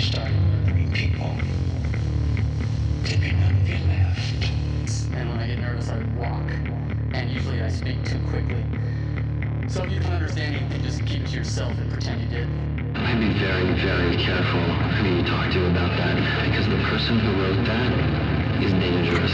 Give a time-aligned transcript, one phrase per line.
[0.00, 1.30] started murdering people.
[3.04, 4.50] Dipping on your left.
[5.12, 6.50] And when I get nervous, I walk.
[7.14, 8.64] And usually I speak too quickly.
[9.68, 12.28] So if you don't understand, you can just keep it to yourself and pretend you
[12.28, 12.48] did.
[12.96, 17.42] I'd be very, very careful who you talk to about that, because the person who
[17.42, 19.32] wrote that is dangerous.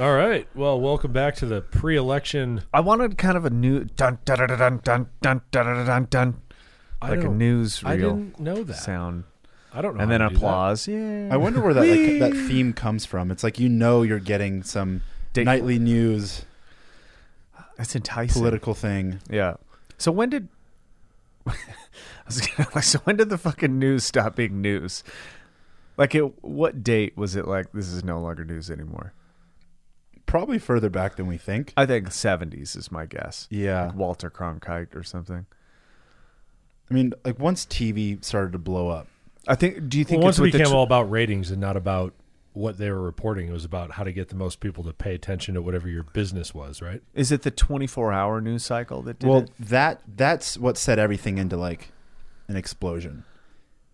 [0.00, 0.48] All right.
[0.56, 2.62] Well, welcome back to the pre-election.
[2.72, 6.06] I wanted kind of a new dun dun dun dun dun dun dun dun dun
[6.10, 6.34] dun,
[7.04, 8.74] I like a don't- newsreel I didn't know that.
[8.74, 9.24] sound,
[9.72, 10.02] I don't know.
[10.02, 10.86] and how then to applause.
[10.88, 13.30] Yeah, I wonder where that like, that theme comes from.
[13.30, 16.44] It's like you know you're getting some Date- nightly news
[17.76, 18.40] That's enticing.
[18.40, 19.20] political thing.
[19.30, 19.54] Yeah.
[19.98, 20.48] So when did?
[21.46, 21.52] I
[22.26, 25.04] was gonna, like, so when did the fucking news stop being news?
[25.96, 27.46] Like, it, what date was it?
[27.46, 29.12] Like, this is no longer news anymore.
[30.26, 31.72] Probably further back than we think.
[31.76, 33.46] I think seventies is my guess.
[33.50, 33.86] Yeah.
[33.86, 35.46] Like Walter Cronkite or something.
[36.90, 39.08] I mean, like once TV started to blow up,
[39.48, 39.88] I think.
[39.88, 42.12] Do you Well, think once it with became tr- all about ratings and not about
[42.52, 45.14] what they were reporting, it was about how to get the most people to pay
[45.14, 47.02] attention to whatever your business was, right?
[47.14, 49.50] is it the twenty four hour news cycle that did well, it?
[49.58, 51.90] that that's what set everything into like
[52.48, 53.24] an explosion.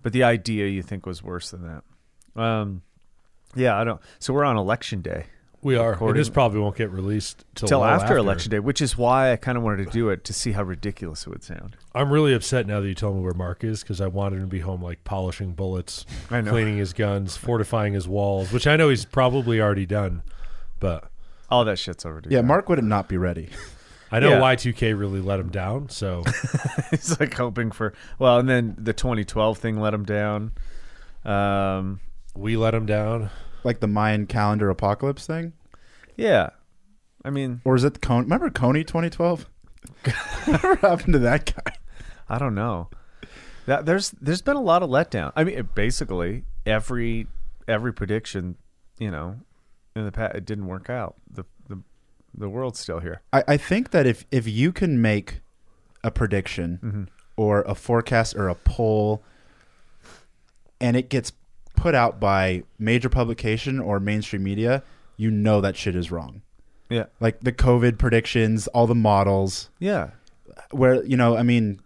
[0.02, 2.41] But the idea you think was worse than that.
[2.41, 2.82] Um,
[3.54, 4.00] yeah, I don't.
[4.19, 5.27] So we're on election day.
[5.62, 5.89] We are.
[5.92, 8.97] And Recording- this probably won't get released till, till well after, election day, which is
[8.97, 11.77] why I kind of wanted to do it to see how ridiculous it would sound.
[11.94, 14.42] I'm really upset now that you told me where Mark is because I wanted him
[14.42, 18.77] to be home, like polishing bullets, I cleaning his guns, fortifying his walls, which I
[18.77, 20.22] know he's probably already done.
[20.78, 21.11] But
[21.50, 22.31] All that shit's already.
[22.31, 22.47] Yeah, done.
[22.47, 23.50] Mark would not be ready.
[24.11, 24.41] I know Yeah.
[24.41, 25.88] Y2K really let him down.
[25.91, 26.25] So
[26.91, 30.53] He's like hoping for well, and then the 2012 thing let him down.
[31.25, 32.00] Um,
[32.34, 33.31] we let him down.
[33.62, 35.53] Like the Mayan calendar apocalypse thing,
[36.16, 36.50] yeah,
[37.25, 38.22] I mean, or is it Kony?
[38.22, 39.47] Remember Kony 2012?
[40.44, 41.75] Whatever happened to that guy?
[42.28, 42.88] I don't know.
[43.66, 45.33] That there's there's been a lot of letdown.
[45.36, 47.27] I mean, it basically every
[47.69, 48.56] every prediction,
[48.99, 49.37] you know,
[49.94, 51.16] in the past it didn't work out.
[51.31, 51.82] The the
[52.34, 53.22] the world's still here.
[53.32, 55.41] I, I think that if if you can make
[56.03, 57.04] a prediction mm-hmm.
[57.37, 59.22] or a forecast or a poll
[60.81, 61.32] and it gets
[61.80, 64.82] put out by major publication or mainstream media,
[65.16, 66.42] you know that shit is wrong.
[66.91, 70.10] Yeah, Like the COVID predictions, all the models, yeah,
[70.72, 71.80] where you know, I mean,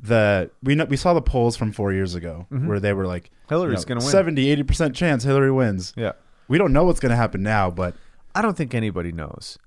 [0.00, 3.30] the we know we saw the polls from four years ago where they were like
[3.48, 4.10] Hillary's you know, gonna win.
[4.10, 5.92] 70 80 percent chance Hillary wins.
[5.96, 6.12] yeah.
[6.46, 7.94] We don't know what's going to happen now, but
[8.34, 9.58] I don't think anybody knows.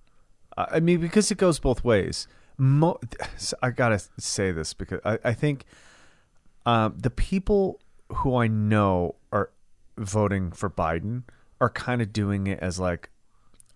[0.55, 2.27] I I mean, because it goes both ways.
[2.57, 2.99] Mo-
[3.63, 5.65] I gotta say this because I, I think
[6.65, 7.79] um, the people
[8.09, 9.49] who I know are
[9.97, 11.23] voting for Biden
[11.59, 13.09] are kind of doing it as like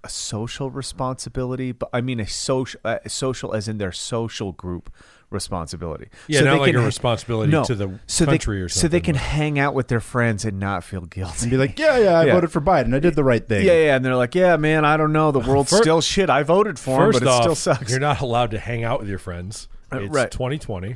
[0.03, 4.91] a social responsibility, but I mean a social, uh, social as in their social group
[5.30, 6.09] responsibility.
[6.28, 8.81] Yeah, not they like can a ha- responsibility to the so country they, or something.
[8.81, 11.38] So they can but- hang out with their friends and not feel guilty.
[11.44, 12.34] and be like, yeah, yeah, I Yeah.
[12.34, 12.94] voted for Biden.
[12.96, 13.66] I did the right thing.
[13.66, 15.31] Yeah, yeah, and they're like, "Yeah, man, I don't know.
[15.31, 16.30] The world's Fir- still shit.
[16.30, 18.84] I voted for him, First but it off, still sucks." you're not allowed to hang
[18.84, 19.68] out with your friends.
[19.91, 20.31] Uh, It's right.
[20.31, 20.96] 2020,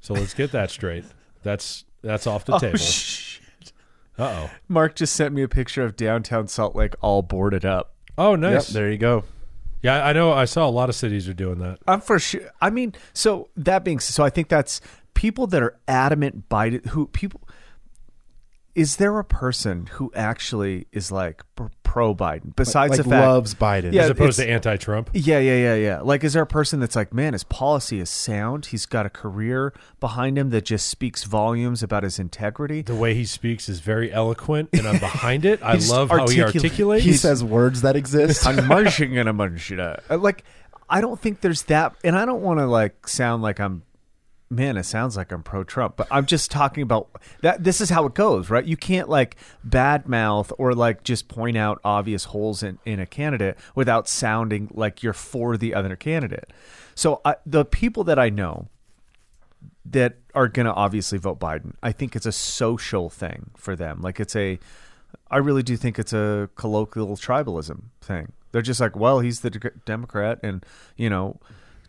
[0.00, 1.04] so let's get that straight.
[1.42, 2.78] That's that's off the Oh table.
[2.78, 3.72] shit!
[4.18, 4.50] Uh oh.
[4.68, 7.94] Mark just sent me a picture of downtown Salt Lake all boarded up.
[8.16, 8.68] Oh, Yep, nice.
[8.68, 9.24] there you go.
[9.82, 10.32] yeah, I know.
[10.32, 11.78] I saw a lot of cities are doing that.
[11.88, 12.42] I'm for sure.
[12.60, 14.80] I mean, so that being so, I think that's
[15.14, 16.86] people that are adamant Biden.
[16.86, 17.40] Who people
[18.74, 21.42] is there a person who actually is like
[21.84, 23.92] pro Biden besides like the fact loves Biden.
[23.92, 25.10] Yeah, As opposed to anti-Trump.
[25.12, 26.00] Yeah, yeah, yeah, yeah.
[26.00, 28.66] Like, is there a person that's like, man, his policy is sound.
[28.66, 32.82] He's got a career behind him that just speaks volumes about his integrity.
[32.82, 35.60] The way he speaks is very eloquent, and I'm behind it.
[35.62, 37.04] I love how he articulates.
[37.04, 38.44] he says words that exist.
[38.44, 40.02] I'm marching in a manchita.
[40.10, 40.42] Uh, Like,
[40.90, 43.84] I don't think there's that, and I don't want to like sound like I'm.
[44.50, 47.08] Man, it sounds like I'm pro Trump, but I'm just talking about
[47.40, 47.64] that.
[47.64, 48.64] This is how it goes, right?
[48.64, 53.56] You can't like badmouth or like just point out obvious holes in, in a candidate
[53.74, 56.52] without sounding like you're for the other candidate.
[56.94, 58.68] So I, the people that I know
[59.86, 64.00] that are going to obviously vote Biden, I think it's a social thing for them.
[64.02, 64.58] Like it's a,
[65.30, 68.32] I really do think it's a colloquial tribalism thing.
[68.52, 70.64] They're just like, well, he's the de- Democrat, and
[70.96, 71.40] you know,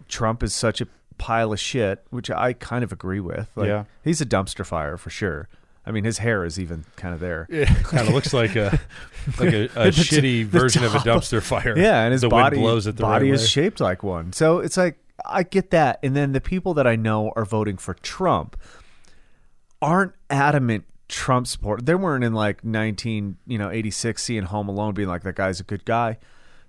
[0.08, 3.50] Trump is such a pile of shit, which I kind of agree with.
[3.56, 3.84] Like, Yeah.
[4.04, 5.48] he's a dumpster fire for sure.
[5.88, 7.46] I mean, his hair is even kind of there.
[7.50, 8.80] It kind of looks like a
[9.40, 11.78] like a, a shitty version of a dumpster fire.
[11.78, 13.48] Yeah, and his the body blows it the body right is way.
[13.48, 14.34] shaped like one.
[14.34, 17.78] So it's like I get that, and then the people that I know are voting
[17.78, 18.58] for Trump
[19.82, 21.86] aren't adamant Trump support.
[21.86, 25.36] They weren't in like nineteen, you know, eighty six, seeing Home Alone, being like that
[25.36, 26.18] guy's a good guy.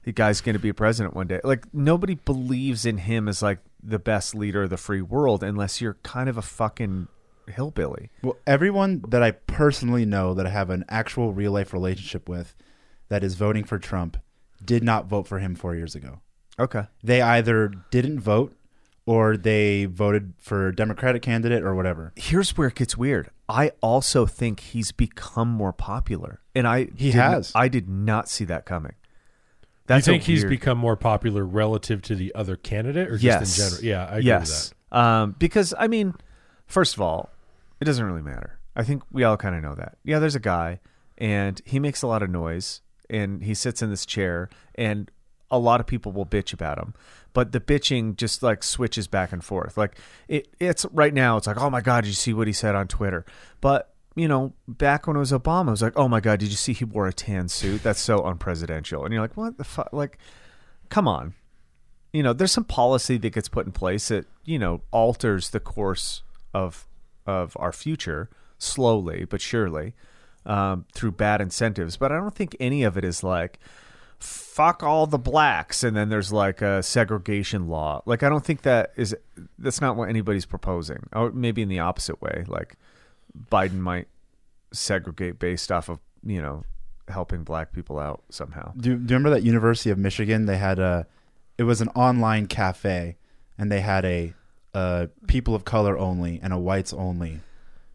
[0.04, 1.40] The guy's going to be a president one day.
[1.42, 5.80] Like nobody believes in him as like the best leader of the free world unless
[5.80, 7.08] you're kind of a fucking
[7.48, 8.10] hillbilly.
[8.22, 12.54] Well, everyone that I personally know that I have an actual real life relationship with
[13.08, 14.16] that is voting for Trump
[14.64, 16.20] did not vote for him four years ago.
[16.58, 16.84] Okay.
[17.02, 18.56] They either didn't vote
[19.04, 22.12] or they voted for a Democratic candidate or whatever.
[22.16, 23.30] Here's where it gets weird.
[23.48, 27.52] I also think he's become more popular, and I He has.
[27.54, 28.94] I did not see that coming.
[29.88, 33.12] You That's a think he's weird- become more popular relative to the other candidate, or
[33.12, 33.84] just yes in general?
[33.84, 34.74] Yeah, I agree yes.
[34.90, 36.14] Um, because I mean,
[36.66, 37.30] first of all,
[37.80, 38.58] it doesn't really matter.
[38.74, 39.98] I think we all kind of know that.
[40.04, 40.80] Yeah, there's a guy,
[41.16, 45.08] and he makes a lot of noise, and he sits in this chair, and
[45.50, 46.92] a lot of people will bitch about him.
[47.32, 49.76] But the bitching just like switches back and forth.
[49.76, 49.96] Like
[50.26, 51.36] it, it's right now.
[51.36, 53.24] It's like, oh my god, did you see what he said on Twitter?
[53.60, 56.48] But you know, back when it was Obama, it was like, oh my god, did
[56.48, 57.84] you see he wore a tan suit?
[57.84, 59.04] That's so unpresidential.
[59.04, 59.92] And you're like, what the fuck?
[59.92, 60.18] Like,
[60.88, 61.34] come on
[62.16, 65.60] you know, there's some policy that gets put in place that you know alters the
[65.60, 66.22] course
[66.54, 66.86] of
[67.26, 69.92] of our future slowly but surely
[70.46, 71.98] um, through bad incentives.
[71.98, 73.58] But I don't think any of it is like
[74.18, 78.00] fuck all the blacks and then there's like a segregation law.
[78.06, 79.14] Like I don't think that is
[79.58, 81.08] that's not what anybody's proposing.
[81.12, 82.76] Or maybe in the opposite way, like
[83.50, 84.08] Biden might
[84.72, 86.64] segregate based off of you know
[87.08, 88.72] helping black people out somehow.
[88.76, 90.46] Do, do you remember that University of Michigan?
[90.46, 91.06] They had a,
[91.58, 93.16] it was an online cafe,
[93.58, 94.34] and they had a,
[94.74, 97.40] a people of color only and a whites only.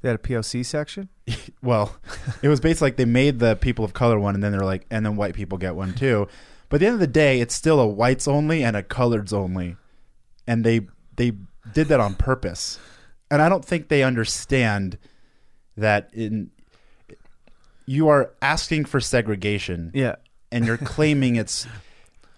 [0.02, 1.10] They had a POC section.
[1.64, 1.96] Well,
[2.42, 4.88] it was basically like they made the people of color one, and then they're like,
[4.90, 6.28] and then white people get one too.
[6.70, 9.32] But at the end of the day, it's still a whites only and a coloreds
[9.32, 9.78] only,
[10.48, 11.34] and they they
[11.72, 12.80] did that on purpose.
[13.30, 14.98] And I don't think they understand
[15.82, 16.50] that in
[17.86, 20.16] you are asking for segregation Yeah,
[20.52, 21.68] and you're claiming it's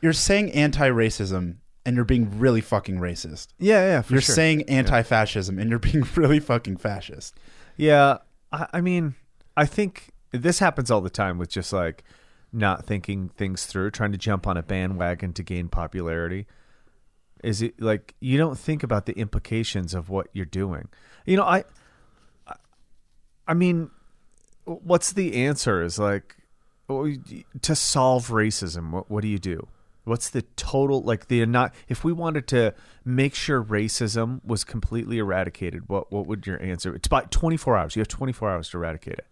[0.02, 3.48] you're saying anti-racism and you're being really fucking racist.
[3.60, 4.02] yeah, yeah.
[4.02, 4.36] For you're sure.
[4.36, 7.38] saying anti-fascism and you're being really fucking fascist.
[7.78, 8.18] Yeah,
[8.52, 9.16] I, I mean,
[9.58, 12.04] I think this happens all the time with just like
[12.52, 16.48] not thinking things through, trying to jump on a bandwagon to gain popularity.
[17.44, 20.88] Is it like you don't think about the implications of what you're doing?
[21.26, 21.66] You know, I-
[23.48, 23.90] I mean,
[24.66, 25.84] what's the answer?
[25.84, 26.36] Is like
[26.90, 27.14] oh,
[27.62, 28.92] to solve racism.
[28.92, 29.68] What what do you do?
[30.06, 31.74] What's the total like the not?
[31.88, 32.74] If we wanted to
[33.06, 36.94] make sure racism was completely eradicated, what what would your answer?
[36.96, 37.96] It's about twenty four hours.
[37.96, 39.28] You have twenty four hours to eradicate it.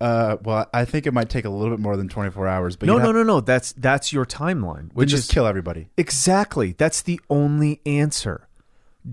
[0.00, 2.84] Uh, well, I think it might take a little bit more than 24 hours, but
[2.86, 3.40] No, no, no, no.
[3.40, 5.88] That's that's your timeline, Which which just is kill everybody.
[5.96, 6.72] Exactly.
[6.76, 8.45] That's the only answer.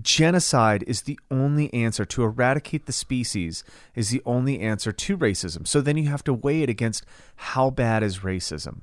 [0.02, 3.62] Genocide is the only answer to eradicate the species
[3.94, 5.66] is the only answer to racism.
[5.66, 7.04] So then you have to weigh it against
[7.36, 8.80] how bad is racism?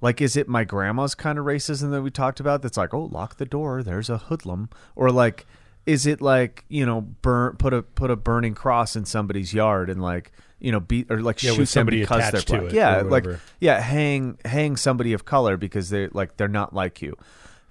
[0.00, 3.04] Like is it my grandma's kind of racism that we talked about that's like, "Oh,
[3.04, 5.46] lock the door, there's a hoodlum." Or like
[5.86, 9.90] is it like, you know, burn put a put a burning cross in somebody's yard
[9.90, 12.62] and like, you know, beat or like Yeah, shoot somebody because they're to black.
[12.64, 13.26] it Yeah, like
[13.60, 17.16] yeah, hang hang somebody of color because they're like they're not like you.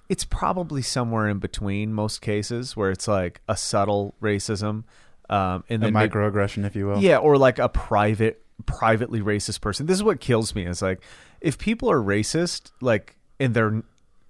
[0.08, 4.84] It's probably somewhere in between most cases where it's like a subtle racism,
[5.30, 6.98] um, and A then maybe- microaggression, if you will.
[7.00, 9.86] yeah, or like a private, privately racist person.
[9.86, 10.66] This is what kills me.
[10.66, 11.00] Is like
[11.40, 13.82] if people are racist, like and they're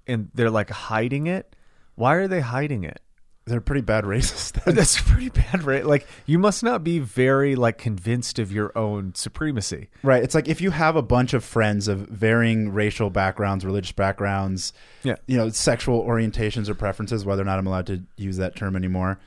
[0.07, 1.55] and they're like hiding it.
[1.95, 3.01] Why are they hiding it?
[3.45, 4.63] They're pretty bad racist.
[4.65, 5.85] That's pretty bad, right?
[5.85, 9.89] Like you must not be very like convinced of your own supremacy.
[10.03, 10.23] right.
[10.23, 14.73] It's like if you have a bunch of friends of varying racial backgrounds, religious backgrounds,
[15.03, 15.17] Yeah.
[15.27, 18.77] you know, sexual orientations or preferences, whether or not I'm allowed to use that term
[18.77, 19.19] anymore.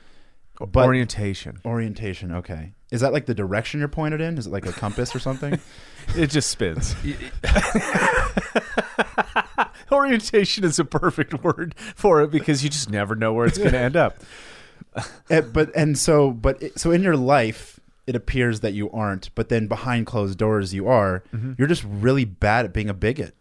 [0.58, 1.58] But Orientation.
[1.66, 2.72] orientation, okay.
[2.90, 4.38] Is that like the direction you're pointed in?
[4.38, 5.58] Is it like a compass or something?
[6.16, 6.94] It just spins.
[9.92, 13.72] Orientation is a perfect word for it because you just never know where it's going
[13.72, 14.18] to end up.
[15.28, 19.34] Eh, but and so but it, so in your life it appears that you aren't
[19.34, 21.52] but then behind closed doors you are Mm-hmm.
[21.58, 23.34] you're just really bad at being a bigot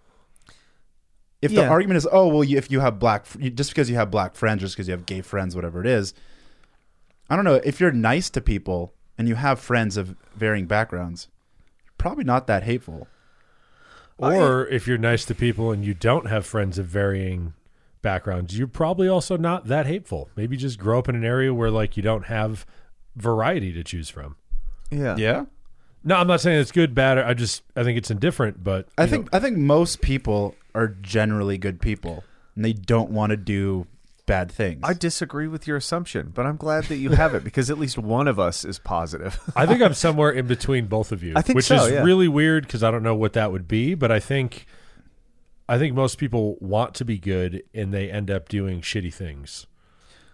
[1.41, 4.11] if the argument is oh well you, if you have black just because you have
[4.11, 6.13] black friends just because you have gay friends whatever it is
[7.29, 11.29] i don't know if you're nice to people and you have friends of varying backgrounds
[11.85, 13.07] you're probably not that hateful
[14.17, 17.53] Or if you're nice to people and you don't have friends of varying
[18.01, 20.29] backgrounds, you're probably also not that hateful.
[20.35, 22.65] Maybe just grow up in an area where like you don't have
[23.15, 24.37] variety to choose from.
[24.89, 25.15] Yeah.
[25.17, 25.45] yeah
[26.03, 27.17] No, I'm not saying it's good, bad.
[27.17, 28.63] I just I think it's indifferent.
[28.63, 32.23] But i think know, i think most people are generally good people
[32.55, 33.87] and they don't want to do
[34.25, 37.69] bad things I disagree with your assumption, but I'm glad that you have it because
[37.69, 39.39] at least one of us is positive.
[39.55, 41.33] I think I'm somewhere in between both of you.
[41.35, 42.03] I think which so, is yeah.
[42.03, 43.93] really weird because I don't know what that would be.
[43.93, 44.65] But I think
[45.69, 49.67] I think most people want to be good and they end up doing shitty things.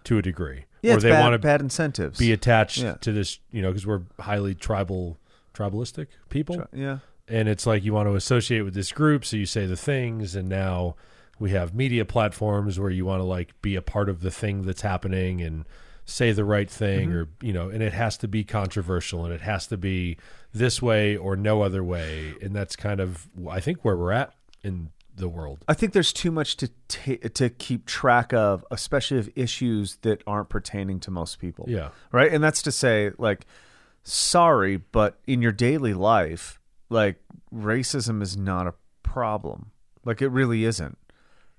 [0.04, 2.18] to a degree, Yeah, or they bad, want to bad incentives.
[2.18, 2.94] be attached Yeah.
[3.02, 5.16] to this, you know, because we're highly tribal,
[5.54, 6.98] tribalistic people, yeah.
[7.28, 10.34] and it's like you want to associate with this group, so you say the things,
[10.34, 10.96] and now
[11.42, 14.62] we have media platforms where you want to like be a part of the thing
[14.62, 15.66] that's happening and
[16.04, 17.16] say the right thing, Mm-hmm.
[17.18, 20.16] or you know, and it has to be controversial, and it has to be
[20.54, 24.32] this way or no other way, and that's kind of I think where we're at
[24.62, 25.64] in the world.
[25.68, 30.22] I think there's too much to ta- to keep track of, especially of issues that
[30.26, 31.66] aren't pertaining to most people.
[31.68, 31.88] Yeah.
[32.12, 32.32] Right?
[32.32, 33.46] And that's to say like
[34.04, 37.16] sorry, but in your daily life, like
[37.54, 39.70] racism is not a problem.
[40.04, 40.98] Like it really isn't.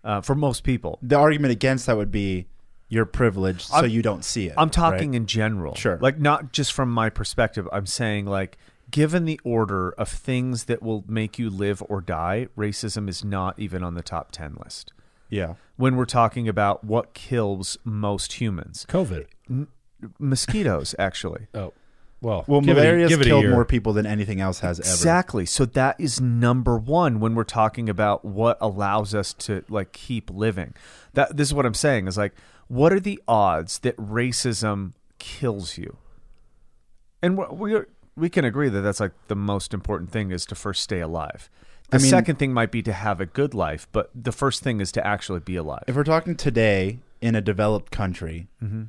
[0.03, 0.99] Uh, for most people.
[1.01, 2.47] The argument against that would be
[2.89, 4.53] you're privileged, so I'm- you don't see it.
[4.57, 5.15] I'm talking right?
[5.17, 5.75] in general.
[5.75, 5.97] Sure.
[6.01, 7.67] Like not just from my perspective.
[7.71, 8.57] I'm saying like
[8.91, 13.57] given the order of things that will make you live or die, racism is not
[13.57, 14.91] even on the top 10 list.
[15.29, 15.55] yeah.
[15.77, 18.85] When we're talking about what kills most humans.
[18.89, 19.25] COVID.
[20.19, 21.47] Mosquitoes actually.
[21.53, 21.73] Oh,
[22.23, 24.89] well, Well, give it give it killed more people than anything else has ever.
[24.89, 25.45] Exactly.
[25.45, 30.29] So that is number 1 when we're talking about what allows us to like keep
[30.31, 30.73] living.
[31.13, 32.33] That this is what I'm saying is like
[32.67, 35.97] what are the odds that racism kills you?
[37.21, 37.81] And we we
[38.15, 41.49] we can agree that that's like the most important thing is to first stay alive.
[41.89, 44.63] The I mean- second thing might be to have a good life, but the first
[44.63, 45.83] thing is to actually be alive.
[45.87, 48.83] If we're talking today in a developed country, Mm-hmm.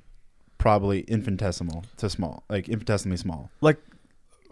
[0.65, 3.51] Probably infinitesimal to small, like infinitesimally small.
[3.61, 3.77] like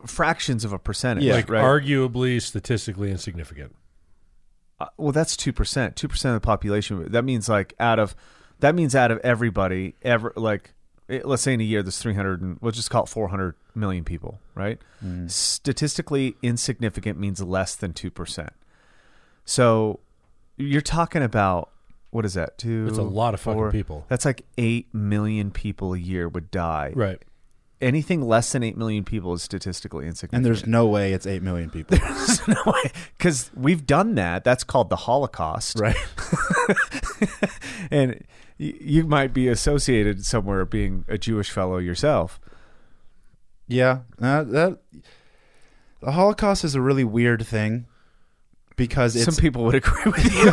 [0.04, 1.36] fractions of a percentage, Yeah.
[1.36, 1.64] like right?
[1.64, 3.74] arguably statistically insignificant.
[4.78, 5.96] Uh, well, that's two percent.
[5.96, 7.10] Two percent of the population.
[7.10, 8.14] That means like out of
[8.60, 10.74] that means out of everybody ever like
[11.08, 13.28] eh, let's say in a year there's three hundred and we'll just call it four
[13.28, 14.78] hundred million people, right?
[15.28, 18.52] Statistically insignificant means less than two percent.
[19.46, 20.00] So
[20.58, 21.70] you're talking about
[22.12, 22.56] what is that?
[22.58, 22.86] Two.
[22.88, 24.04] It's a lot of fucking four- people.
[24.08, 26.92] That's like eight million people a year would die.
[26.94, 27.20] Right.
[27.80, 30.36] Anything less than eight million people is statistically insignificant.
[30.36, 31.98] And there's no way it's 8 million people.
[32.46, 32.92] No way.
[33.18, 34.44] because we've done that.
[34.44, 35.96] That's called the Holocaust, right.
[37.90, 38.22] and
[38.58, 42.38] y- you might be associated somewhere being a Jewish fellow yourself.
[43.68, 44.00] Yeah.
[44.20, 44.78] Uh, that,
[46.00, 47.86] the Holocaust is a really weird thing
[48.86, 50.52] because it's Some people would agree with you.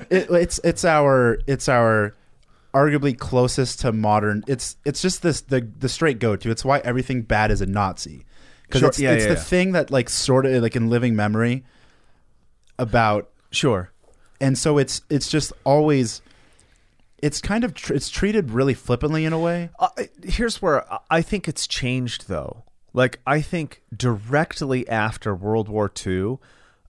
[0.10, 2.14] it, it's it's our it's our
[2.74, 4.42] arguably closest to modern.
[4.48, 6.50] It's it's just this the the straight go to.
[6.50, 8.26] It's why everything bad is a Nazi
[8.62, 9.40] because Sure, it's, yeah, it's yeah, the yeah.
[9.40, 11.64] thing that like sort of like in living memory
[12.78, 13.92] about sure.
[14.40, 16.22] and so it's it's just always
[17.22, 19.70] it's kind of tr- it's treated really flippantly in a way.
[19.78, 19.88] Uh,
[20.24, 22.64] here's where I- I think it's changed, though.
[22.96, 26.38] Like, I think directly after World War II,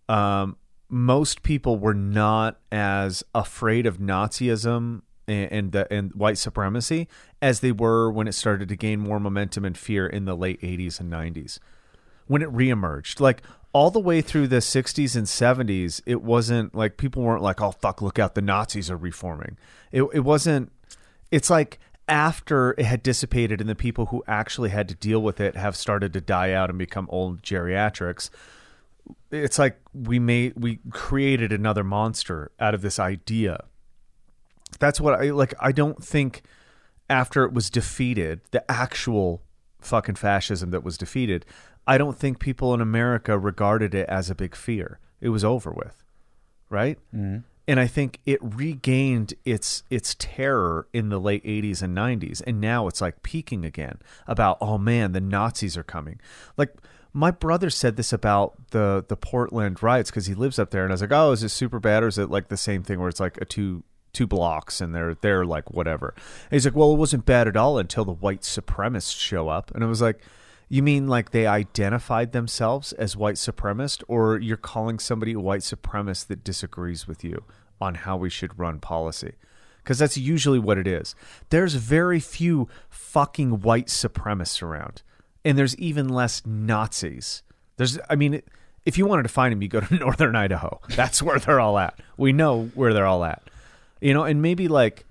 [0.08, 0.56] um,
[0.88, 7.10] most people were not as afraid of Nazism and and, and white supremacy
[7.42, 10.62] as they were when it started to gain more momentum and fear in the late
[10.62, 11.60] 80s and 90s.
[12.28, 13.42] When it reemerged, like
[13.74, 17.72] all the way through the 60s and 70s, it wasn't like people weren't like, "Oh
[17.72, 19.58] fuck, look out, the Nazis are reforming."
[19.92, 20.72] It it wasn't
[21.32, 25.42] it's like after it had dissipated and the people who actually had to deal with
[25.42, 28.30] it have started to die out and become old geriatrics
[29.32, 33.64] it's like we made we created another monster out of this idea.
[34.80, 36.44] That's what i like i don't think
[37.10, 39.42] after it was defeated the actual
[39.80, 41.46] fucking fascism that was defeated
[41.88, 45.00] i don't think people in america regarded it as a big fear.
[45.22, 46.04] It was over with
[46.70, 47.40] right mm-hmm.
[47.68, 52.62] And I think it regained its its terror in the late 80s and 90s and
[52.62, 56.20] now it's like peaking again about oh man the Nazis are coming.
[56.56, 56.74] Like
[57.14, 60.84] my brother said this about the the Portland riots cuz he lives up there.
[60.84, 62.84] And I was like oh is it super bad or is it like the same
[62.84, 63.84] thing where it's like a two
[64.14, 66.14] two blocks and they're they're like whatever?
[66.50, 69.72] And he's like well it wasn't bad at all until the white supremacists show up.
[69.76, 70.22] And I was like
[70.70, 75.62] you mean like they identified themselves as white supremacist, or you're calling somebody a white
[75.62, 77.44] supremacist that disagrees with you
[77.80, 79.34] on how we should run policy?
[79.84, 81.16] Because that's usually what it is.
[81.50, 85.04] There's very few fucking white supremacists around,
[85.46, 87.44] and there's even less Nazis.
[87.78, 88.42] There's, I mean,
[88.86, 90.82] if you wanted to find them, you go to northern Idaho.
[90.90, 91.98] That's where they're all at.
[92.18, 93.42] We know where they're all at,
[94.02, 95.06] you know, and maybe like,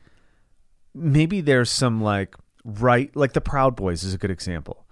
[0.95, 2.35] maybe there's some like
[2.65, 4.86] right, like the Proud Boys is a good example.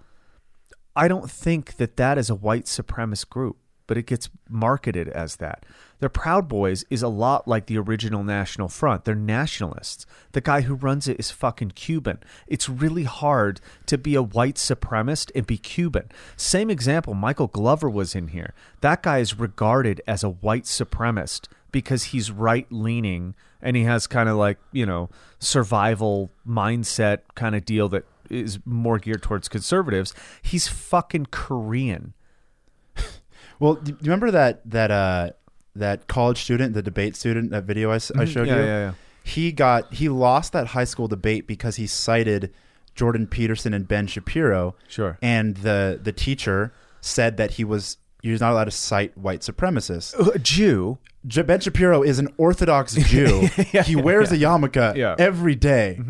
[0.97, 5.37] I don't think that that is a white supremacist group, but it gets marketed as
[5.37, 5.65] that.
[5.99, 9.05] The Proud Boys is a lot like the original National Front.
[9.05, 10.07] They're nationalists.
[10.33, 12.19] The guy who runs it is fucking Cuban.
[12.47, 16.11] It's really hard to be a white supremacist and be Cuban.
[16.37, 18.55] Same example, Michael Glover was in here.
[18.81, 24.07] That guy is regarded as a white supremacist because he's right leaning and he has
[24.07, 25.11] kind of like you know
[25.41, 30.15] survival mindset kind of deal that is more geared towards conservatives.
[30.43, 32.15] He's fucking Korean.
[33.61, 35.31] Well, do you remember that that uh
[35.77, 38.37] that college student, the debate student, that video I showed Mm-hmm.
[38.47, 38.63] Yeah, you?
[38.63, 38.93] yeah, yeah.
[39.23, 42.53] He got he lost that high school debate because he cited
[42.95, 44.75] Jordan Peterson and Ben Shapiro.
[44.89, 45.19] Sure.
[45.23, 49.41] And the the teacher said that he was he was not allowed to cite white
[49.41, 50.15] supremacists.
[50.35, 50.99] A Jew.
[51.25, 53.49] Ben Shapiro is an Orthodox Jew.
[53.85, 55.15] he wears a yarmulke Yeah.
[55.19, 56.01] every day.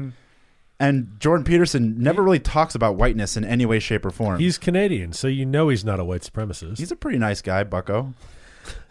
[0.80, 4.40] And Jordan Peterson never really talks about whiteness in any way, shape, or form.
[4.40, 6.78] He's Canadian, so you know he's not a white supremacist.
[6.78, 8.12] He's a pretty nice guy, Bucko.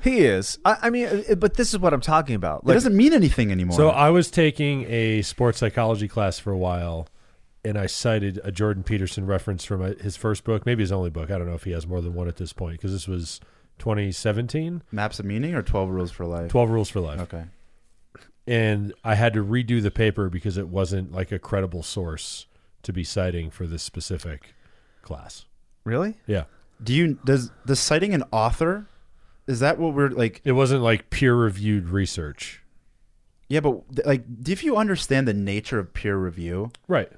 [0.01, 0.59] He is.
[0.63, 2.61] I, I mean, uh, but this is what I'm talking about.
[2.61, 3.75] it Like, doesn't mean anything anymore.
[3.75, 7.07] So I was taking a sports psychology class for a while,
[7.65, 11.09] and I cited a Jordan Peterson reference from uh, his first book, maybe his only
[11.09, 11.31] book.
[11.31, 13.39] I don't know if he has more than one at this point because this was
[13.79, 16.51] 2017, Maps of Meaning or 12 Rules for Life?
[16.51, 17.19] 12 Rules for Life.
[17.21, 17.43] Okay.
[18.45, 22.45] And I had to redo the paper because it wasn't like a credible source
[22.83, 24.53] to be citing for this specific
[25.01, 25.45] class.
[25.85, 26.15] really?
[26.27, 26.43] Yeah.
[26.83, 28.88] Do you does the citing an author
[29.47, 32.62] is that what we're like It wasn't like peer reviewed research.
[33.47, 37.09] yeah but like if you understand the nature of peer review Right.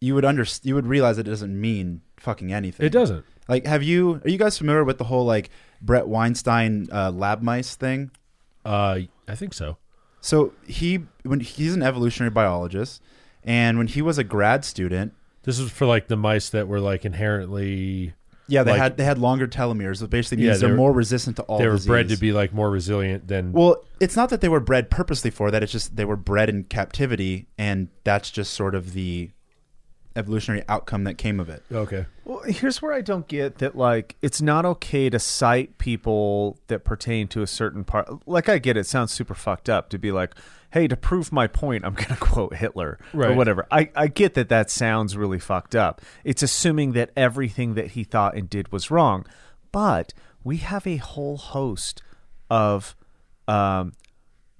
[0.00, 3.24] you would under you would realize it doesn't mean fucking anything It doesn't.
[3.48, 5.50] like have you are you guys familiar with the whole like
[5.82, 8.10] Bret Weinstein uh, lab mice thing
[8.64, 9.76] Uh, I think so.
[10.20, 13.02] So he when he's an evolutionary biologist
[13.44, 16.80] and when he was a grad student This was for like the mice that were
[16.80, 18.14] like inherently
[18.48, 20.78] yeah they Like- had they had longer telomeres which basically Yeah, means they they're were-
[20.78, 21.86] more resistant to all they were disease.
[21.86, 25.30] bred to be like more resilient than Well, it's not that they were bred purposely
[25.30, 25.62] for that.
[25.62, 29.30] It's just they were bred in captivity, and that's just sort of the
[30.16, 31.62] evolutionary outcome that came of it.
[31.72, 32.06] okay.
[32.24, 33.76] Well, here's where I don't get that.
[33.76, 38.26] Like, it's not okay to cite people that pertain to a certain part.
[38.26, 38.86] Like, I get it.
[38.86, 40.34] Sounds super fucked up to be like,
[40.70, 44.34] "Hey, to prove my point, I'm going to quote Hitler or whatever." I I get
[44.34, 44.48] that.
[44.48, 46.00] That sounds really fucked up.
[46.22, 49.26] It's assuming that everything that he thought and did was wrong,
[49.72, 52.02] but we have a whole host
[52.48, 52.94] of
[53.48, 53.92] um,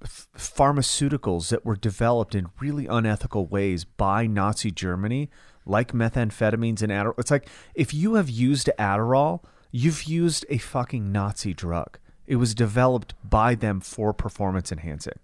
[0.05, 5.29] pharmaceuticals that were developed in really unethical ways by Nazi Germany,
[5.65, 7.13] like methamphetamines and Adderall.
[7.19, 11.97] It's like if you have used Adderall, you've used a fucking Nazi drug.
[12.27, 15.19] It was developed by them for performance enhancing.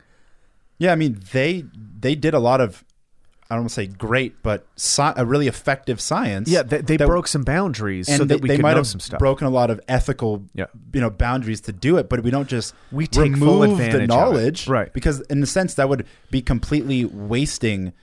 [0.77, 1.63] Yeah, I mean they
[1.99, 2.83] they did a lot of
[3.49, 6.49] I don't want to say great, but sci- a really effective science.
[6.49, 8.71] Yeah, they, they that- broke some boundaries and so they, that we they could might
[8.71, 9.19] know have some stuff.
[9.19, 10.65] broken a lot of ethical, Yeah.
[10.93, 12.09] you know, boundaries to do it.
[12.09, 14.91] But we don't just We take full remove advantage the knowledge, Right.
[14.91, 17.93] Because in a sense, that would be completely wasting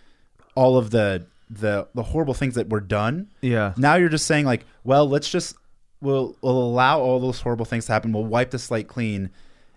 [0.54, 1.26] all of the
[1.58, 3.30] the the horrible things that were done.
[3.40, 3.74] Yeah.
[3.76, 5.56] Now you're just saying like, well, let's just
[6.00, 8.12] we'll we'll allow all those horrible things to happen.
[8.12, 9.30] We'll wipe the slate clean,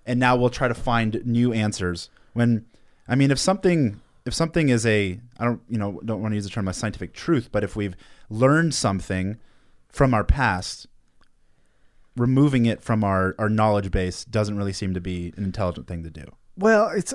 [0.06, 2.10] and now we'll try to find new answers.
[2.34, 2.66] When
[3.08, 6.36] I mean, if something if something is a I don't you know don't want to
[6.36, 7.96] use the term a scientific truth, but if we've
[8.30, 9.38] learned something
[9.90, 10.88] from our past,
[12.16, 16.04] removing it from our our knowledge base doesn't really seem to be an intelligent thing
[16.04, 16.26] to do.
[16.58, 17.13] Well, it's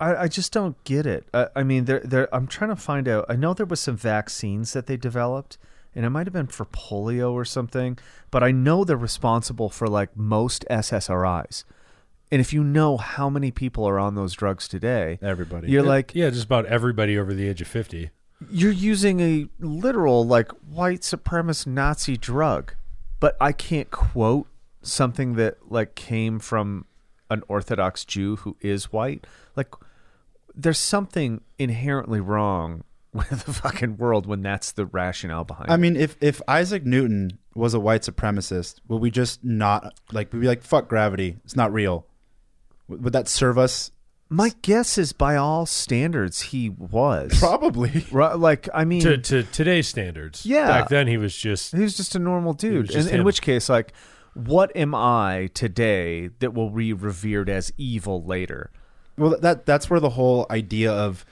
[0.00, 1.26] I, I just don't get it.
[1.34, 3.26] I, I mean, there there I'm trying to find out.
[3.28, 5.58] I know there was some vaccines that they developed,
[5.94, 7.98] and it might have been for polio or something.
[8.30, 11.64] But I know they're responsible for like most SSRIs.
[12.30, 15.70] And if you know how many people are on those drugs today, Everybody.
[15.70, 18.10] you're like yeah, just about everybody over the age of 50.
[18.50, 22.74] you're using a literal like white supremacist Nazi drug,
[23.18, 24.46] but I can't quote
[24.82, 26.84] something that like came from
[27.30, 29.26] an Orthodox Jew who is white.
[29.56, 29.68] Like,
[30.58, 35.68] there's something inherently wrong with the fucking world when that's the rationale behind.
[35.68, 35.72] It.
[35.72, 35.78] I it.
[35.78, 40.32] mean, if if Isaac Newton was a white supremacist, would we just not like?
[40.32, 41.36] Would we be like, fuck gravity?
[41.44, 42.06] It's not real.
[42.88, 43.92] Would would that serve us?
[44.30, 48.04] my guess is by all standards he was Probably.
[48.12, 50.44] Right, like I mean, To, to today's standards.
[50.44, 50.66] Yeah.
[50.66, 51.74] Back then, he was just.
[51.74, 52.90] He was just a normal dude.
[52.90, 53.92] In, in which case, like,
[54.34, 58.70] what am I today that will be revered as evil later?
[59.18, 61.24] Well, that that's where the whole idea of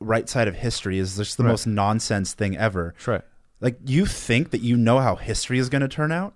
[0.00, 1.50] right side of history is just the Right.
[1.50, 2.94] most nonsense thing ever.
[2.96, 3.22] That's right.
[3.60, 6.34] Like you think that you know how history is going to turn out,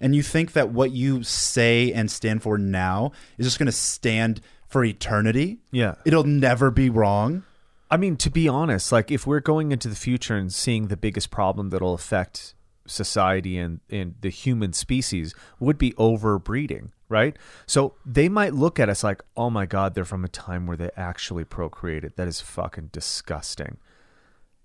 [0.00, 3.72] and you think that what you say and stand for now is just going to
[3.72, 5.58] stand for eternity.
[5.72, 5.96] Yeah.
[6.04, 7.42] It'll never be wrong.
[7.90, 10.96] I mean, to be honest, like, if we're going into the future and seeing the
[10.96, 12.54] biggest problem that'll affect
[12.90, 17.36] society and, and the human species would be overbreeding, right?
[17.66, 20.76] So they might look at us like, oh my God, they're from a time where
[20.76, 22.14] they actually procreated.
[22.16, 23.78] That is fucking disgusting.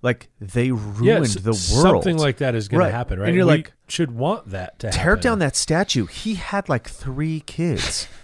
[0.02, 2.04] Like, they ruined Yeah, the world.
[2.04, 2.88] Something like that is going Right.
[2.90, 3.28] to happen, right?
[3.30, 5.22] And you're We like, should want that to tear happen.
[5.24, 6.06] down that statue.
[6.06, 8.08] He had like three kids.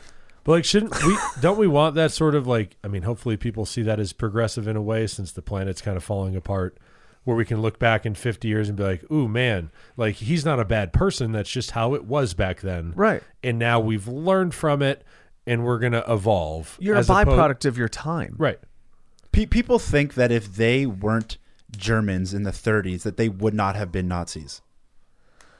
[0.43, 1.15] But like, shouldn't we?
[1.39, 2.75] don't we want that sort of like?
[2.83, 5.95] I mean, hopefully, people see that as progressive in a way, since the planet's kind
[5.95, 6.79] of falling apart,
[7.23, 10.43] where we can look back in fifty years and be like, "Ooh, man, like he's
[10.45, 11.31] not a bad person.
[11.31, 13.21] That's just how it was back then." Right.
[13.43, 15.03] And now we've learned from it,
[15.45, 16.77] and we're gonna evolve.
[16.79, 18.35] You're as a oppo- byproduct of your time.
[18.37, 18.59] right?
[19.31, 21.37] Pe- people think that if they weren't
[21.75, 24.61] Germans in the 30s, that they would not have been Nazis.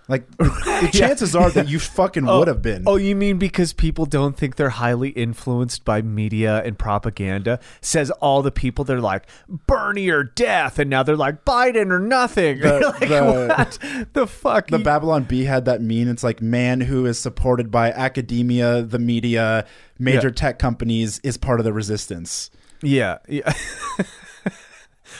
[0.08, 2.84] Like the chances are that you fucking oh, would have been.
[2.86, 7.60] Oh, you mean because people don't think they're highly influenced by media and propaganda?
[7.82, 12.00] Says all the people they're like Bernie or death, and now they're like Biden or
[12.00, 12.60] nothing.
[12.60, 14.68] The- like, the- what the fuck?
[14.68, 16.10] the Babylon Bee had that meme.
[16.10, 19.66] It's like man who is supported by academia, the media,
[19.98, 20.34] major Yeah.
[20.34, 22.50] tech companies is part of the resistance.
[22.82, 23.54] Yeah, yeah.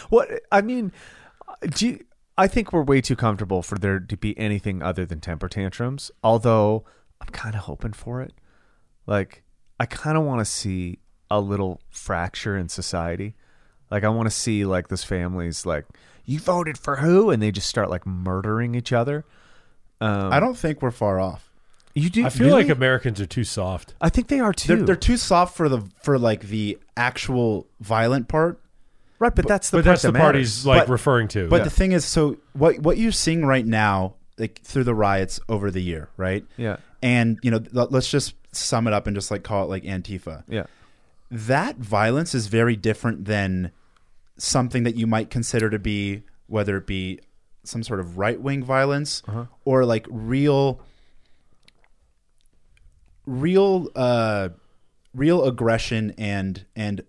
[0.10, 0.92] what I mean,
[1.48, 2.06] uh, do you,
[2.42, 6.10] I think we're way too comfortable for there to be anything other than temper tantrums.
[6.24, 6.86] Although
[7.22, 8.34] I'm kind of hoping for it.
[9.06, 9.44] Like
[9.80, 10.98] I kind of want to see
[11.30, 13.36] a little fracture in society.
[13.92, 15.86] Like I want to see like this families like
[16.26, 19.24] you voted for who, and they just start like murdering each other.
[20.00, 21.52] Um, I don't think we're far off.
[21.94, 22.26] You do.
[22.26, 22.64] I feel really?
[22.64, 23.94] like Americans are too soft.
[24.02, 24.78] I think they are too.
[24.78, 28.61] They're, they're too soft for the for like the actual violent part.
[29.22, 31.48] Right, but that's the but part that's that the part he's like But- referring to.
[31.48, 35.40] But the thing is, so what what you're seeing right now, like through the riots
[35.48, 36.44] over the year, right?
[36.58, 36.78] Yeah.
[37.02, 39.84] And you know, let- let's just sum it up and just like call it like
[39.84, 40.44] Antifa.
[40.50, 40.66] Yeah.
[41.30, 43.72] That violence is very different than
[44.38, 47.20] something that you might consider to be whether it be
[47.64, 49.22] some sort of right wing violence
[49.64, 50.82] or like real
[53.26, 54.50] real uh
[55.14, 57.04] real aggression and and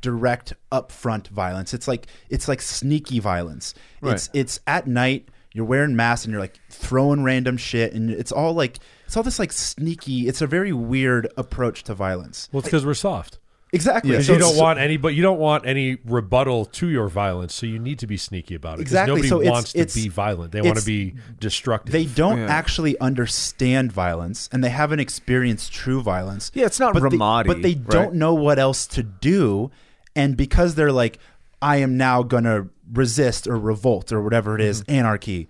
[0.00, 1.74] direct upfront violence.
[1.74, 3.74] It's like it's like sneaky violence.
[4.02, 5.28] It's it's at night.
[5.52, 9.22] You're wearing masks and you're like throwing random shit, and it's all like it's all
[9.22, 10.28] this like sneaky.
[10.28, 12.48] It's a very weird approach to violence.
[12.52, 13.38] well, it's because we're soft.
[13.72, 14.12] Exactly.
[14.12, 17.52] Because So you don't want any, but you don't want any rebuttal to your violence,
[17.52, 18.84] so you need to be sneaky about it.
[18.84, 20.52] 'cause Exactly, Nobody so it's- wants it's- to be violent.
[20.52, 21.92] They want to be destructive.
[21.92, 22.46] They don't Yeah.
[22.46, 26.52] actually understand violence, and they haven't experienced true violence.
[26.54, 27.90] Yeah, it's not but they, Ramadi, but they right?
[27.90, 29.70] don't know what else to do,
[30.14, 31.18] and because they're like,
[31.60, 34.92] "I am now gonna resist or revolt or whatever it is, Mm-hmm.
[34.94, 35.48] anarchy,"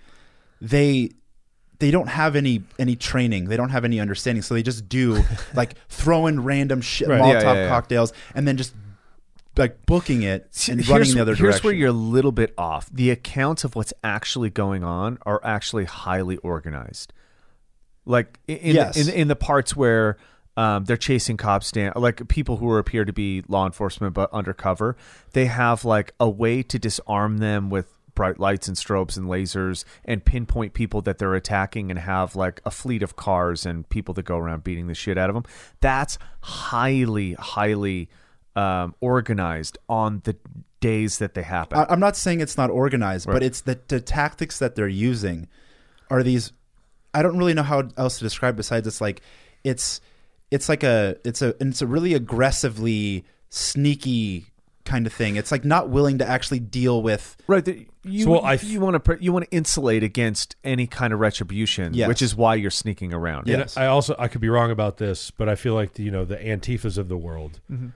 [0.61, 1.11] they
[1.79, 3.47] they don't have any any training.
[3.49, 5.23] They don't have any understanding, so they just do
[5.55, 7.21] like throwing random shit, Right.
[7.21, 7.69] Molotov Yeah, yeah, yeah.
[7.69, 8.75] cocktails, and then just
[9.57, 11.53] like booking it and here's, running the other here's direction.
[11.53, 12.91] Here's where you're a little bit off.
[12.93, 17.13] The accounts of what's actually going on are actually highly organized.
[18.05, 18.97] Like in in, Yes.
[18.97, 20.17] in, in the parts where
[20.59, 24.97] um, they're chasing cops down, like people who appear to be law enforcement but undercover,
[25.33, 29.85] they have like a way to disarm them with bright lights and strobes and lasers
[30.05, 34.13] and pinpoint people that they're attacking and have like a fleet of cars and people
[34.15, 35.45] that go around beating the shit out of them.
[35.81, 38.09] That's highly, highly
[38.57, 40.35] um, organized on the
[40.81, 41.79] days that they happen.
[41.79, 45.47] I, I'm not saying it's not organized, but it's the, the tactics that they're using
[46.11, 46.53] are these.
[47.15, 49.21] I don't really know how else to describe besides it's like
[49.63, 50.01] it's
[50.51, 54.47] it's like a it's a it's a really aggressively sneaky
[54.87, 55.37] kind of thing.
[55.37, 57.37] It's like not willing to actually deal with.
[57.47, 57.65] Right.
[57.65, 61.13] the- You, So, well, I- you want to you want to insulate against any kind
[61.13, 62.07] of retribution, Yes.
[62.09, 63.49] which is why you're sneaking around.
[63.49, 63.55] Yeah.
[63.55, 63.77] And Yes.
[63.77, 66.25] I also I could be wrong about this, but I feel like the, you know
[66.25, 67.89] the Antifas of the world, mm-hmm.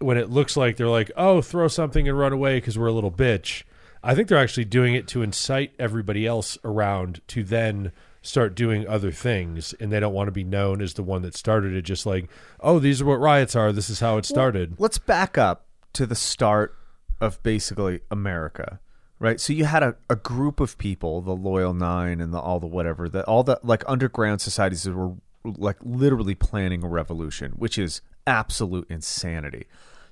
[0.00, 2.92] when it looks like they're like, oh, throw something and run away because we're a
[2.92, 3.62] little bitch.
[4.02, 7.92] I think they're actually doing it to incite everybody else around to then
[8.22, 11.36] start doing other things, and they don't want to be known as the one that
[11.36, 11.82] started it.
[11.82, 12.28] Just like,
[12.60, 13.70] oh, these are what riots are.
[13.72, 14.74] This is how it started.
[14.78, 16.76] Let's back up to the start
[17.20, 18.80] of basically America.
[19.18, 19.40] Right.
[19.40, 22.66] So you had a, a group of people, the Loyal Nine and the all the
[22.66, 27.78] whatever, that all the like underground societies that were like literally planning a revolution, which
[27.78, 29.66] is absolute insanity.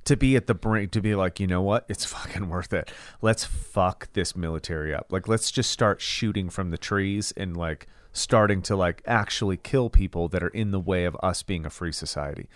[0.06, 1.84] To be at the brink, to be like, you know what?
[1.88, 2.90] It's fucking worth it.
[3.20, 5.12] Let's fuck this military up.
[5.12, 9.90] Like, let's just start shooting from the trees and like starting to like actually kill
[9.90, 12.48] people that are in the way of us being a free society.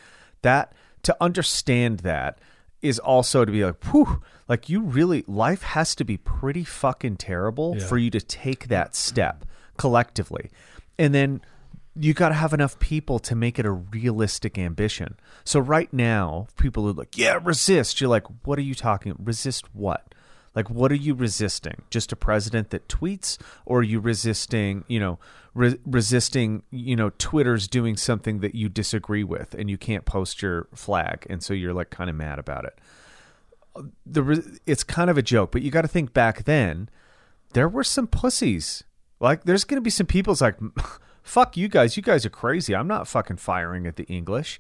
[0.43, 2.39] That to understand that
[2.87, 7.17] is also to be like, whew, like you really life has to be pretty fucking
[7.17, 7.87] terrible Yeah.
[7.87, 9.45] for you to take that step
[9.77, 10.51] collectively.
[10.99, 11.41] And then
[11.99, 15.17] you got to have enough people to make it a realistic ambition.
[15.45, 19.15] So right now, people are like, "Yeah, resist." You're like, "What are you talking?
[19.19, 20.15] Resist what?"
[20.57, 21.83] Like, what are you resisting?
[21.91, 25.19] Just a president that tweets, or are you resisting, you know,
[25.55, 30.41] re- resisting, you know, Twitter's doing something that you disagree with, and you can't post
[30.41, 32.79] your flag, and so you're like kind of mad about it.
[34.07, 36.89] The re- it's kind of a joke, but you got to think back then,
[37.53, 38.83] there were some pussies.
[39.21, 40.57] Like, there's going to be some people's like,
[41.23, 41.97] fuck you guys.
[41.97, 42.75] You guys are crazy.
[42.75, 44.59] I'm not fucking firing at the English.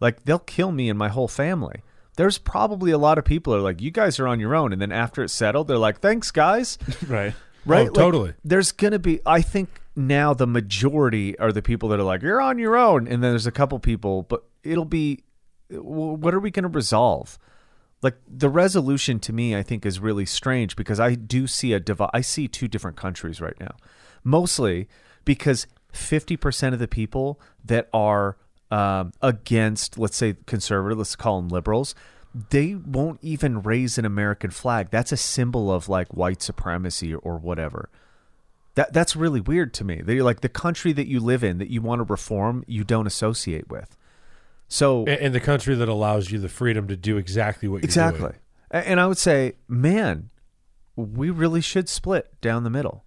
[0.00, 1.82] Like they'll kill me and my whole family.
[2.16, 4.80] There's probably a lot of people are like, you guys are on your own, and
[4.82, 6.78] then after it's settled, they're like, thanks, guys.
[7.08, 7.34] Right.
[7.64, 7.80] right?
[7.82, 8.34] Oh, Like, totally.
[8.44, 9.20] there's gonna be.
[9.26, 13.06] I think now the majority are the people that are like, you're on your own,
[13.06, 15.24] and then there's a couple people, but it'll be,
[15.70, 17.38] what are we gonna resolve?
[18.02, 21.80] Like the resolution to me, I think is really strange because I do see a
[21.80, 23.74] divi- I see two different countries right now,
[24.22, 24.88] mostly
[25.24, 28.36] because fifty percent of the people that are
[28.70, 31.94] um, against, let's say, conservative, let's call them liberals,
[32.50, 34.90] they won't even raise an American flag.
[34.90, 37.88] That's a symbol of like white supremacy or whatever.
[38.74, 40.02] That that's really weird to me.
[40.02, 43.06] They're like the country that you live in that you want to reform, you don't
[43.06, 43.96] associate with.
[44.68, 48.20] So In, in the country that allows you the freedom to do exactly what exactly,
[48.20, 48.84] doing.
[48.84, 50.28] And I would say, man,
[50.94, 53.05] we really should split down the middle.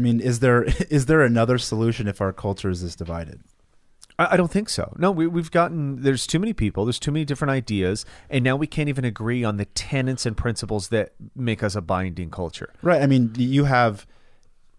[0.00, 3.42] I mean, is there is there another solution if our culture is this divided?
[4.18, 4.94] I, I don't think so.
[4.96, 8.56] No, we, we've gotten there's too many people, there's too many different ideas, and now
[8.56, 12.72] we can't even agree on the tenets and principles that make us a binding culture.
[12.80, 13.02] Right.
[13.02, 14.06] I mean, you have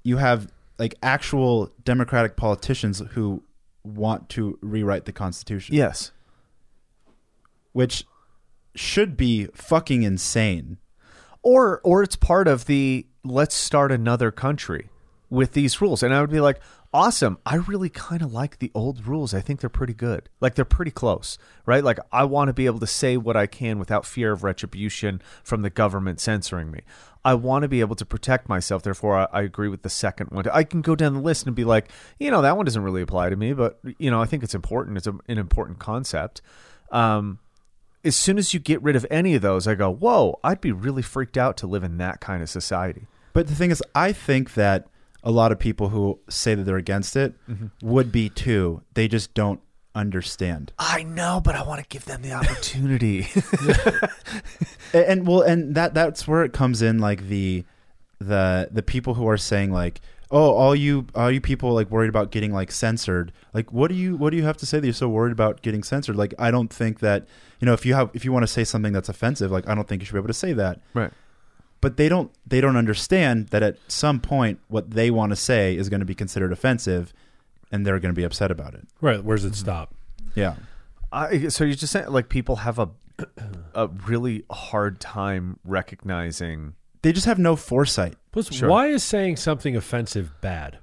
[0.01, 3.43] you have like actual democratic politicians who
[3.83, 5.75] want to rewrite the constitution.
[5.75, 6.11] Yes.
[7.73, 8.05] Which
[8.73, 10.77] should be fucking insane.
[11.43, 14.89] or or it's part of the let's start another country
[15.31, 16.03] with these rules.
[16.03, 16.59] And i would be like
[16.93, 17.39] awesome.
[17.45, 19.33] I really kind of like the old rules.
[19.33, 20.29] I think they're pretty good.
[20.41, 21.83] Like they're pretty close right?
[21.83, 25.21] Like i want to be able to say what i can without fear of retribution
[25.43, 26.81] from the government censoring me.
[27.23, 28.83] I want to be able to protect myself.
[28.83, 30.47] Therefore I, I agree with the second one.
[30.49, 31.89] I can go down the list and be like
[32.19, 34.55] you know that one doesn't really apply to me but you know i think it's
[34.55, 34.97] important.
[34.97, 36.41] It's a, an important concept.
[36.91, 37.39] Um
[38.03, 40.71] as soon as you get rid of any of those, I go, whoa, I'd be
[40.71, 43.05] really freaked out to live in that kind of society.
[43.33, 44.87] But the thing is, I think that
[45.23, 47.67] a lot of people who say that they're against it mm-hmm.
[47.81, 48.81] would be too.
[48.93, 49.61] They just don't
[49.93, 50.73] understand.
[50.79, 53.27] I know, but I want to give them the opportunity.
[54.93, 57.65] and, and well and that that's where it comes in like the
[58.19, 62.09] the the people who are saying like oh all you all you people like worried
[62.09, 64.85] about getting like censored like what do you what do you have to say that
[64.85, 67.27] you're so worried about getting censored like i don't think that
[67.59, 69.73] you know if you have if you want to say something that's offensive like i
[69.73, 71.11] don't think you should be able to say that right.
[71.81, 75.75] But they don't they don't understand that at some point what they want to say
[75.75, 77.13] is going to be considered offensive
[77.71, 79.23] and they're going to be upset about it Right.
[79.23, 79.93] Where's it stop?
[80.35, 80.55] yeah
[81.13, 82.89] I, so you're just saying, like, people have a,
[83.75, 86.75] a really hard time recognizing.
[87.01, 88.69] they just have no foresight Plus, Sure.
[88.69, 90.79] why is saying something offensive bad?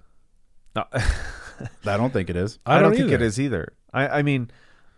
[0.77, 3.15] No, i don't think it is I, don't, think either.
[3.15, 3.73] it is either.
[3.93, 4.51] I, I mean,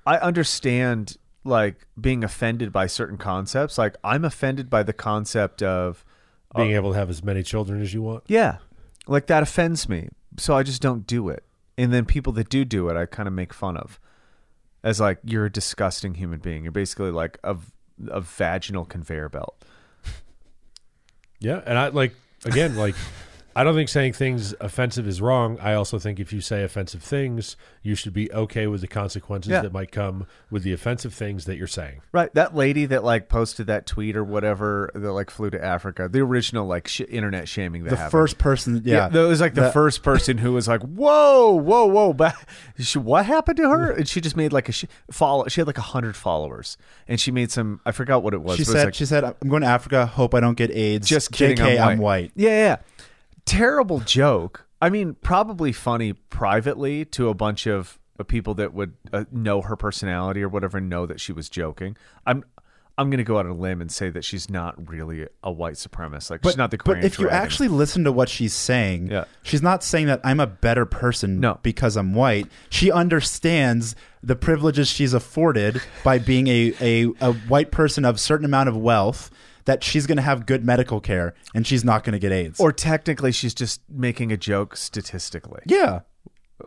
[0.05, 3.79] I understand, like, being offended by certain concepts.
[3.79, 6.05] Like, I'm offended by the concept of,
[6.55, 8.25] uh, Being able to have as many children as you want.
[8.27, 8.59] yeah,
[9.07, 10.09] like, that offends me.
[10.39, 11.45] So I just don't do it.
[11.79, 13.99] And then people that do do it, I kind of make fun of.
[14.83, 16.63] as like you're a disgusting human being.
[16.65, 17.57] You're basically like a,
[18.09, 19.63] a vaginal conveyor belt.
[21.39, 22.95] Yeah, and I like again like
[23.57, 25.59] I don't think saying things offensive is wrong.
[25.61, 29.51] I also think if you say offensive things, you should be okay with the consequences
[29.51, 29.63] Yeah.
[29.63, 32.01] that might come with the offensive things that you're saying.
[32.13, 36.09] Right, that lady that like posted that tweet or whatever that like flew to Africa,
[36.09, 38.13] the original like sh- internet shaming that the happened.
[38.13, 41.87] first person yeah, It was like the That- first person who was like, "Whoa, whoa,
[41.87, 42.37] whoa!" But
[42.79, 43.91] she, what happened to her?
[43.91, 45.49] And she just made like a sh- follow.
[45.49, 46.77] She had like a hundred followers,
[47.09, 47.81] and she made some.
[47.85, 48.59] I forgot what it was.
[48.59, 50.57] she but it was said like, she said i'm going to africa hope i don't
[50.57, 51.57] get aids Just kidding.
[51.57, 52.23] jk I'm i'm white.
[52.23, 52.77] white Yeah, yeah.
[53.51, 54.67] Terrible joke.
[54.81, 59.61] I mean, probably funny privately to a bunch of uh, people that would uh, know
[59.63, 61.97] her personality or whatever, know that she was joking.
[62.27, 62.45] I'm.
[62.99, 65.51] I'm going to go out on a limb and say that she's not really a
[65.51, 66.29] white supremacist.
[66.31, 69.25] Like she's not the but Korean if you actually listen to what she's saying, Yeah.
[69.43, 71.59] she's not saying that I'm a better person No.
[71.63, 72.47] because I'm white.
[72.69, 78.45] She understands the privileges she's afforded by being a, a, a white person of certain
[78.45, 79.31] amount of wealth
[79.71, 82.59] that she's going to have good medical care and she's not going to get AIDS.
[82.59, 85.63] or technically, she's just making a joke statistically.
[85.67, 86.01] yeah.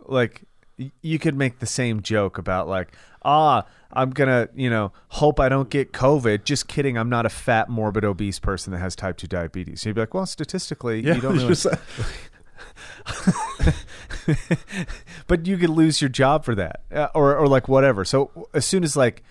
[0.06, 0.44] like
[0.78, 4.90] y- you could make the same joke about like ah i'm gonna you know
[5.20, 8.80] hope i don't get covid just kidding i'm not a fat morbid obese person that
[8.80, 11.14] has type 2 diabetes you'd be like well statistically Yeah.
[11.14, 11.54] you don't really
[15.26, 18.64] but you could lose your job for that uh, or or like whatever so as
[18.64, 19.22] soon as like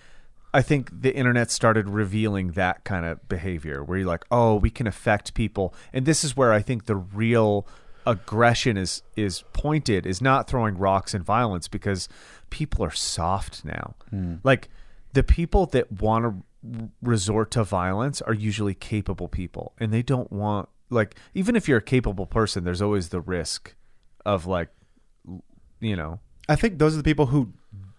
[0.54, 4.70] i think the internet started revealing that kind of behavior where you're like oh we
[4.70, 5.74] can affect people.
[5.92, 7.66] And this is where i think the real
[8.06, 12.08] aggression is is pointed is not throwing rocks and violence because
[12.50, 13.94] people are soft now.
[14.10, 14.36] Hmm.
[14.44, 14.68] Like
[15.12, 20.32] the people that want to resort to violence are usually capable people and they don't
[20.32, 23.74] want like even if you're a capable person there's always the risk
[24.24, 24.68] of like
[25.80, 26.20] you know?
[26.48, 27.52] I think those are the people who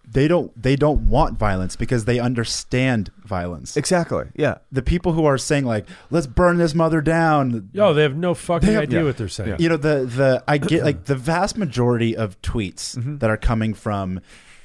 [0.07, 3.75] they don't they don't want violence because they understand violence.
[3.75, 4.25] Exactly.
[4.35, 4.59] Yeah.
[4.71, 8.33] the people who are saying like let's burn this mother down Yo, they have no
[8.33, 9.05] fucking They have- idea yeah.
[9.05, 9.55] what they're saying.
[9.59, 13.17] you know the the i get like the vast majority of tweets Mm-hmm.
[13.17, 14.19] that are coming from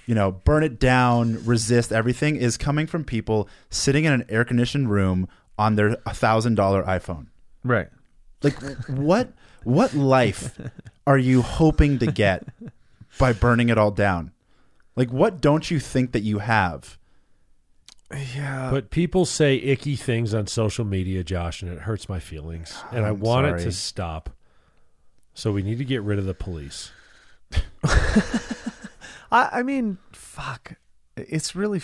[0.07, 4.45] you know burn it down resist everything is coming from people sitting in an air
[4.45, 7.27] conditioned room on their thousand dollar iphone
[7.65, 7.89] Right.
[8.43, 8.55] like
[8.89, 9.33] what
[9.65, 10.59] what life
[11.07, 12.45] are you hoping to get
[13.19, 14.33] by burning it all down
[15.01, 16.99] like what don't you think that you have
[18.35, 18.69] Yeah.
[18.71, 22.77] But people say icky things on social media, Josh, and it hurts my feelings.
[22.93, 24.29] And I I'm want it to stop.
[25.33, 26.91] So we need to get rid of the police.
[27.83, 30.75] I, I mean, fuck.
[31.17, 31.81] It's really.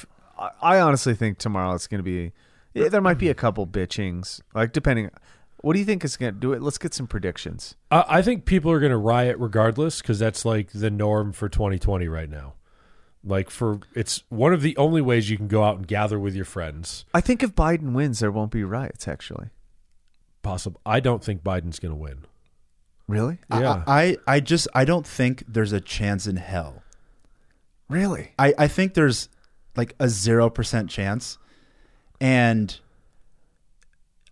[0.61, 2.33] I honestly think tomorrow it's going to be.
[2.75, 5.09] yeah, There might be a couple bitchings, like depending.
[5.63, 6.61] What do you think is going to do it?
[6.61, 7.77] Let's get some predictions.
[7.91, 11.49] I, I think people are going to riot regardless because that's like the norm for
[11.49, 12.56] 2020 right now.
[13.27, 16.35] Like for it's one of the only ways you can go out and gather with
[16.37, 17.05] your friends.
[17.13, 19.09] I think if Biden wins, there won't be riots.
[19.09, 19.49] Actually,
[20.43, 20.81] Possible.
[20.87, 22.25] I don't think Biden's going to win.
[23.09, 23.83] really, Yeah.
[23.87, 26.83] I, I i just i don't think there's a chance in hell
[27.89, 28.33] really.
[28.39, 29.29] I, I think there's
[29.77, 31.39] like a zero percent chance,
[32.21, 32.79] and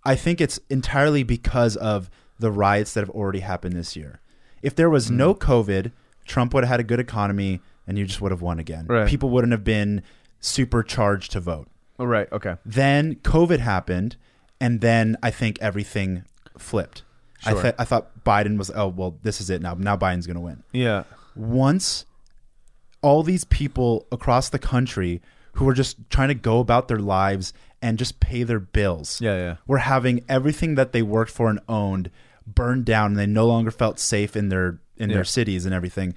[0.04, 4.20] I think it's entirely because of the riots that have already happened this year.
[4.62, 5.16] If there was Hmm.
[5.16, 5.92] no COVID,
[6.26, 8.86] Trump would have had a good economy, and you just would have won again.
[8.88, 9.08] Right.
[9.08, 10.02] People wouldn't have been
[10.40, 11.68] supercharged to vote.
[11.98, 12.30] Oh, right.
[12.32, 12.56] Okay.
[12.64, 14.16] Then COVID happened,
[14.60, 16.24] and then I think everything
[16.58, 17.02] flipped.
[17.46, 17.62] I, Sure.
[17.62, 20.40] th- I thought Biden was oh well this is it now now Biden's going to
[20.40, 21.02] win Yeah.
[21.36, 22.06] once
[23.02, 25.20] all these people across the country
[25.54, 29.36] who were just trying to go about their lives and just pay their bills Yeah.
[29.36, 29.56] Yeah.
[29.66, 32.10] were having everything that they worked for and owned
[32.46, 35.16] burned down and they no longer felt safe in their in Yeah.
[35.16, 36.14] their cities and everything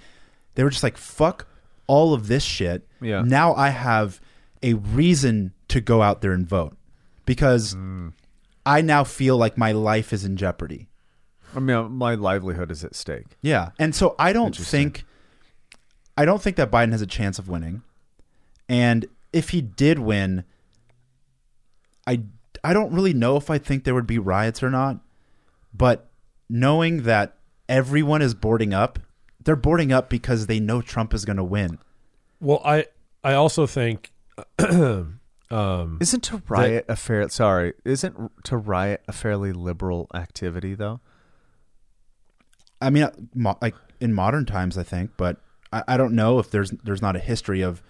[0.56, 1.46] they were just like fuck
[1.88, 3.22] all of this shit Yeah.
[3.22, 4.20] now i have
[4.62, 6.76] a reason to go out there and vote
[7.26, 8.10] because Hmm.
[8.66, 10.88] i now feel like my life is in jeopardy
[11.56, 13.26] I mean, my livelihood is at stake.
[13.42, 13.70] yeah.
[13.80, 15.06] And so I don't think
[16.18, 17.84] I don't think that Biden has a chance of winning.
[18.68, 20.44] And if he did win,
[22.06, 22.24] I
[22.64, 25.00] I don't really know if I think there would be riots or not.
[25.74, 26.10] But
[26.50, 27.38] knowing that
[27.70, 29.00] everyone is boarding up,
[29.48, 31.80] they're boarding up because they know Trump is going to win.
[32.42, 32.86] Well, I
[33.24, 34.12] I also think
[34.60, 35.20] um
[36.02, 37.28] Isn't to riot a fair?
[37.30, 41.00] Sorry, isn't to riot a fairly liberal activity though?
[42.82, 45.38] I mean, mo- like in modern times, I think, but
[45.72, 47.82] I, I don't know if there's there's not a history of.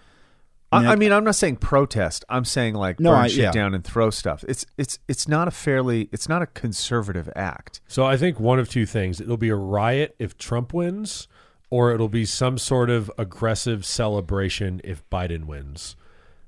[0.70, 2.26] I, mean, I mean, I'm not saying protest.
[2.28, 3.50] I'm saying like No, burn I- shit yeah.
[3.50, 4.44] down and throw stuff.
[4.46, 6.08] It's it's it's not a fairly.
[6.12, 7.80] It's not a conservative act.
[7.88, 9.20] So I think one of two things.
[9.20, 11.26] It'll be a riot if Trump wins,
[11.70, 15.96] or it'll be some sort of aggressive celebration if Biden wins.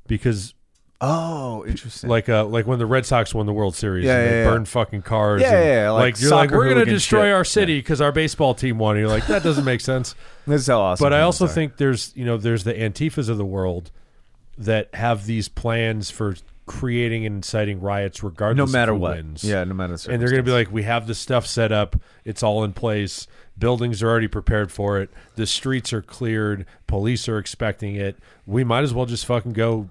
[0.06, 0.54] Because
[1.02, 2.11] Oh, interesting.
[2.11, 4.44] like uh like when the Red Sox won the World Series Yeah, and they yeah,
[4.44, 4.50] yeah.
[4.50, 5.40] burned fucking cars.
[5.40, 7.33] Yeah, and, yeah, yeah, like you're like we're gonna destroy shit.
[7.35, 8.96] our city because our baseball team won.
[8.96, 10.14] And you're like that doesn't make sense.
[10.46, 11.02] this is how awesome.
[11.04, 11.48] but I also are.
[11.48, 13.90] think there's you know there's the Antifas of the world
[14.59, 19.16] that have these plans for creating and inciting riots regardless no matter of who what,
[19.16, 19.42] wins.
[19.42, 19.94] yeah, no matter.
[19.94, 22.72] And they're going to be like, we have the stuff set up, it's all in
[22.74, 23.26] place,
[23.61, 28.16] buildings are already prepared for it, the streets are cleared, police are expecting it.
[28.46, 29.90] We might as well just fucking go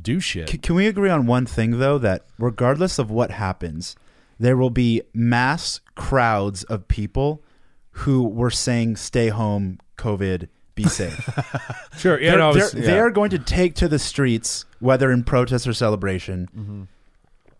[0.00, 0.46] do shit.
[0.48, 1.98] Can, can we agree on one thing though?
[1.98, 3.96] That regardless of what happens,
[4.38, 7.42] there will be mass crowds of people
[7.90, 11.28] who were saying "Stay home, COVID, be safe."
[11.96, 15.10] Sure, yeah, they're, no, they're, was- they are going to take to the streets, whether
[15.10, 16.82] in protest or celebration, Mm-hmm.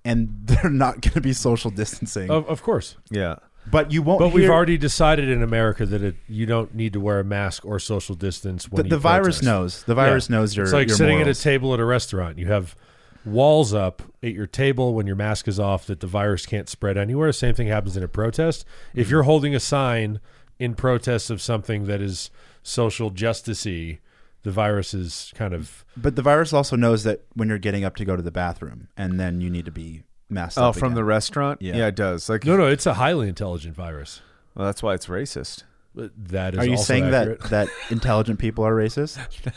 [0.05, 2.31] and they're not going to be social distancing.
[2.31, 2.97] of, of course.
[3.11, 3.37] yeah,
[3.71, 4.21] but you won't.
[4.21, 7.65] But we've already decided in America that it, you don't need to wear a mask
[7.65, 9.83] or social distance when the, the virus knows.
[9.85, 10.37] The virus Yeah.
[10.37, 10.65] knows your.
[10.65, 11.37] It's like your sitting morals.
[11.39, 12.39] at a table at a restaurant.
[12.39, 12.77] You have
[13.25, 16.97] walls up at your table when your mask is off that the virus can't spread
[16.97, 17.33] anywhere.
[17.33, 18.65] Same thing happens in a protest.
[18.91, 19.01] Mm-hmm.
[19.01, 20.21] If you're holding a sign
[20.59, 22.31] in protest of something that is
[22.63, 23.99] social justicey,
[24.43, 27.97] the virus is kind of But the virus also knows that when you're getting up
[27.97, 30.77] to go to the bathroom, and then you need to be masked Oh, up.
[30.77, 31.63] from the restaurant.
[31.63, 31.77] Yeah.
[31.77, 31.87] Yeah.
[31.89, 32.29] it does.
[32.29, 32.67] Like, no, no.
[32.67, 34.21] It's a highly intelligent virus.
[34.55, 35.65] well, that's why it's racist.
[35.95, 36.61] But That is.
[36.61, 37.41] Are you also saying accurate.
[37.45, 39.17] that that intelligent people are racist?
[39.47, 39.53] I'm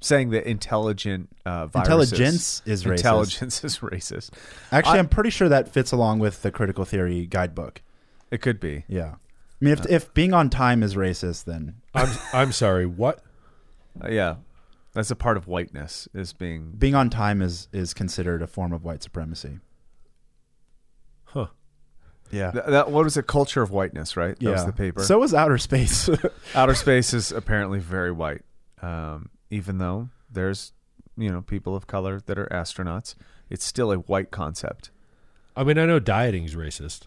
[0.00, 2.90] saying that intelligent uh, viruses, Intelligence is racist.
[2.96, 4.30] intelligence is racist.
[4.72, 7.80] Actually, I- I'm pretty sure that fits along with the critical theory guidebook.
[8.32, 8.84] It could be.
[8.88, 9.14] Yeah.
[9.16, 12.86] I mean, if, if being on time is racist, then I'm I'm sorry.
[12.86, 13.20] What?
[14.02, 14.36] Uh, yeah,
[14.94, 16.72] that's a part of whiteness is being.
[16.76, 19.60] being on time is is considered a form of white supremacy.
[22.30, 22.36] Huh.
[22.36, 22.50] Yeah.
[22.50, 23.26] Th- that what was it?
[23.26, 24.38] Culture of whiteness, right?
[24.40, 25.02] That was the paper.
[25.02, 26.08] So was outer space.
[26.54, 28.42] outer space is apparently very white,
[28.82, 30.72] um, even though there's
[31.16, 33.14] you know people of color that are astronauts.
[33.50, 34.90] It's still a white concept.
[35.56, 37.02] I mean, I know dieting's racist,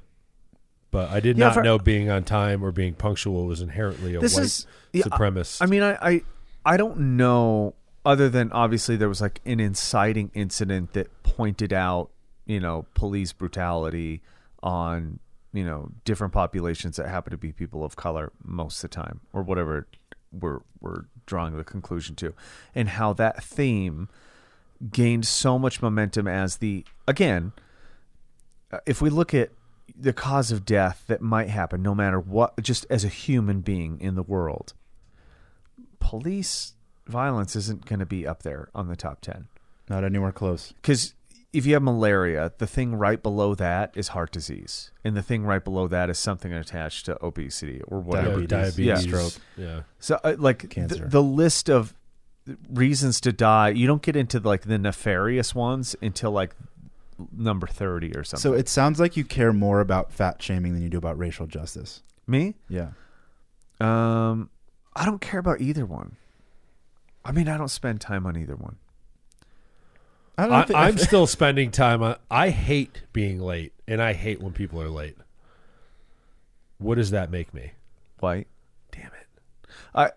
[0.91, 4.15] but I did Yeah, not for- know being on time or being punctual was inherently
[4.15, 5.61] a This white is- yeah, I- supremacist.
[5.61, 6.21] I mean, I, I
[6.65, 7.73] I don't know
[8.05, 12.11] other than obviously there was like an inciting incident that pointed out
[12.45, 14.21] you know police brutality
[14.67, 15.17] on
[15.53, 19.21] you know different populations that happen to be people of color most of the time
[19.31, 19.87] or whatever
[20.33, 22.33] we're we're drawing the conclusion to,
[22.75, 24.09] and how that theme
[24.91, 27.53] gained so much momentum as the again
[28.71, 29.51] uh, if we look at
[29.97, 33.99] the cause of death that might happen no matter what just as a human being
[34.01, 34.73] in the world
[35.99, 36.73] police
[37.07, 39.47] violence isn't going to be up there on the top 10
[39.89, 40.73] Not anywhere close.
[40.73, 41.13] because
[41.53, 45.43] if you have malaria the thing right below that is heart disease and the thing
[45.45, 48.49] right below that is something attached to obesity or whatever Diabetes.
[48.49, 48.95] diabetes, Yeah.
[48.97, 49.33] Stroke.
[49.57, 49.81] Yeah.
[49.99, 51.93] so uh, like th- the list of
[52.69, 56.55] reasons to die you don't get into like the nefarious ones until like
[57.35, 60.83] number 30 or something So it sounds like you care more about fat shaming than
[60.83, 62.03] you do about racial justice.
[62.27, 62.89] me Yeah.
[63.79, 64.49] Um,
[64.95, 66.17] I don't care about either one.
[67.23, 68.77] I mean, I don't spend time on either one.
[70.37, 72.17] I don't I, think, I'm still spending time on.
[72.29, 75.15] I hate being late, and I hate when people are late.
[76.77, 77.71] What does that make me?
[78.19, 78.47] White.
[78.91, 79.67] Damn it!
[79.95, 80.11] I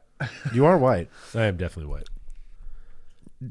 [0.52, 1.08] you are white.
[1.34, 2.08] I am definitely white.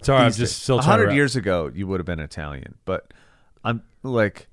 [0.03, 3.11] Sorry, I'm just days- still a hundred years ago, you would have been Italian, but
[3.63, 4.47] I'm like,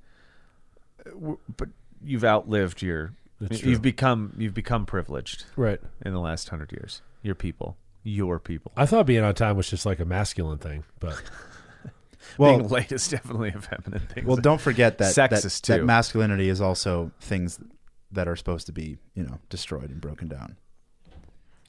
[1.56, 1.68] but
[2.02, 3.12] you've outlived your.
[3.40, 3.70] That's true.
[3.72, 5.78] You've become you've become privileged Right.
[6.02, 7.02] in the last hundred years.
[7.22, 8.72] Your people, your people.
[8.78, 11.22] I thought being on time was just like a masculine thing, but
[12.38, 14.24] Well, Being late is definitely a feminine thing.
[14.26, 15.84] well, don't forget that that, Sexist, that too.
[15.84, 17.58] masculinity is also things
[18.12, 20.56] that are supposed to be, you know, destroyed and broken down.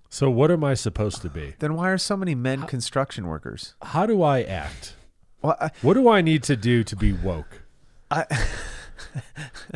[0.09, 1.55] so what am I supposed to be?
[1.59, 3.75] then why are so many men construction workers?
[3.81, 4.93] How do I act?
[5.41, 7.61] Well, I, What do I need to do to be woke?
[8.09, 8.25] I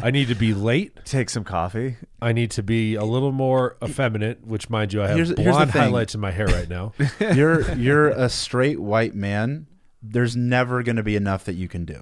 [0.01, 0.97] I need to be late.
[1.05, 1.97] take some coffee.
[2.21, 5.43] I need to be a little more effeminate, which, mind you, I have Here's- blonde
[5.45, 5.81] here's the thing.
[5.81, 6.93] highlights in my hair right now.
[7.35, 9.67] You're you're a straight white man.
[10.01, 12.01] There's never going to be enough that you can do.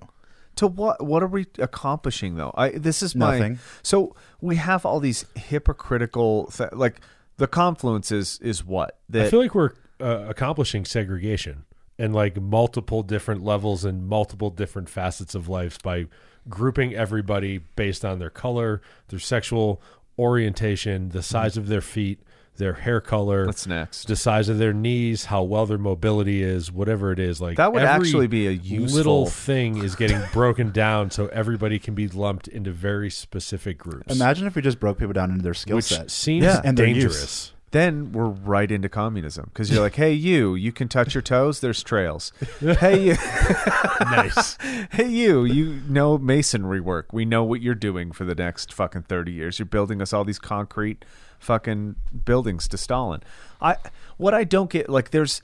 [0.55, 1.03] To what?
[1.05, 2.53] What are we accomplishing though?
[2.55, 3.59] I this is my Nothing.
[3.81, 6.99] so we have all these hypocritical th- like
[7.37, 9.71] the confluence is is what I feel like we're
[10.01, 11.65] uh, accomplishing segregation
[11.97, 16.07] and like multiple different levels and multiple different facets of life by
[16.47, 19.81] grouping everybody based on their color, their sexual
[20.17, 22.19] orientation, the size of their feet,
[22.59, 24.07] their hair color, what's next?
[24.07, 27.41] the size of their knees, how well their mobility is, whatever it is.
[27.41, 31.25] Like That would every actually be a useful- little thing is getting broken down so
[31.27, 34.15] everybody can be lumped into very specific groups.
[34.15, 36.11] Imagine if we just broke people down into their skill which set.
[36.11, 36.61] seems Yeah.
[36.63, 36.95] And their use.
[37.03, 37.53] dangerous.
[37.71, 41.59] Then we're right into communism because you're like, hey, you, you can touch your toes.
[41.59, 42.33] There's trails.
[42.59, 43.13] hey, you,
[44.01, 44.57] nice.
[44.91, 47.13] hey, you, you know masonry work.
[47.13, 49.59] We know what you're doing for the next fucking thirty years.
[49.59, 51.05] You're building us all these concrete
[51.39, 53.23] fucking buildings to Stalin.
[53.61, 53.77] I
[54.17, 55.41] what I don't get like there's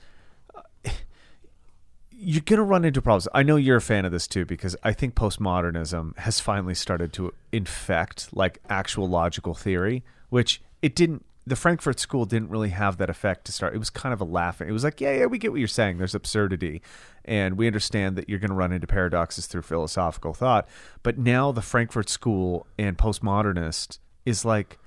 [2.18, 3.28] you're going to run into problems.
[3.34, 7.12] I know you're a fan of this too because I think postmodernism has finally started
[7.14, 12.96] to infect like actual logical theory, which it didn't the Frankfurt School didn't really have
[12.96, 13.74] that effect to start.
[13.74, 14.68] It was kind of a laughing.
[14.68, 15.98] It was like, yeah, yeah, we get what you're saying.
[15.98, 16.82] There's absurdity,
[17.24, 20.68] and we understand that you're going to run into paradoxes through philosophical thought.
[21.04, 24.78] But now the Frankfurt School and postmodernist is like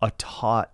[0.00, 0.72] a taught,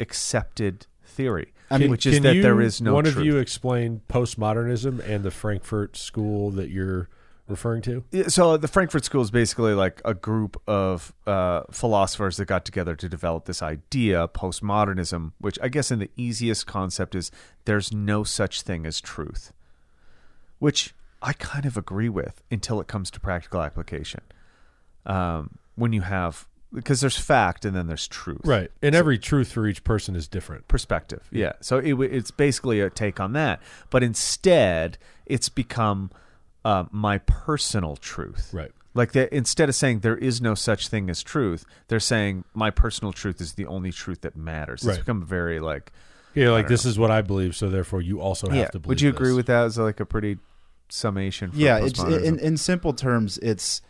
[0.00, 3.16] accepted theory, which is that you- there is no one truth.
[3.18, 7.08] of you explain postmodernism and the Frankfurt School that you're
[7.46, 8.02] referring to.
[8.28, 12.96] So the Frankfurt School is basically like a group of uh, philosophers that got together
[12.96, 17.30] to develop this idea, postmodernism, which I guess in the easiest concept is
[17.66, 19.52] there's no such thing as truth,
[20.58, 24.22] which I kind of agree with until it comes to practical application.
[25.06, 28.70] Um, when you have because there's fact and then there's truth, Right.
[28.82, 30.66] And every truth for each person is different.
[30.68, 31.28] perspective.
[31.30, 31.52] Yeah.
[31.60, 33.60] So it, it's basically a take on that,
[33.90, 36.10] but instead it's become
[36.64, 38.50] uh, my personal truth.
[38.52, 38.72] Right.
[38.94, 42.70] Like they, instead of saying there is no such thing as truth, they're saying my
[42.70, 44.86] personal truth is the only truth that matters.
[44.86, 45.92] It's become very like
[46.34, 48.66] Yeah, like don't this is what I believe, so therefore you also have yeah.
[48.68, 48.88] to believe.
[48.88, 49.36] Would you agree this.
[49.36, 50.38] with that as like a pretty
[50.88, 51.50] summation?
[51.50, 53.82] For yeah it's in, in simple terms it's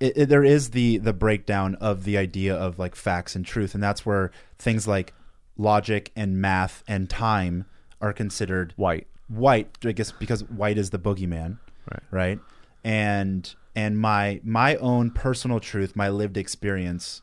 [0.00, 3.74] it, it- there is the the breakdown of the idea of like facts and truth
[3.74, 5.12] and that's where things like
[5.56, 7.64] logic and math and time
[8.00, 9.06] are considered white.
[9.28, 11.58] white i guess because white is the boogeyman
[11.90, 12.02] Right.
[12.10, 12.40] right
[12.84, 17.22] and and my my own personal truth my lived experience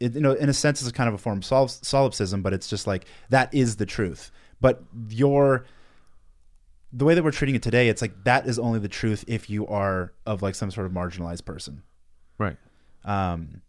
[0.00, 2.52] it, you know in a sense it's kind of a form of sol- solipsism but
[2.52, 5.64] it's just like that is the truth but your
[6.92, 9.48] the way that we're treating it today, it's like that is only the truth if
[9.48, 11.82] you are of like some sort of marginalized person.
[12.38, 12.56] Right.
[13.04, 13.62] Um,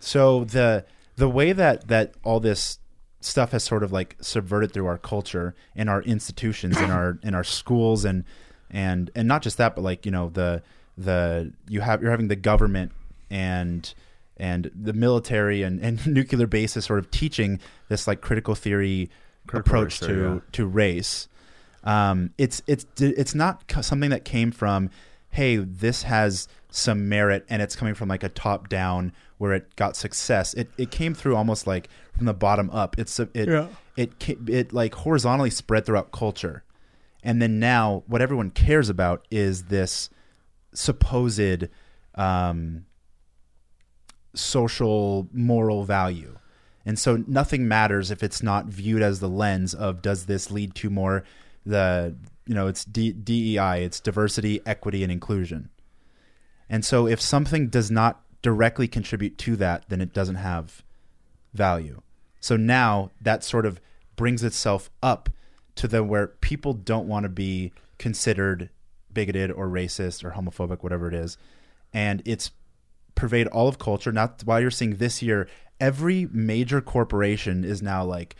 [0.00, 0.84] so the
[1.16, 2.78] the way that that all this
[3.20, 7.34] stuff has sort of like subverted through our culture and our institutions in our in
[7.34, 8.24] our schools and
[8.70, 10.62] and and not just that, but like you know the
[10.96, 12.92] the you have you're having the government
[13.30, 13.94] and
[14.36, 19.10] and the military and, and nuclear bases sort of teaching this like critical theory
[19.46, 20.40] Critical approach theory, to yeah.
[20.52, 21.28] to race.
[21.88, 24.90] Um, it's it's it's not something that came from
[25.30, 29.74] hey this has some merit and it's coming from like a top down where it
[29.76, 30.52] got success.
[30.54, 32.98] It it came through almost like from the bottom up.
[32.98, 33.68] It's a, it Yeah.
[33.96, 36.62] it ca- it like horizontally spread throughout culture,
[37.22, 40.10] and then now what everyone cares about is this
[40.74, 41.68] supposed
[42.16, 42.84] um,
[44.34, 46.36] social moral value.
[46.84, 50.74] And so nothing matters if it's not viewed as the lens of does this lead
[50.76, 51.22] to more
[51.64, 55.70] the you know it's D- DEI, it's diversity, equity, and inclusion.
[56.68, 60.82] And so if something does not directly contribute to that, then it doesn't have
[61.54, 62.02] value.
[62.40, 63.80] So now that sort of
[64.16, 65.30] brings itself up
[65.76, 68.70] to the where people don't want to be considered
[69.12, 71.38] bigoted or racist or homophobic, whatever it is.
[71.92, 72.50] And it's
[73.14, 74.12] pervade all of culture.
[74.12, 75.48] Not why you're seeing this year,
[75.80, 78.36] every major corporation is now like,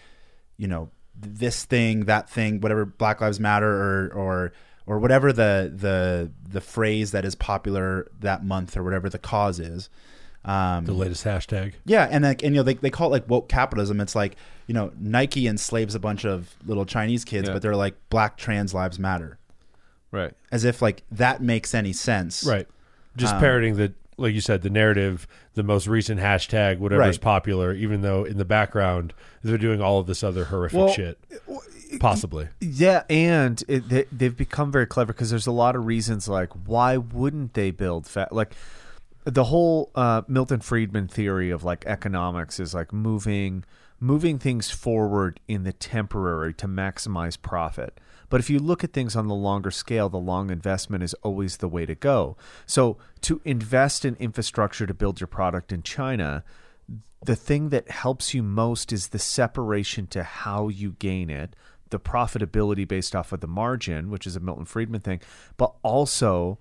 [0.57, 0.91] you know,
[1.21, 4.53] this thing, that thing, whatever Black Lives Matter or or
[4.87, 9.59] or whatever the the the phrase that is popular that month or whatever the cause
[9.61, 9.89] is.
[10.45, 11.75] Um, The latest hashtag.
[11.85, 14.01] yeah, and like and you know they they call it like woke capitalism.
[14.01, 17.55] It's like you know Nike enslaves a bunch of little Chinese kids, Yeah.
[17.55, 19.39] but they're like Black trans lives matter,
[20.11, 20.33] Right.
[20.53, 22.45] as if like that makes any sense.
[22.45, 22.67] Right.
[23.17, 27.19] Just Um, parroting the, like you said, the narrative, the most recent hashtag, whatever is
[27.19, 31.19] popular, even though in the background they're doing all of this other horrific Well, shit.
[32.01, 32.49] Possibly.
[32.61, 36.51] Yeah, and it, they, they've become very clever because there's a lot of reasons like
[36.67, 38.55] why wouldn't they build fat like
[39.25, 43.65] the whole uh, Milton Friedman theory of like economics is like moving
[44.01, 47.99] moving things forward in the temporary to maximize profit.
[48.29, 51.57] But if you look at things on the longer scale, the long investment is always
[51.57, 52.37] the way to go.
[52.67, 56.45] So to invest in infrastructure to build your product in China,
[57.25, 61.55] the thing that helps you most is the separation to how you gain it,
[61.91, 65.21] the profitability based off of the margin, which is a Milton Friedman thing,
[65.57, 66.59] but also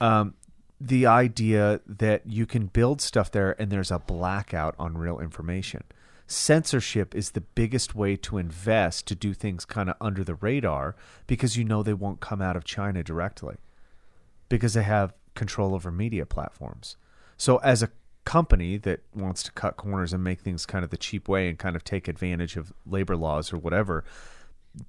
[0.00, 0.34] um,
[0.80, 5.82] the idea that you can build stuff there and there's a blackout on real information.
[6.30, 10.94] Censorship is the biggest way to invest to do things kind of under the radar
[11.26, 13.56] because you know they won't come out of China directly
[14.50, 16.96] because they have control over media platforms.
[17.38, 17.90] So as a
[18.26, 21.58] company that wants to cut corners and make things kind of the cheap way and
[21.58, 24.04] kind of take advantage of labor laws or whatever,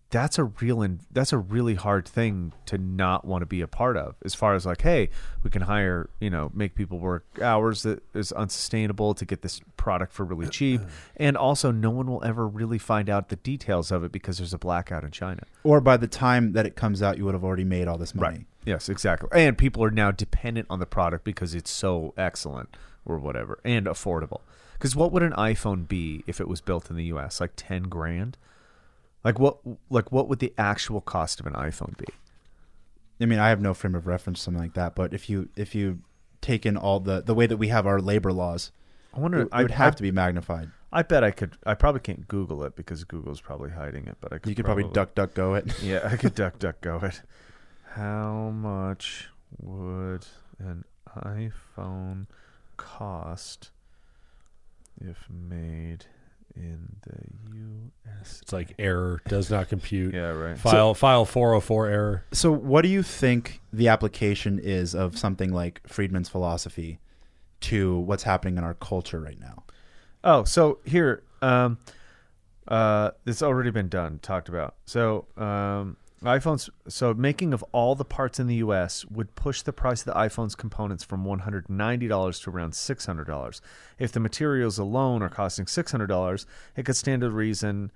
[0.09, 3.67] that's a real and that's a really hard thing to not want to be a
[3.67, 5.09] part of as far as like hey
[5.43, 9.61] we can hire you know make people work hours that is unsustainable to get this
[9.77, 10.81] product for really cheap
[11.17, 14.53] and also no one will ever really find out the details of it because there's
[14.53, 17.43] a blackout in china Or by the time that it comes out, you would have
[17.43, 18.45] already made all this money.
[18.65, 19.29] Yes, exactly.
[19.33, 22.75] And people are now dependent on the product because it's so excellent
[23.05, 24.41] or whatever and affordable.
[24.73, 27.41] Because what would an iPhone be if it was built in the U.S.
[27.41, 28.37] Like ten grand?
[29.24, 29.57] Like what?
[29.89, 32.05] Like what would the actual cost of an iPhone be?
[33.22, 34.95] I mean, I have no frame of reference, something like that.
[34.95, 35.99] But if you if you
[36.41, 38.72] take in all the the way that we have our labor laws,
[39.13, 39.41] I wonder.
[39.41, 40.72] it I would have to be magnified.
[40.91, 41.57] I bet I could.
[41.65, 44.17] I probably can't Google it because Google's probably hiding it.
[44.22, 44.49] But I could.
[44.49, 45.74] You could probably duck duck go it.
[45.84, 47.22] Yeah, I could duck duck go it.
[47.93, 50.26] How much would
[50.59, 50.86] an
[51.17, 52.28] iPhone
[52.78, 53.72] cost
[55.01, 56.05] if made
[56.55, 58.39] in the U.S.?
[58.41, 60.13] It's like error does not compute.
[60.13, 60.57] Yeah, right.
[60.57, 62.25] File file 404 error.
[62.31, 66.99] So, what do you think the application is of something like Friedman's philosophy
[67.61, 69.63] to what's happening in our culture right now?
[70.23, 71.77] Oh, so here, um,
[72.67, 74.75] uh, it's already been done, talked about.
[74.85, 76.70] So, um, iPhones.
[76.88, 79.05] So, making of all the parts in the U.S.
[79.05, 82.76] would push the price of the iPhone's components from one hundred ninety dollars to around
[82.76, 83.61] six hundred dollars.
[83.97, 86.45] If the materials alone are costing six hundred dollars,
[86.76, 87.91] it could stand to reason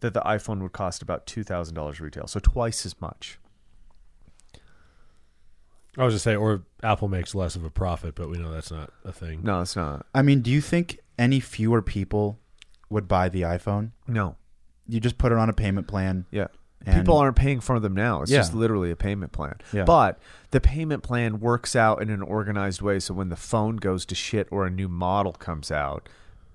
[0.00, 3.38] that the iPhone would cost about two thousand dollars retail, so twice as much.
[5.96, 8.70] I was just say, or Apple makes less of a profit, but we know that's
[8.70, 9.40] not a thing.
[9.42, 10.06] No, it's not.
[10.14, 12.38] I mean, do you think any fewer people
[12.88, 13.90] would buy the iPhone?
[14.06, 14.36] No.
[14.86, 16.26] You just put it on a payment plan.
[16.30, 16.46] Yeah.
[16.86, 18.22] And- People aren't paying for them now.
[18.22, 18.38] It's Yeah.
[18.38, 19.56] just literally a payment plan.
[19.72, 19.84] Yeah.
[19.84, 20.18] But
[20.52, 23.00] the payment plan works out in an organized way.
[23.00, 26.08] So when the phone goes to shit or a new model comes out,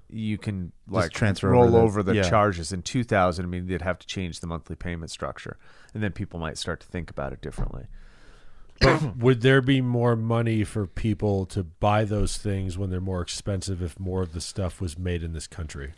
[0.09, 2.29] you can like transfer roll over the- over the yeah.
[2.29, 2.71] charges.
[2.71, 5.57] In 2000, I mean, they'd have to change the monthly payment structure,
[5.93, 7.87] and then people might start to think about it differently.
[8.79, 13.21] But would there be more money for people to buy those things when they're more
[13.21, 15.93] expensive if more of the stuff was made in this country?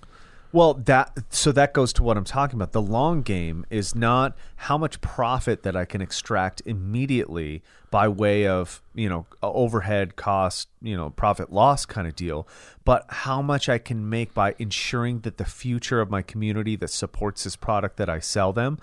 [0.55, 2.71] Well, that so that goes to what I'm talking about.
[2.71, 8.47] The long game is not how much profit that I can extract immediately by way
[8.47, 12.47] of, you know, overhead cost, you know, profit loss kind of deal,
[12.85, 16.89] but how much I can make by ensuring that the future of my community that
[16.89, 18.79] supports this product that I sell them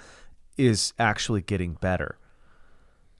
[0.58, 2.18] is actually getting better.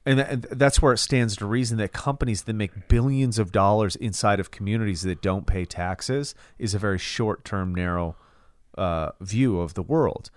[0.05, 4.40] And that's where it stands to reason that companies that make billions of dollars inside
[4.40, 8.16] of communities that don't pay taxes is a very short term, narrow
[8.77, 10.31] uh, view of the world.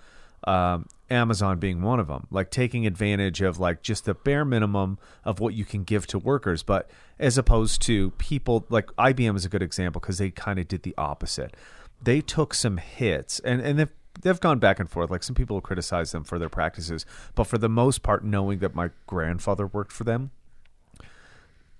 [0.46, 4.98] Um, Amazon being one of them, like taking advantage of like just the bare minimum
[5.24, 9.46] of what you can give to workers, but as opposed to people like IBM is
[9.46, 11.56] a good example because they kind of did the opposite.
[12.02, 13.90] They took some hits and and they've
[14.22, 15.10] they've gone back and forth.
[15.10, 17.06] Like some people criticize them for their practices,
[17.36, 20.32] but for the most part, knowing that my grandfather worked for them,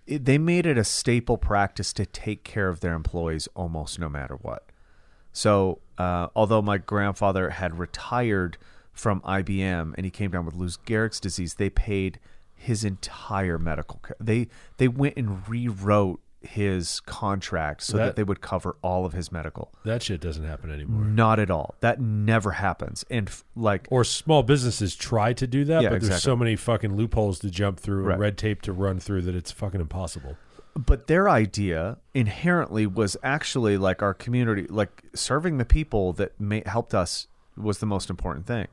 [0.06, 4.10] it, they made it a staple practice to take care of their employees almost no
[4.10, 4.70] matter what.
[5.36, 8.58] So, uh, although my grandfather had retired
[8.94, 12.20] from IBM and he came down with Lou Gehrig's disease, they paid
[12.56, 14.16] his entire medical care.
[14.18, 19.12] They they went and rewrote his contract so that, That- they would cover all of
[19.14, 19.74] his medical.
[19.84, 21.04] That shit doesn't happen anymore.
[21.04, 21.76] Not at all.
[21.82, 23.04] That never happens.
[23.10, 26.56] And f- like Or small businesses try to do that, Yeah, but there's so many
[26.56, 28.14] fucking loopholes to jump through Right.
[28.14, 30.38] and red tape to run through that it's fucking impossible.
[30.76, 36.60] But their idea inherently was actually like our community like serving the people that ma-
[36.66, 38.68] helped us was the most important thing.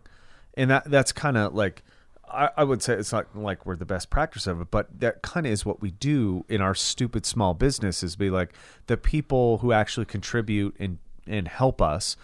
[0.54, 1.82] And that that's kind of like
[2.28, 5.22] I, I would say it's not like we're the best practice of it but that
[5.22, 8.52] kind of is what we do in our stupid small business is be like
[8.88, 12.16] the people who actually contribute and and help us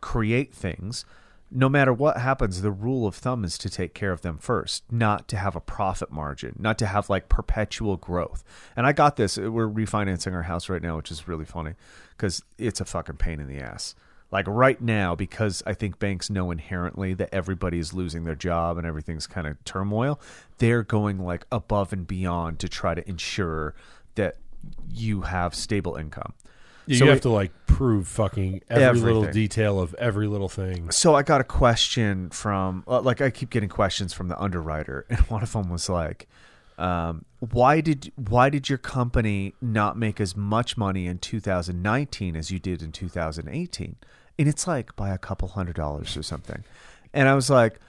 [0.00, 1.04] create things
[1.50, 4.82] no matter what happens, the rule of thumb is to take care of them first,
[4.90, 8.42] not to have a profit margin, not to have like perpetual growth.
[8.74, 9.38] And I got this.
[9.38, 11.74] Uh, we're refinancing our house right now, which is really funny
[12.16, 13.94] because it's a fucking pain in the ass.
[14.32, 18.76] Like right now, because I think banks know inherently that everybody is losing their job
[18.76, 20.20] and everything's kind of turmoil,
[20.58, 23.74] they're going like above and beyond to try to ensure
[24.16, 24.36] that
[24.90, 26.32] you have stable income.
[26.86, 30.90] You So have to like prove fucking every little detail of every little thing.
[30.90, 35.04] so I got a question from uh, like I keep getting questions from the underwriter,
[35.10, 36.28] and one of them was like,
[36.78, 42.50] um, "Why did why did your company not make as much money in 2019 as
[42.50, 43.96] you did in 2018?"
[44.38, 46.64] And it's like by a couple hundred dollars or something,
[47.12, 47.80] and I was like.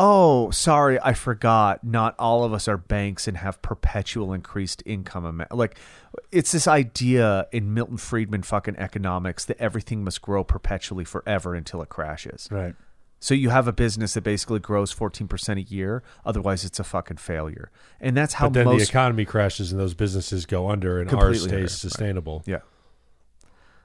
[0.00, 1.82] Oh, sorry, I forgot.
[1.82, 5.44] Not all of us are banks and have perpetual increased income.
[5.50, 5.76] Like,
[6.30, 11.82] it's this idea in Milton Friedman fucking economics that everything must grow perpetually forever until
[11.82, 12.48] it crashes.
[12.48, 12.76] Right.
[13.18, 16.04] So you have a business that basically grows 14% a year.
[16.24, 17.72] Otherwise, it's a fucking failure.
[18.00, 21.40] And that's how But then the economy crashes and those businesses go under and ours
[21.40, 21.70] stays under, right.
[21.70, 22.44] sustainable.
[22.46, 22.60] yeah.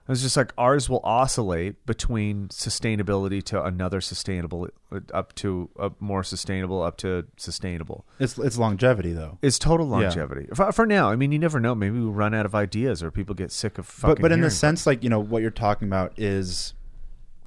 [0.05, 5.69] It was just like ours will oscillate between sustainability to another sustainable, uh, up to
[5.79, 8.03] a more sustainable, up to sustainable.
[8.19, 9.37] It's it's longevity though.
[9.41, 10.07] It's total Yeah.
[10.07, 10.47] longevity.
[10.53, 11.73] For, for now, I mean, you never know.
[11.73, 14.15] Maybe we run out of ideas or people get sick of fucking.
[14.15, 16.73] But but in the sense like you know what you're talking about is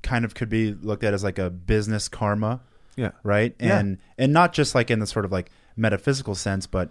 [0.03, 2.61] kind of could be looked at as like a business karma,
[2.97, 3.11] Yeah.
[3.23, 3.55] right?
[3.61, 3.79] Yeah.
[3.81, 6.91] And and not just like in the sort of like metaphysical sense, but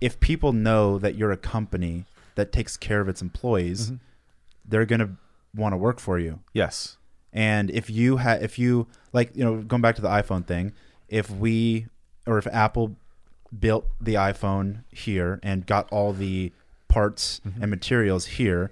[0.00, 3.96] if people know that you're a company that takes care of its employees, Mm-hmm.
[4.66, 5.10] They're going to
[5.54, 6.40] want to work for you.
[6.52, 6.96] Yes.
[7.32, 10.72] And if you had, if you like, you know, going back to the iPhone thing,
[11.08, 11.86] if we
[12.26, 12.96] or if Apple
[13.58, 16.52] built the iPhone here and got all the
[16.88, 17.62] parts Mm-hmm.
[17.62, 18.70] and materials here,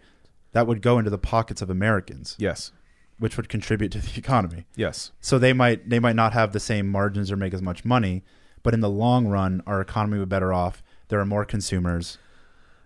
[0.53, 2.70] that would go into the pockets of Americans, Yes.
[3.18, 4.66] which would contribute to the economy.
[4.76, 5.12] Yes.
[5.20, 8.22] So they might they might not have the same margins or make as much money,
[8.62, 10.82] but in the long run, our economy would be better off.
[11.09, 12.18] There are more consumers.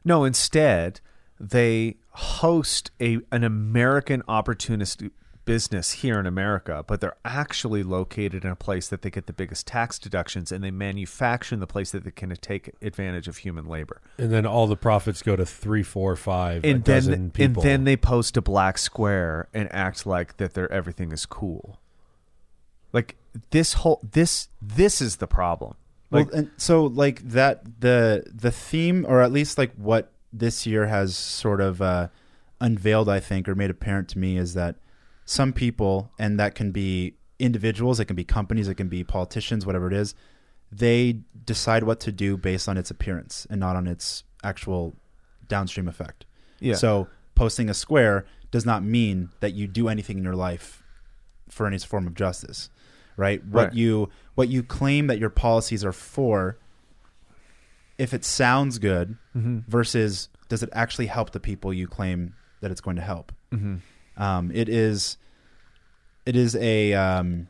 [0.05, 1.01] No, instead,
[1.51, 5.03] they host a an American opportunist
[5.45, 9.33] business here in America, but they're actually located in a place that they get the
[9.33, 13.39] biggest tax deductions and they manufacture in the place that they can take advantage of
[13.39, 14.01] human labor.
[14.19, 17.57] And then all the profits go to three, four, five, a And dozen then and
[17.57, 21.79] then they post a black square and act like that their everything is cool.
[22.93, 23.17] Like
[23.51, 25.75] this whole this this is the problem.
[26.11, 30.67] Like well, and so like that the the theme, or at least like what this
[30.67, 32.09] year has sort of uh,
[32.61, 34.77] unveiled, I think, or made apparent to me, is that
[35.25, 39.65] some people, and that can be individuals, it can be companies, it can be politicians,
[39.65, 40.15] whatever it is,
[40.71, 44.95] they decide what to do based on its appearance and not on its actual
[45.49, 46.27] downstream effect.
[46.61, 46.75] Yeah.
[46.75, 50.83] So posting a square does not mean that you do anything in your life
[51.49, 52.71] for any form of justice,
[53.17, 53.45] right?
[53.47, 53.75] What Right.
[53.75, 56.59] you what you claim that your policies are for,
[57.99, 62.81] if it sounds good, versus does it actually help the people you claim that it's
[62.81, 63.33] going to help?
[64.17, 65.17] Um, it is,
[66.27, 66.93] it is a.
[66.95, 67.49] Um,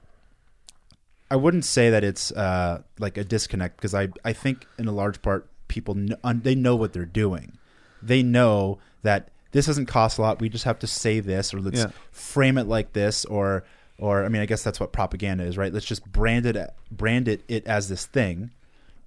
[1.30, 4.92] I wouldn't say that it's uh, like a disconnect because I I think in a
[4.92, 7.58] large part people kn- they know what they're doing.
[8.02, 10.40] They know that this doesn't cost a lot.
[10.40, 11.90] We just have to say this or let's Yeah.
[12.12, 13.64] frame it like this or
[13.98, 15.72] or I mean I guess that's what propaganda is, right?
[15.72, 16.56] Let's just brand it
[16.90, 18.50] brand it it as this thing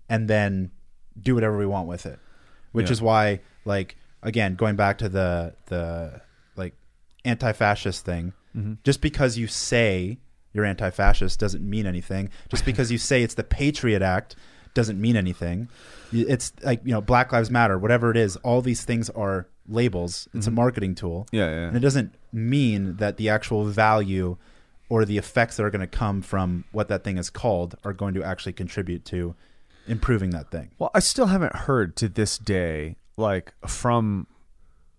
[0.09, 0.71] and then
[1.21, 2.19] do whatever we want with it.
[2.71, 2.93] Which Yeah.
[2.93, 6.21] is why like again going back to the the
[6.55, 6.73] like
[7.25, 8.73] anti-fascist thing, Mm-hmm.
[8.83, 10.17] just because you say
[10.53, 12.29] you're anti-fascist doesn't mean anything.
[12.49, 14.35] Just because you say it's the Patriot Act
[14.73, 15.69] doesn't mean anything.
[16.11, 18.35] It's like you know Black Lives Matter, whatever it is.
[18.37, 20.27] All these things are labels.
[20.33, 21.25] It's a marketing tool.
[21.27, 21.35] Mm-hmm.
[21.35, 21.67] Yeah, yeah.
[21.67, 24.37] and it doesn't mean that the actual value
[24.89, 27.91] or the effects that are going to come from what that thing is called are
[27.93, 29.35] going to actually contribute to
[29.87, 30.71] improving that thing.
[30.79, 34.27] Well, I still haven't heard to this day, like from.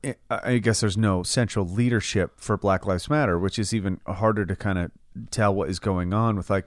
[0.05, 4.01] Eh, I- I guess there's no central leadership for Black Lives Matter, which is even
[4.07, 4.91] harder to kind of
[5.30, 6.66] tell what is going on with like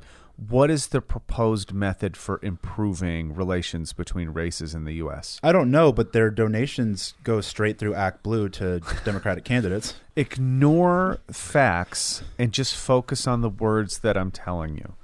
[0.49, 5.39] what is the proposed method for improving relations between races in the U.S.
[5.43, 9.93] I don't know, but their donations go straight through ActBlue to Democratic candidates.
[10.15, 14.95] Ignore facts and just focus on the words that I'm telling you.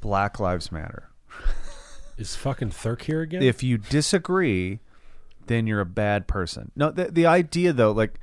[0.00, 1.08] Black Lives Matter.
[2.16, 3.42] Is fucking Thurk here again?
[3.42, 4.80] if you disagree,
[5.46, 6.70] then you're a bad person.
[6.76, 8.20] No, the the idea though, like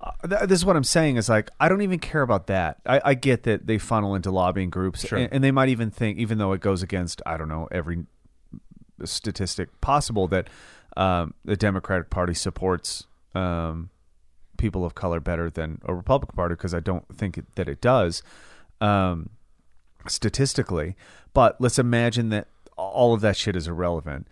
[0.00, 2.78] uh, th- this is what I'm saying is like I don't even care about that.
[2.86, 5.18] I, I get that they funnel into lobbying groups, Sure.
[5.18, 8.06] and, and they might even think, even though it goes against I don't know every
[9.04, 10.48] statistic possible, that
[10.96, 13.90] um, the Democratic Party supports um,
[14.56, 17.80] people of color better than a Republican Party because I don't think it, that it
[17.80, 18.22] does.
[18.80, 19.30] Um,
[20.06, 20.96] statistically,
[21.34, 22.48] but let's imagine that
[22.78, 24.26] all of that shit is irrelevant.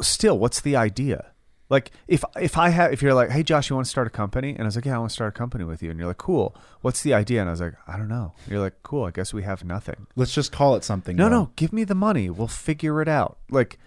[0.00, 1.32] Still, what's the idea?
[1.68, 4.10] Like if if I have if you're like, hey Josh, you want to start a
[4.10, 4.50] company?
[4.50, 5.90] And I was like, yeah, I want to start a company with you.
[5.90, 6.54] And you're like, cool.
[6.80, 7.40] What's the idea?
[7.40, 8.34] And I was like, I don't know.
[8.48, 9.04] You're like, cool.
[9.04, 10.06] I guess we have nothing.
[10.14, 11.16] Let's just call it something.
[11.16, 11.30] No, though.
[11.30, 12.30] no, give me the money.
[12.30, 13.38] We'll figure it out.
[13.50, 13.80] Like,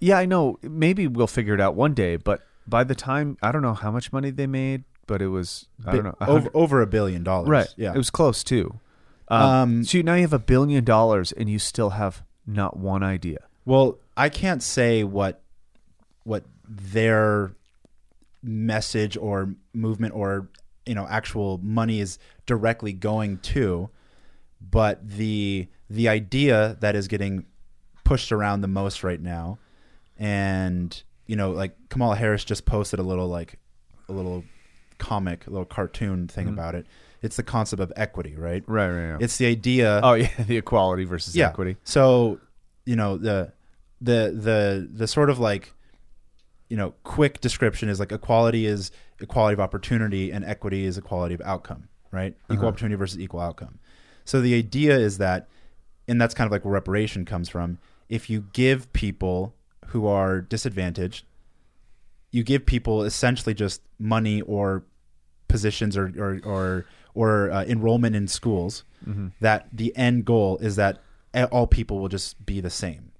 [0.00, 0.58] yeah, I know.
[0.62, 2.16] Maybe we'll figure it out one day.
[2.16, 5.66] But by the time I don't know how much money they made, but it was
[5.86, 7.48] I don't know over, over a billion dollars.
[7.48, 7.68] Right.
[7.76, 7.92] Yeah.
[7.94, 8.80] It was close too.
[9.28, 13.02] Um, Um, so now you have a billion dollars and you still have not one
[13.02, 13.38] idea.
[13.64, 15.40] Well, I can't say what
[16.24, 17.52] what their
[18.42, 20.48] message or movement or
[20.86, 23.90] you know actual money is directly going to,
[24.60, 27.46] but the the idea that is getting
[28.04, 29.58] pushed around the most right now,
[30.18, 33.58] and you know like Kamala Harris just posted a little like
[34.08, 34.44] a little
[34.98, 36.54] comic, a little cartoon thing mm-hmm.
[36.54, 36.86] about it.
[37.24, 38.62] It's the concept of equity, right?
[38.66, 39.12] Right, right.
[39.12, 39.22] right.
[39.22, 40.00] It's the idea.
[40.02, 41.48] oh yeah, the equality versus yeah.
[41.48, 41.76] equity.
[41.84, 42.38] So,
[42.84, 43.52] you know, the
[44.00, 45.72] the the the sort of like
[46.68, 51.34] you know, quick description is like equality is equality of opportunity and equity is equality
[51.34, 52.34] of outcome, right?
[52.44, 52.66] Equal uh-huh.
[52.68, 53.78] opportunity versus equal outcome.
[54.24, 55.48] So the idea is that
[56.08, 57.78] and that's kind of like where reparation comes from.
[58.08, 59.54] If you give people
[59.86, 61.24] who are disadvantaged,
[62.30, 64.84] you give people essentially just money or
[65.48, 68.84] positions or or or, or uh, enrollment in schools.
[69.40, 70.98] That the end goal is that
[71.52, 73.12] all people will just be the same,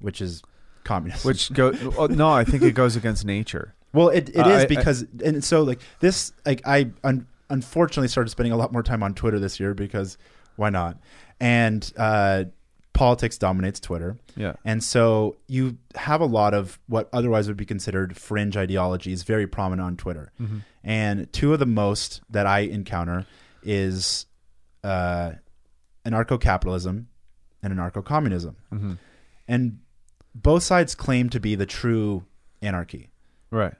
[0.00, 0.42] which is
[0.84, 1.26] communism.
[1.28, 3.74] Which go oh, no, I think it goes against nature.
[3.92, 7.26] Well, it, it Uh, is I- I- because and so like this like I un-
[7.48, 10.16] unfortunately started spending a lot more time on Twitter this year because
[10.54, 10.96] why not?
[11.40, 12.44] And uh,
[12.92, 14.16] politics dominates Twitter.
[14.36, 14.54] Yeah.
[14.64, 19.46] And so you have a lot of what otherwise would be considered fringe ideologies very
[19.46, 20.32] prominent on Twitter.
[20.84, 23.26] And two of the most that I encounter
[23.62, 24.26] is
[24.84, 25.32] uh,
[26.06, 27.08] anarcho-capitalism
[27.62, 28.56] and anarcho-communism.
[29.48, 29.78] And
[30.34, 32.24] both sides claim to be the true
[32.62, 33.10] anarchy
[33.50, 33.74] Right.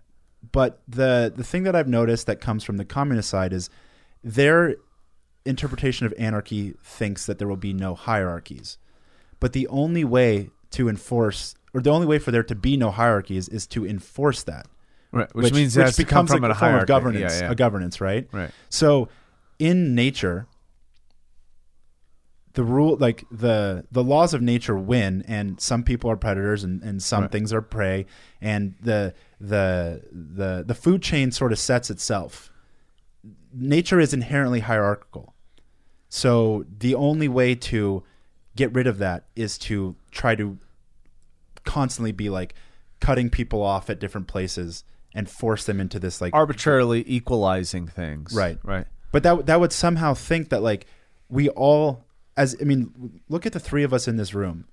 [0.52, 3.70] but the the thing that I've noticed that comes from the communist side is
[4.24, 4.76] their
[5.44, 8.78] interpretation of anarchy thinks that there will be no hierarchies.
[9.40, 12.90] But the only way to enforce or the only way for there to be no
[12.90, 14.66] hierarchies is to enforce that.
[15.12, 15.32] Right.
[15.34, 17.52] Which, means it has to come from a a form of governance, Yeah, yeah.
[17.52, 18.28] a governance, right?
[18.32, 18.50] Right.
[18.68, 19.08] So
[19.58, 20.46] in nature
[22.54, 26.82] the rule like the the laws of nature win and some people are predators and,
[26.82, 27.32] and some Right.
[27.32, 28.06] things are prey
[28.40, 32.50] and the the the the food chain sort of sets itself
[33.52, 35.34] nature is inherently hierarchical
[36.08, 38.02] so the only way to
[38.56, 40.58] get rid of that is to try to
[41.64, 42.54] constantly be like
[43.00, 44.84] cutting people off at different places
[45.14, 48.32] and force them into this like arbitrarily equalizing things.
[48.34, 48.58] Right.
[48.62, 48.86] Right.
[49.12, 50.86] But that that would somehow think that like
[51.28, 52.04] we all
[52.36, 54.66] as I mean, look at the three of us in this room.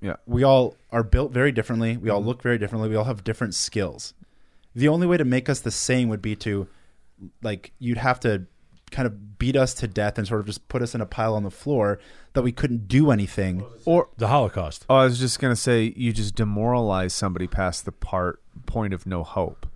[0.00, 0.16] Yeah.
[0.26, 1.96] We all are built very differently.
[1.96, 2.28] We all mm-hmm.
[2.28, 2.88] look very differently.
[2.88, 4.12] We all have different skills.
[4.74, 6.68] The only way to make us the same would be to
[7.42, 8.46] like you'd have to
[8.90, 11.34] kind of beat us to death and sort of just put us in a pile
[11.34, 11.98] on the floor
[12.34, 13.64] that we couldn't do anything.
[13.84, 14.86] Or The Holocaust.
[14.88, 19.06] oh, I was just gonna say you just demoralize somebody past the part point of
[19.06, 19.66] no hope.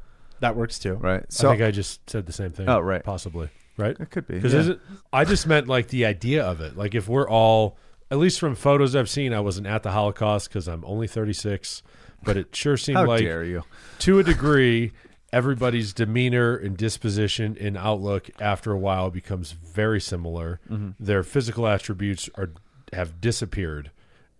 [0.40, 0.94] That works too.
[0.94, 1.24] Right.
[1.28, 2.68] I think I just said the same thing.
[2.68, 3.02] Oh, right.
[3.04, 3.50] Possibly.
[3.76, 3.96] Right?
[3.98, 4.34] it could be.
[4.38, 4.74] Because yeah.
[5.12, 6.76] I just meant like the idea of it.
[6.76, 7.76] Like if we're all,
[8.10, 11.82] at least from photos I've seen, I wasn't at the Holocaust because I'm only 36,
[12.22, 13.64] but it sure seemed How like dare you?
[14.00, 14.92] to a degree,
[15.32, 20.60] everybody's demeanor and disposition and outlook after a while becomes very similar.
[20.70, 20.90] Mm-hmm.
[20.98, 22.50] Their physical attributes are
[22.92, 23.90] have disappeared,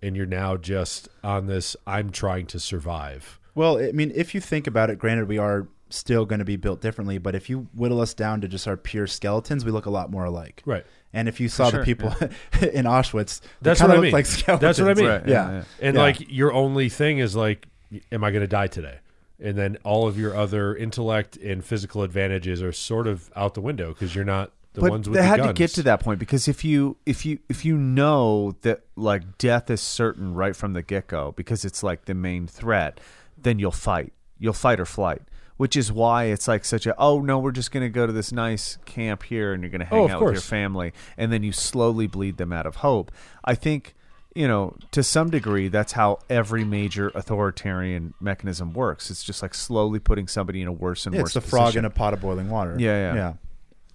[0.02, 1.76] and you're now just on this.
[1.86, 3.38] I'm trying to survive.
[3.54, 6.56] Well, I mean, if you think about it, granted, we are still going to be
[6.56, 9.86] built differently, but if you whittle us down to just our pure skeletons, we look
[9.86, 10.62] a lot more alike.
[10.64, 10.86] Right.
[11.12, 12.08] And if you saw sure, the people
[12.60, 14.12] in Auschwitz, That's kinda what I mean.
[14.12, 14.60] Like skeletons.
[14.60, 15.06] That's what I mean.
[15.06, 15.50] Right, Yeah.
[15.50, 15.64] yeah, yeah.
[15.80, 16.02] And Yeah.
[16.02, 17.66] like your only thing is like,
[18.12, 18.98] am I going to die today?
[19.42, 23.60] And then all of your other intellect and physical advantages are sort of out the
[23.60, 25.48] window because you're not the but ones with the they the had guns.
[25.48, 29.38] to get to that point because if you if you if you know that like
[29.38, 33.00] death is certain right from the get go because it's like the main threat,
[33.36, 34.12] then you'll fight.
[34.38, 35.22] You'll fight or flight.
[35.56, 38.32] Which is why it's like such a oh no we're just gonna go to this
[38.32, 41.42] nice camp here and you're gonna oh, hang Oh, out with your family and then
[41.42, 43.10] you slowly bleed them out of hope.
[43.44, 43.94] I think
[44.40, 49.10] you know to some degree that's how every major authoritarian mechanism works.
[49.10, 51.76] It's just like slowly putting somebody in a worse and Yeah, worse it's the frog
[51.76, 52.74] in a pot of boiling water.
[52.78, 53.14] Yeah, yeah.
[53.14, 53.32] yeah.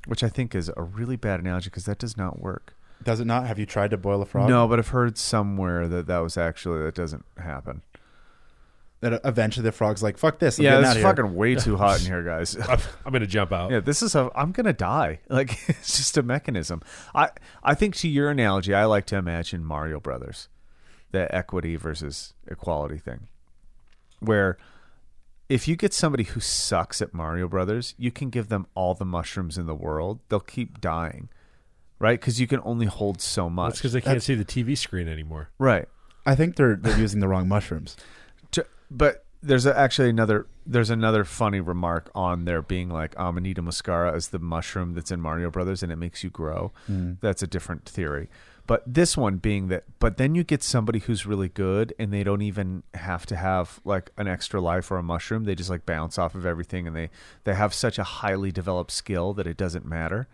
[0.06, 2.76] which I think is a really bad analogy because that does not work.
[3.04, 3.48] Does it not?
[3.48, 4.48] Have you tried to boil a frog?
[4.48, 7.82] No, but I've heard somewhere that that was actually that doesn't happen.
[9.02, 11.36] That eventually the frog's like, "Fuck this." I'm yeah, getting it's out of here." fucking
[11.36, 12.56] way too hot in here, guys.
[12.70, 13.70] I'm, I'm going to jump out.
[13.72, 14.32] yeah, this is a.
[14.36, 15.20] I'm gonna die.
[15.30, 16.82] Like it's just a mechanism.
[17.14, 17.30] I
[17.64, 20.48] I think to your analogy, I like to imagine Mario Brothers,
[21.12, 23.28] the equity versus equality thing,
[24.22, 24.58] where
[25.50, 29.06] if you get somebody who sucks at Mario Brothers, you can give them all the
[29.06, 30.22] mushrooms in the world.
[30.30, 31.30] They'll keep dying,
[32.00, 32.20] right?
[32.20, 33.74] Because you can only hold so much.
[33.74, 35.50] That's because they can't see the TV screen anymore.
[35.60, 35.88] right.
[36.26, 37.96] I think they're they're using the wrong mushrooms.
[38.90, 43.62] But there's a, actually another there's another funny remark on there being like um, amanita
[43.62, 46.72] muscaria is the mushroom that's in Mario Brothers and it makes you grow.
[46.88, 47.14] Hmm.
[47.22, 48.30] That's a different theory.
[48.68, 52.24] But this one being that but then you get somebody who's really good and they
[52.24, 55.44] don't even have to have like an extra life or a mushroom.
[55.44, 57.10] They just like bounce off of everything and they
[57.44, 60.28] they have such a highly developed skill that it doesn't matter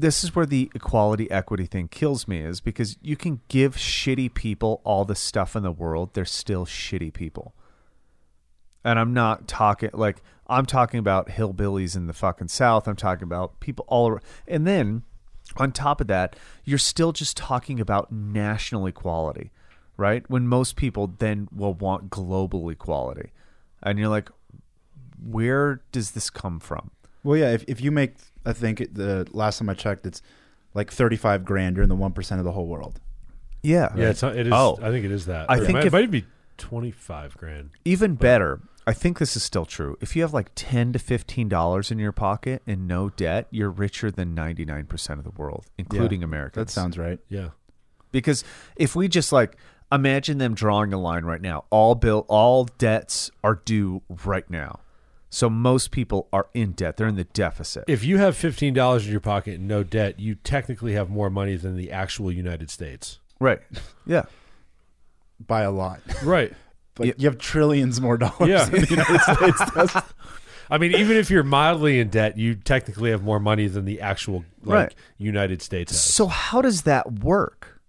[0.00, 4.32] this is where the equality equity thing kills me is because you can give shitty
[4.32, 7.54] people all the stuff in the world they're still shitty people.
[8.84, 12.86] And i'm not talking like i'm talking about hillbillies in the fucking south.
[12.86, 15.02] I'm talking about people all around and then
[15.56, 19.50] on top of that you're still just talking about national equality
[19.98, 20.30] right?
[20.30, 23.32] When most people then will want global equality.
[23.82, 24.30] And you're like
[25.20, 26.92] where does this come from
[27.28, 27.50] Well, yeah.
[27.52, 28.14] If if you make,
[28.46, 30.22] I think the last time I checked, it's
[30.72, 31.76] like thirty five grand.
[31.76, 33.00] You're in the one percent of the whole world.
[33.62, 34.52] yeah Yeah, it's not, it is.
[34.54, 34.78] Oh.
[34.80, 35.50] I think it is that.
[35.50, 36.24] I Or it think might, if- it might be
[36.56, 37.70] 25 grand.
[37.84, 39.96] Even better, I think this is still true.
[40.00, 43.70] If you have like ten to fifteen dollars in your pocket and no debt, you're
[43.70, 46.66] richer than ninety nine percent of the world, including Yeah, Americans.
[46.66, 47.18] That sounds right.
[47.28, 47.50] Yeah.
[48.10, 48.42] because
[48.76, 49.56] if we just like
[49.92, 54.80] imagine them drawing a line right now, all bill, all debts are due right now.
[55.30, 57.84] So most people are in debt; they're in the deficit.
[57.86, 61.56] If you have $15 in your pocket and no debt, you technically have more money
[61.56, 63.18] than the actual United States.
[63.40, 63.60] right?
[64.06, 64.24] Yeah.
[65.46, 66.00] By a lot.
[66.22, 66.52] Right.
[66.94, 67.12] But Yeah.
[67.18, 68.48] you have trillions more dollars.
[68.48, 68.64] Yeah.
[68.64, 70.02] than the United States does.
[70.68, 74.00] I mean, even if you're mildly in debt, you technically have more money than the
[74.00, 74.94] actual like Right.
[75.16, 76.02] United States has.
[76.02, 77.80] So how does that work?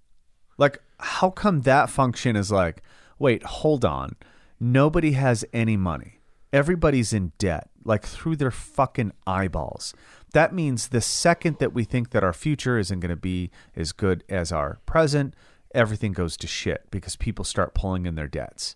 [0.60, 2.84] Like, how come that function is like,
[3.18, 4.16] wait, hold on,
[4.60, 6.19] nobody has any money.
[6.52, 9.94] Everybody's in debt, like through their fucking eyeballs.
[10.34, 13.92] That means the second that we think that our future isn't going to be as
[13.92, 15.36] good as our present,
[15.74, 18.76] everything goes to shit because people start pulling in their debts.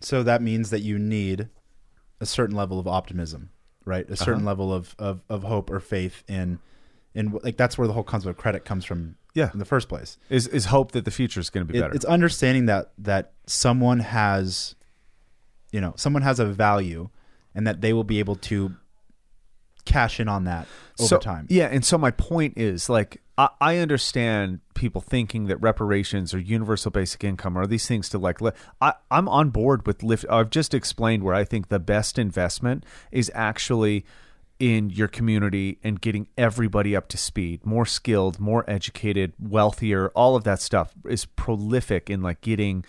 [0.00, 1.48] So that means that you need
[2.20, 3.50] a certain level of optimism,
[3.84, 4.08] right?
[4.10, 4.46] A certain uh-huh.
[4.46, 6.58] level of, of, of hope or faith in
[7.14, 9.50] in like that's where the whole concept of credit comes from Yeah.
[9.52, 10.16] in the first place.
[10.30, 11.94] Is is hope that the future is going to be It- better?
[11.94, 14.74] it's understanding that that someone has
[15.72, 17.10] you know, someone has a value
[17.54, 18.76] and that they will be able to
[19.84, 20.66] cash in on that
[20.98, 21.46] over so, time.
[21.50, 26.38] Yeah, and so my point is like I, I understand people thinking that reparations or
[26.38, 28.40] universal basic income are these things to like.
[28.40, 30.24] Li- I, I'm on board with lift.
[30.30, 34.06] I've just explained where I think the best investment is actually
[34.58, 40.08] in your community and getting everybody up to speed, more skilled, more educated, wealthier.
[40.14, 42.84] All of that stuff is prolific in like getting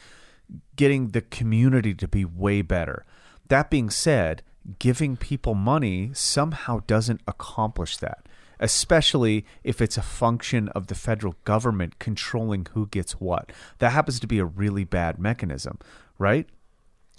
[0.77, 3.05] getting the community to be way better.
[3.49, 4.43] That being said,
[4.79, 8.25] giving people money somehow doesn't accomplish that,
[8.59, 13.51] especially if it's a function of the federal government controlling who gets what.
[13.79, 15.79] That happens to be a really bad mechanism,
[16.17, 16.47] right?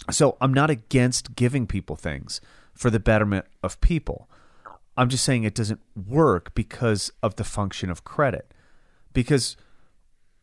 [0.09, 2.41] So I'm not against giving people things
[2.73, 4.29] for the betterment of people.
[4.99, 8.53] I'm just saying it doesn't work because of the function of credit.
[9.13, 9.55] Because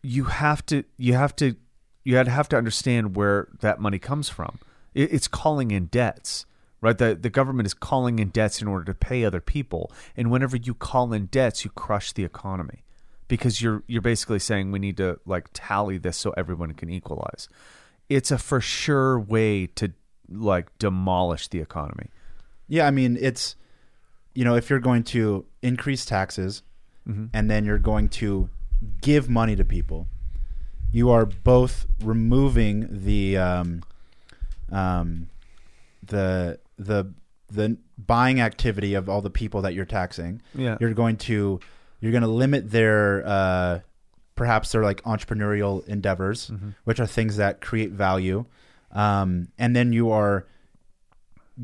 [0.03, 1.57] you have to you have to
[2.05, 4.59] you have to understand where that money comes from.
[4.95, 6.47] It's calling in debts,
[6.81, 6.97] right?
[6.97, 10.57] The the government is calling in debts in order to pay other people, and whenever
[10.57, 12.83] you call in debts, you crush the economy
[13.29, 17.47] because you're you're basically saying we need to like tally this so everyone can equalize.
[18.09, 19.93] It's a for sure way to
[20.31, 22.11] like demolish the economy.
[22.69, 23.55] Yeah, I mean, it's
[24.37, 26.63] you know, if you're going to increase taxes
[27.33, 28.51] and then you're going to
[29.01, 30.09] give money to people,
[30.93, 33.83] you are both removing the um,
[34.73, 35.29] um,
[36.03, 37.13] the the
[37.49, 40.43] the buying activity of all the people that you're taxing.
[40.55, 40.77] Yeah.
[40.81, 41.61] You're going to
[42.01, 43.81] you're going to limit their uh,
[44.35, 46.51] perhaps their like entrepreneurial endeavors,
[46.85, 48.45] which are things that create value.
[48.93, 50.47] Um, and then you are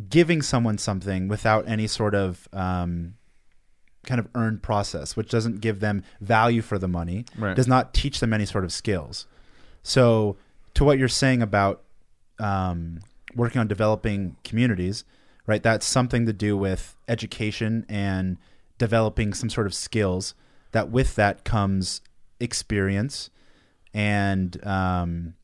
[0.08, 3.14] giving someone something without any sort of um,
[4.06, 7.54] kind of earned process, which doesn't give them value for the money, Right.
[7.54, 9.26] does not teach them any sort of skills.
[9.82, 10.36] So,
[10.74, 11.82] to what you're saying about
[12.38, 13.00] um,
[13.36, 15.04] working on developing communities,
[15.46, 15.62] right?
[15.62, 18.38] That's something to do with education and
[18.78, 20.34] developing some sort of skills.
[20.72, 22.00] That with that comes
[22.40, 23.28] experience,
[23.92, 25.34] and um,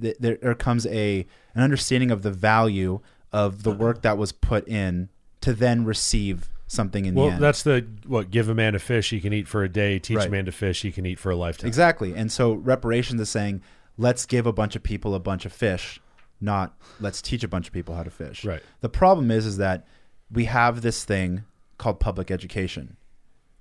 [0.00, 3.00] th- there, there comes a an understanding of the value
[3.32, 3.78] of the uh-huh.
[3.78, 5.08] work that was put in
[5.40, 7.40] to then receive something in Well, the end.
[7.40, 9.98] Well, that's the what give a man a fish he can eat for a day,
[9.98, 11.68] teach a man to fish he can eat for a lifetime.
[11.68, 12.14] Exactly.
[12.14, 13.62] And so reparations is saying,
[13.96, 16.00] let's give a bunch of people a bunch of fish,
[16.40, 18.44] not let's teach a bunch of people how to fish.
[18.44, 18.62] Right.
[18.80, 19.86] The problem is is that
[20.30, 21.44] we have this thing
[21.78, 22.96] called public education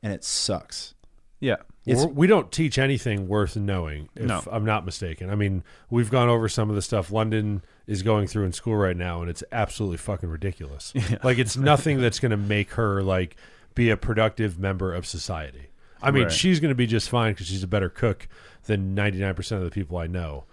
[0.03, 0.93] and it sucks.
[1.39, 1.57] Yeah.
[1.85, 4.43] It's- We're- we don't teach anything worth knowing, if No.
[4.51, 5.29] I'm not mistaken.
[5.29, 8.75] I mean, we've gone over some of the stuff London is going through in school
[8.75, 10.93] right now, and it's absolutely fucking ridiculous.
[11.23, 13.35] Like, it's nothing that's going to make her like
[13.75, 15.67] be a productive member of society.
[16.01, 16.31] I mean, Right.
[16.31, 18.27] she's going to be just fine because she's a better cook
[18.65, 20.43] than 99% of the people I know.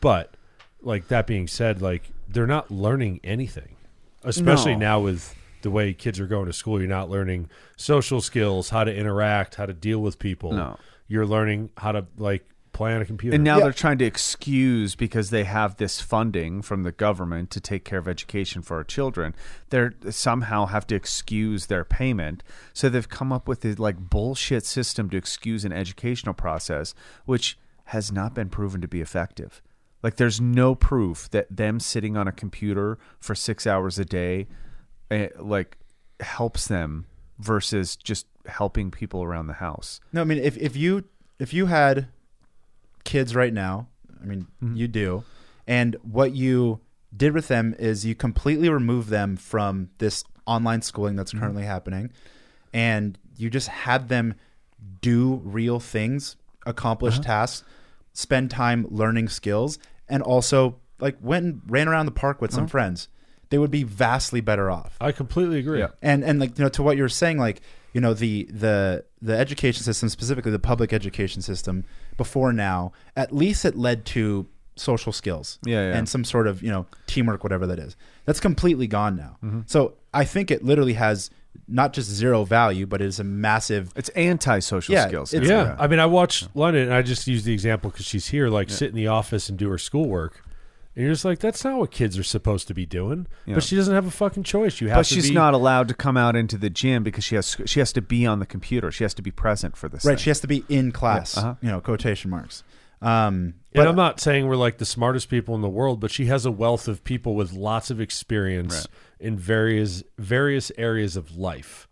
[0.00, 0.34] But
[0.80, 3.76] like that being said, like they're not learning anything,
[4.24, 4.78] especially No.
[4.80, 6.78] now with the way kids are going to school.
[6.78, 10.52] You're not learning social skills, how to interact, how to deal with people.
[10.52, 10.78] No.
[11.08, 12.46] You're learning how to like
[12.76, 13.34] play on a computer.
[13.34, 13.64] And now Yeah.
[13.64, 17.98] they're trying to excuse because they have this funding from the government to take care
[17.98, 19.34] of education for our children.
[19.70, 22.42] They're somehow have to excuse their payment.
[22.74, 27.58] So they've come up with this like bullshit system to excuse an educational process, which
[27.86, 29.62] has not been proven to be effective.
[30.02, 34.48] Like there's no proof that them sitting on a computer for six hours a day,
[35.10, 35.78] eh, like
[36.20, 37.06] helps them
[37.38, 39.98] versus just helping people around the house.
[40.12, 41.04] No, I mean if, if you
[41.38, 42.08] if you had
[43.06, 43.88] kids right now,
[44.22, 44.76] I mean mm-hmm.
[44.76, 45.24] you do,
[45.66, 46.80] and what you
[47.16, 51.40] did with them is you completely remove them from this online schooling that's mm-hmm.
[51.40, 52.10] currently happening,
[52.74, 54.34] and you just had them
[55.00, 56.36] do real things,
[56.66, 57.22] accomplish uh-huh.
[57.22, 57.64] tasks,
[58.12, 59.78] spend time learning skills,
[60.08, 62.70] and also like went and ran around the park with some uh-huh.
[62.70, 63.08] friends.
[63.48, 64.96] They would be vastly better off.
[65.00, 65.78] I completely agree.
[65.78, 65.88] Yeah.
[66.02, 69.04] and and like you know to what you were saying like you know the the
[69.22, 71.84] the education system specifically the public education system
[72.16, 74.46] before now at least it led to
[74.76, 75.96] social skills Yeah, yeah.
[75.96, 77.96] and some sort of you know teamwork whatever that is
[78.26, 79.60] that's completely gone now mm-hmm.
[79.66, 81.30] so i think it literally has
[81.66, 85.32] not just zero value but it is a massive It's anti-social Yeah, skills.
[85.32, 85.74] it's- yeah.
[85.78, 88.68] I mean, I watched London, and I just use the example because she's here, like
[88.68, 90.44] sit in the office and do her schoolwork.
[90.96, 93.26] And you're just like, that's not what kids are supposed to be doing.
[93.44, 93.54] Yeah.
[93.54, 94.80] But she doesn't have a fucking choice.
[94.80, 97.22] You have but to she's be- not allowed to come out into the gym because
[97.22, 98.90] she has she has to be on the computer.
[98.90, 100.06] She has to be present for this.
[100.06, 100.22] right thing.
[100.22, 101.54] she has to be in class uh-huh.
[101.60, 102.64] you know quotation marks
[103.02, 106.10] um And but I'm not saying we're like the smartest people in the world, but
[106.10, 108.86] she has a wealth of people with lots of experience
[109.20, 111.88] in various various areas of life.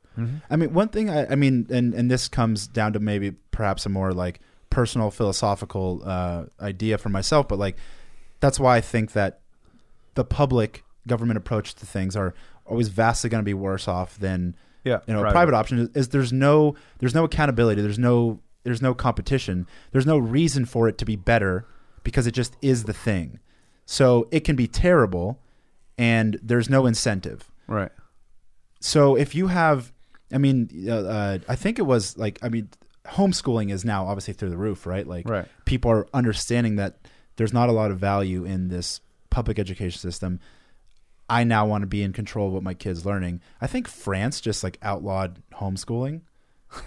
[0.49, 3.85] I mean, one thing I, I mean, and and this comes down to maybe perhaps
[3.85, 4.41] a more like
[4.71, 7.77] personal philosophical uh, idea for myself, but like
[8.45, 9.40] that's why I think that
[10.14, 12.34] the public government approach to things are
[12.66, 15.32] always vastly going to be worse off than Yeah, you know, private.
[15.34, 17.80] private option is, is there's no there's no accountability.
[17.82, 19.66] There's no there's no competition.
[19.92, 21.66] There's no reason for it to be better
[22.03, 23.38] because it just is the thing.
[23.86, 25.38] So it can be terrible,
[25.99, 27.51] and there's no incentive.
[27.66, 27.92] Right.
[28.80, 29.92] So if you have,
[30.32, 32.68] I mean, uh, uh, I think it was like, I mean,
[33.07, 35.07] homeschooling is now obviously through the roof, right?
[35.07, 35.47] Like, Right.
[35.66, 36.97] people are understanding that
[37.37, 40.41] there's not a lot of value in this public education system.
[41.28, 43.41] I now want to be in control of what my kids learning.
[43.61, 46.20] I think France just like outlawed homeschooling.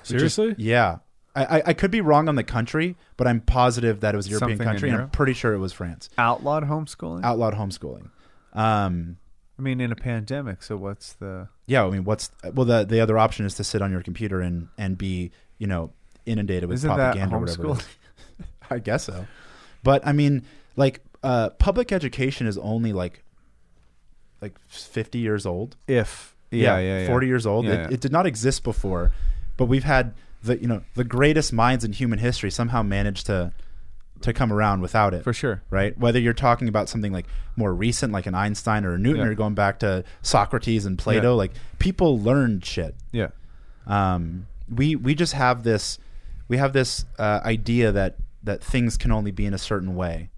[0.03, 0.55] Seriously?
[0.57, 0.97] Yeah.
[1.35, 4.27] I, I, I could be wrong on the country, but I'm positive that it was
[4.27, 6.09] a European Something country, and I'm pretty sure it was France.
[6.17, 7.23] Outlawed homeschooling.
[7.23, 8.09] Outlawed homeschooling.
[8.53, 9.17] Um,
[9.57, 10.63] I mean, in a pandemic.
[10.63, 11.47] So what's the?
[11.65, 14.41] Yeah, I mean, what's well the the other option is to sit on your computer
[14.41, 15.91] and and be you know
[16.25, 17.63] inundated with Isn't that propaganda or whatever.
[17.63, 17.79] it homeschool?
[17.79, 17.87] is.
[18.69, 19.25] I guess so,
[19.87, 20.43] but I mean,
[20.75, 23.23] like uh, public education is only like
[24.41, 25.77] like fifty years old.
[25.87, 27.07] If yeah, yeah, yeah.
[27.07, 27.63] forty years old.
[27.65, 27.93] Yeah, it, yeah.
[27.93, 29.13] it did not exist before,
[29.55, 30.13] but we've had
[30.43, 33.53] the you know the greatest minds in human history somehow managed to
[34.19, 35.61] to come around without it for sure.
[35.69, 35.97] right?
[35.97, 39.31] Whether you're talking about something like more recent, like an Einstein or a Newton, Yeah.
[39.31, 41.37] or going back to Socrates and Plato, Yeah.
[41.43, 42.93] like people learned shit.
[43.13, 43.29] Yeah.
[43.85, 45.97] Um, we we just have this
[46.49, 48.17] we have this uh, idea that
[48.47, 50.29] that things can only be in a certain way,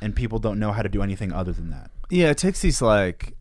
[0.00, 1.90] and people don't know how to do anything other than that.
[2.10, 3.34] Yeah, it takes these like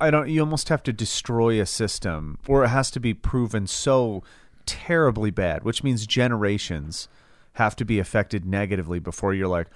[0.00, 0.28] I- don't.
[0.28, 4.22] You almost have to destroy a system, or it has to be proven so
[4.64, 7.08] terribly bad, which means generations
[7.54, 9.68] have to be affected negatively before you're like,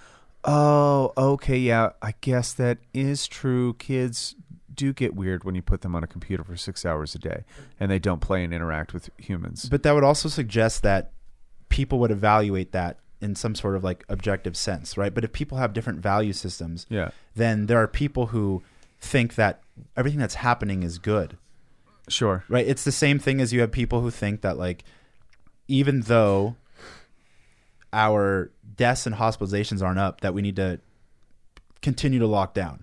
[0.44, 3.74] oh, okay, yeah, I guess that is true.
[3.74, 4.34] Kids
[4.72, 7.44] do get weird when you put them on a computer for six hours a day
[7.78, 9.68] and they don't play and interact with humans.
[9.68, 11.12] But that would also suggest that
[11.68, 15.12] people would evaluate that in some sort of like objective sense, right?
[15.14, 17.10] But if people have different value systems, Yeah.
[17.34, 18.62] then there are people who
[19.00, 19.62] think that
[19.96, 21.36] everything that's happening is good.
[22.08, 22.42] Sure.
[22.48, 24.82] right it's the same thing as you have people who think that like
[25.68, 26.56] even though
[27.92, 30.80] our deaths and hospitalizations aren't up that we need to
[31.82, 32.82] continue to lock down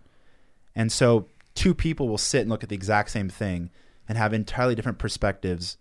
[0.76, 3.70] and so two people will sit and look at the exact same thing
[4.08, 5.78] and have entirely different perspectives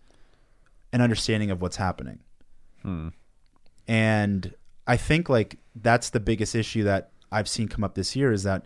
[0.92, 2.18] and understanding of what's happening
[2.82, 3.08] Hmm.
[3.88, 4.54] And
[4.86, 8.42] i think like that's the biggest issue that i've seen come up this year is
[8.42, 8.64] that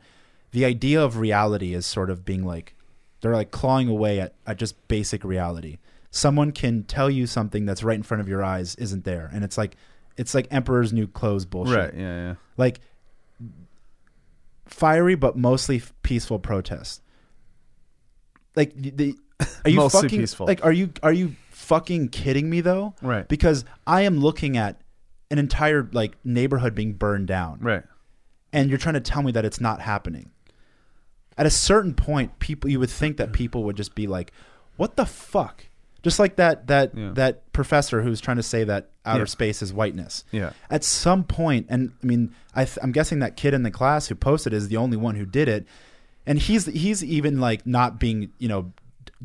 [0.53, 2.75] the idea of reality is sort of being like
[3.21, 5.79] they're like clawing away at, at just basic reality
[6.11, 9.45] someone can tell you something that's right in front of your eyes isn't there and
[9.45, 9.77] it's like
[10.17, 11.95] it's like emperor's new clothes bullshit Right.
[11.95, 12.17] Yeah.
[12.29, 12.35] Yeah.
[12.57, 12.81] like
[14.67, 17.03] fiery but mostly f- peaceful protest
[18.57, 19.15] like the, the
[19.65, 20.47] are you Mostly fucking peaceful.
[20.47, 23.27] like are you are you fucking kidding me though Right.
[23.29, 24.81] because i am looking at
[25.31, 27.83] an entire like neighborhood being burned down Right.
[28.53, 30.31] and you're trying to tell me that it's not happening.
[31.39, 34.33] At a certain point, people you would think that people would just be like,
[34.77, 35.67] "What the fuck?"
[36.03, 37.13] Just like that that Yeah.
[37.15, 39.25] that professor who's trying to say that outer Yeah.
[39.27, 40.25] space is whiteness.
[40.33, 40.51] Yeah.
[40.71, 44.09] At some point, and I mean, I th- I'm guessing that kid in the class
[44.09, 45.67] who posted is the only one who did it,
[46.27, 48.73] and he's he's even like not being you know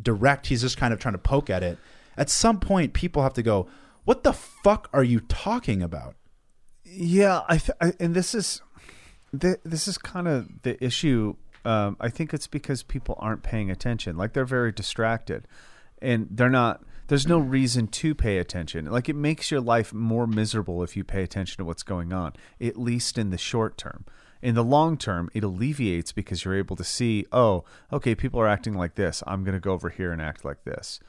[0.01, 0.47] direct.
[0.47, 1.77] He's just kind of trying to poke at it.
[2.17, 3.67] At some point, people have to go,
[4.05, 6.15] "What the fuck are you talking about?"
[6.83, 8.61] Yeah, I, th- I and this is
[9.37, 11.35] th- this is kind of the issue.
[11.65, 14.15] Um, I think it's because people aren't paying attention.
[14.15, 15.47] Like they're very distracted,
[16.01, 16.83] and they're not.
[17.07, 18.85] There's no reason to pay attention.
[18.85, 22.33] Like it makes your life more miserable if you pay attention to what's going on.
[22.59, 24.05] At least in the short term.
[24.41, 27.25] In the long term, it alleviates because you're able to see.
[27.31, 29.23] Oh, okay, people are acting like this.
[29.25, 30.99] I'm going to go over here and act like this.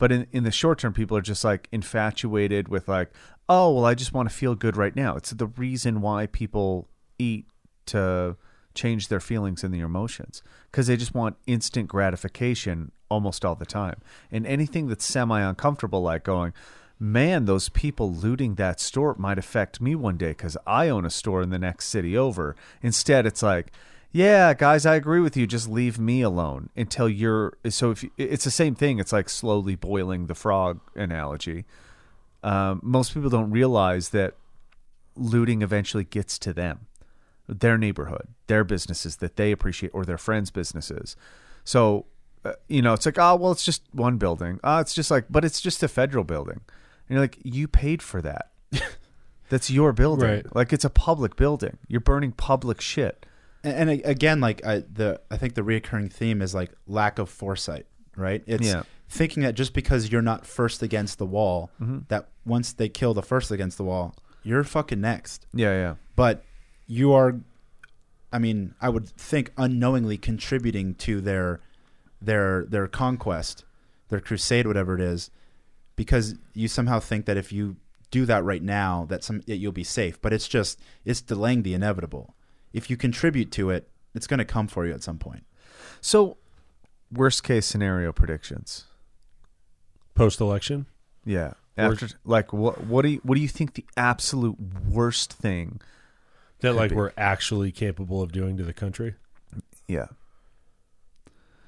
[0.00, 3.12] But in, in the short term, people are just like infatuated with like,
[3.48, 5.14] oh, well, I just want to feel good right now.
[5.14, 7.46] It's the reason why people eat
[7.86, 8.36] to
[8.74, 13.66] change their feelings and their emotions because they just want instant gratification almost all the
[13.66, 14.00] time.
[14.32, 16.54] And anything that's semi uncomfortable, like going,
[16.98, 21.10] man, those people looting that store might affect me one day because I own a
[21.10, 22.56] store in the next city over.
[22.80, 23.70] Instead, it's like,
[24.12, 25.46] yeah, guys, I agree with you.
[25.46, 27.54] Just leave me alone until you're.
[27.68, 31.64] So if you, it's the same thing, it's like slowly boiling the frog analogy.
[32.42, 34.34] Um, most people don't realize that
[35.14, 36.86] looting eventually gets to them,
[37.46, 41.14] their neighborhood, their businesses that they appreciate, or their friends' businesses.
[41.62, 42.06] So,
[42.44, 44.58] uh, you know, it's like, oh, well, it's just one building.
[44.64, 46.60] Oh, it's just like, but it's just a federal building.
[47.08, 48.50] And you're like, you paid for that.
[49.50, 50.28] That's your building.
[50.28, 50.56] Right.
[50.56, 51.78] Like it's a public building.
[51.86, 53.26] You're burning public shit.
[53.64, 57.28] And, and again like I, the i think the reoccurring theme is like lack of
[57.28, 58.82] foresight right it's Yeah.
[59.08, 61.98] thinking that just because you're not first against the wall Mm-hmm.
[62.08, 65.94] that once they kill the first against the wall you're fucking next Yeah, yeah.
[66.16, 66.44] but
[66.86, 67.36] you are
[68.32, 71.60] i mean i would think unknowingly contributing to their
[72.22, 73.64] their their conquest
[74.08, 75.30] their crusade, whatever it is,
[75.94, 77.76] because you somehow think that if you
[78.10, 80.20] do that right now, that some that you'll be safe.
[80.20, 82.34] But it's just it's delaying the inevitable.
[82.72, 85.44] If you contribute to it, it's going to come for you at some point.
[86.00, 86.36] So,
[87.12, 88.84] worst case scenario predictions.
[90.14, 90.86] Post election,
[91.24, 91.54] Yeah.
[91.78, 94.56] Or- After like what what do you what do you think the absolute
[94.88, 95.80] worst thing?
[96.60, 96.96] that Could like be.
[96.96, 99.14] we're actually capable of doing to the country.
[99.88, 100.08] Yeah.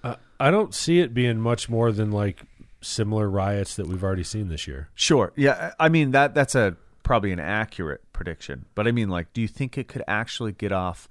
[0.05, 2.43] Uh, I don't see it being much more than like
[2.83, 4.91] similar riots that we've already seen this year.
[4.95, 5.33] Sure.
[5.37, 8.67] Yeah, I I mean that that's a probably an accurate prediction.
[8.75, 11.09] But I mean like do you think it could actually get off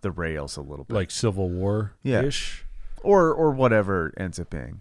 [0.00, 0.94] the rails a little bit?
[0.94, 2.64] Like Civil War ish.
[3.02, 4.80] or or whatever it ends up being.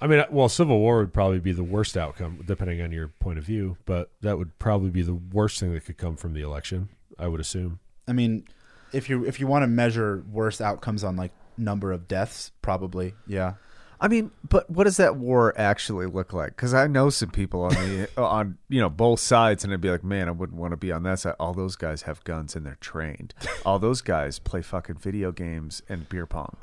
[0.00, 3.38] I mean, well, Civil War would probably be the worst outcome, depending on your point
[3.38, 3.76] of view.
[3.86, 6.88] But that would probably be the worst thing that could come from the election.
[7.20, 7.78] I would assume.
[8.08, 8.44] I mean,
[8.92, 13.14] if you if you want to measure worst outcomes on like number of deaths, probably
[13.26, 13.54] yeah.
[14.02, 16.56] I mean, but what does that war actually look like?
[16.56, 19.90] Because I know some people on the on you know both sides, and I'd be
[19.90, 21.36] like, man, I wouldn't want to be on that side.
[21.38, 23.32] All those guys have guns and they're trained.
[23.64, 26.56] All those guys play fucking video games and beer pong.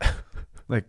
[0.70, 0.84] Like,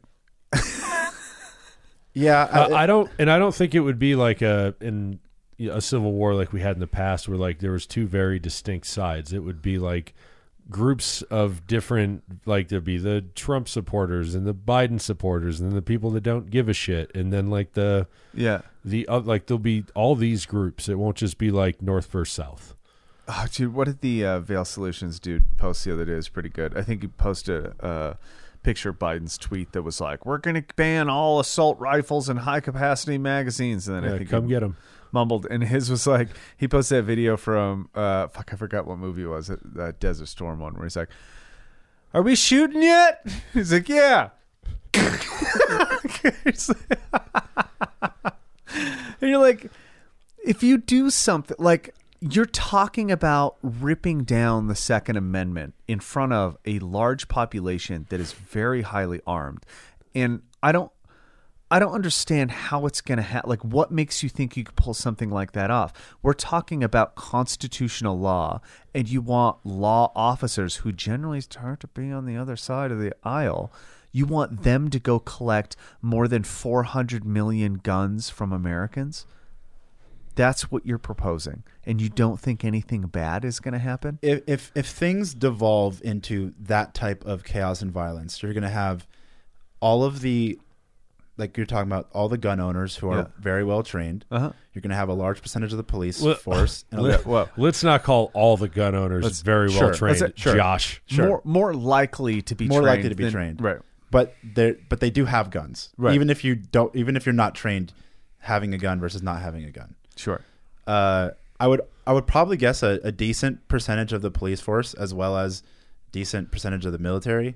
[2.13, 5.19] Yeah, Uh, I don't, and I don't think it would be like a in
[5.59, 8.39] a civil war like we had in the past, where like there was two very
[8.39, 9.31] distinct sides.
[9.31, 10.13] It would be like
[10.69, 15.81] groups of different, like there'd be the Trump supporters and the Biden supporters, and the
[15.81, 19.59] people that don't give a shit, and then like the yeah, the uh, like there'll
[19.59, 20.87] be all these groups.
[20.89, 22.75] It won't just be like North versus South.
[23.27, 26.15] Oh, dude, what did the uh, Veil Solutions dude post the other day?
[26.15, 26.75] Was pretty good.
[26.77, 28.17] I think he posted a
[28.63, 32.39] picture of Biden's tweet that was like, "We're going to ban all assault rifles and
[32.39, 34.77] high capacity magazines." And then I Yeah, think come he get them.
[35.11, 38.98] Mumbled, and his was like, he posted that video from uh, fuck, I forgot what
[38.98, 41.10] movie it was, that, that Desert Storm one, where he's like,
[42.14, 44.30] "Are we shooting yet?" He's like, "Yeah."
[49.22, 49.69] And you're like,
[50.45, 56.34] if you do something like you're talking about ripping down the Second Amendment in front
[56.34, 59.65] of a large population that is very highly armed,
[60.14, 60.91] and I don't,
[61.71, 63.49] I don't understand how it's going to happen.
[63.49, 66.15] Like, what makes you think you could pull something like that off?
[66.23, 68.61] We're talking about constitutional law,
[68.95, 72.99] and you want law officers who generally start to be on the other side of
[72.99, 73.71] the aisle.
[74.11, 79.27] You want them to go collect more than 400 million guns from Americans?
[80.33, 81.63] That's what you're proposing.
[81.85, 84.17] And you don't think anything bad is going to happen?
[84.21, 88.69] if if if things devolve into that type of chaos and violence, you're going to
[88.69, 89.05] have
[89.81, 90.59] all of the
[91.39, 93.27] like you're talking about all the gun owners who are Yeah.
[93.39, 94.25] very well trained.
[94.29, 94.51] Uh-huh.
[94.73, 96.85] You're going to have a large percentage of the police Well- force.
[96.91, 97.47] And Let, whoa.
[97.57, 99.87] us not call all the gun owners Let's- very sure.
[99.87, 100.21] well trained.
[100.21, 100.55] Let's- sure.
[100.55, 101.01] Josh.
[101.07, 101.27] Sure.
[101.27, 103.61] More more likely to be More trained likely to be than- trained.
[103.61, 103.79] Right.
[104.11, 105.89] but they but they do have guns.
[105.97, 106.13] Right.
[106.13, 107.93] Even if you don't, even if you're not trained,
[108.39, 109.95] having a gun versus not having a gun.
[110.15, 110.41] Sure.
[110.87, 111.29] Uh,
[111.59, 115.13] I would I would probably guess a, a decent percentage of the police force as
[115.13, 115.61] well as
[116.11, 117.55] decent percentage of the military.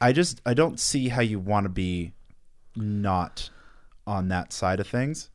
[0.00, 2.12] I just I don't see how you want to be
[2.76, 3.50] not
[4.06, 5.30] on that side of things.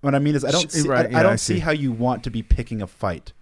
[0.00, 1.54] What I mean is I don't see, right, I, yeah, I don't I see.
[1.54, 1.60] see.
[1.60, 3.32] how you want to be picking a fight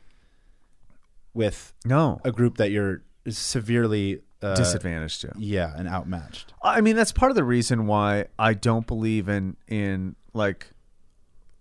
[1.34, 2.20] with No.
[2.24, 5.32] a group that you're severely uh, Disadvantaged to.
[5.38, 6.52] Yeah, and outmatched.
[6.62, 10.68] I mean, that's part of the reason why I don't believe in in like,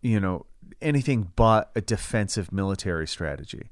[0.02, 0.46] you know,
[0.82, 3.70] anything but a defensive military strategy,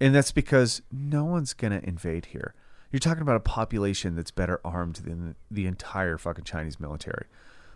[0.00, 2.54] and that's because no one's gonna invade here.
[2.94, 7.26] You're talking about a population that's better armed than the entire fucking Chinese military,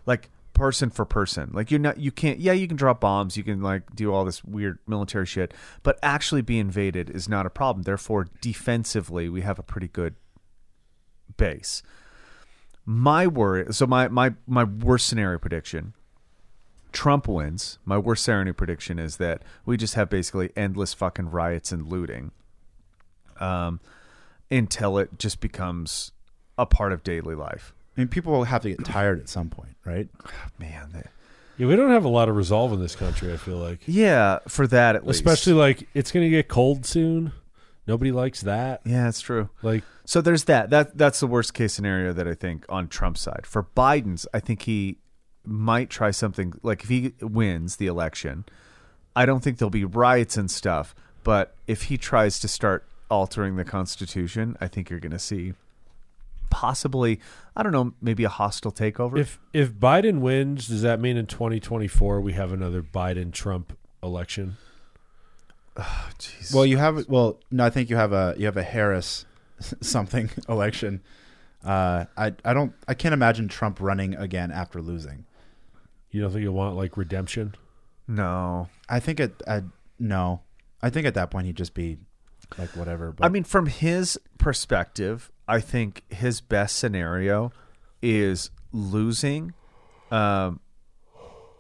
[0.07, 1.51] like person for person.
[1.53, 2.39] Like you're not, you can't.
[2.39, 5.99] Yeah, you can drop bombs, you can like do all this weird military shit, but
[6.05, 7.83] actually be invaded is not a problem.
[7.83, 10.15] Therefore, defensively, we have a pretty good
[11.37, 11.83] base
[12.91, 15.93] my worry so my my my worst scenario prediction
[16.91, 21.71] trump wins my worst scenario prediction is that we just have basically endless fucking riots
[21.71, 22.31] and looting
[23.41, 23.79] um
[24.51, 26.13] until it just becomes
[26.57, 29.51] a part of daily life I mean, people will have to get tired at some
[29.51, 30.09] point, right?
[30.61, 31.11] man that,
[31.57, 33.33] Yeah, we don't have a lot of resolve in this country.
[33.33, 36.87] I feel like, yeah for that at least especially like it's going to get cold
[36.87, 37.33] soon.
[37.89, 38.83] Nobody likes that.
[38.85, 40.71] yeah it's true Like, So there's that.
[40.71, 43.47] That that's the worst case scenario that I think on Trump's side.
[43.47, 44.99] For Biden's, I think he
[45.45, 48.45] might try something like if he wins the election,
[49.17, 50.95] I don't think there'll be riots and stuff,
[51.25, 55.55] but if he tries to start altering the constitution, I think you're going to see
[56.51, 57.21] possibly
[57.57, 59.19] I don't know, maybe a hostile takeover.
[59.19, 64.57] if if Biden wins, does that mean in 2024 we have another Biden Trump election?
[65.77, 66.55] Jeez.
[66.55, 69.27] Well, you have well, no, I think you have a you have a Harris
[69.81, 71.03] something election.
[71.65, 75.25] Uh, I I don't I can't imagine Trump running again after losing.
[76.11, 77.55] You don't think you'll want like redemption?
[78.07, 79.43] No, I think it.
[79.47, 79.65] I,
[79.99, 80.41] no,
[80.81, 81.99] I think at that point he'd just be
[82.57, 83.13] like whatever.
[83.13, 87.53] But I mean, from his perspective, I think his best scenario
[88.03, 89.55] is losing,
[90.11, 90.61] um,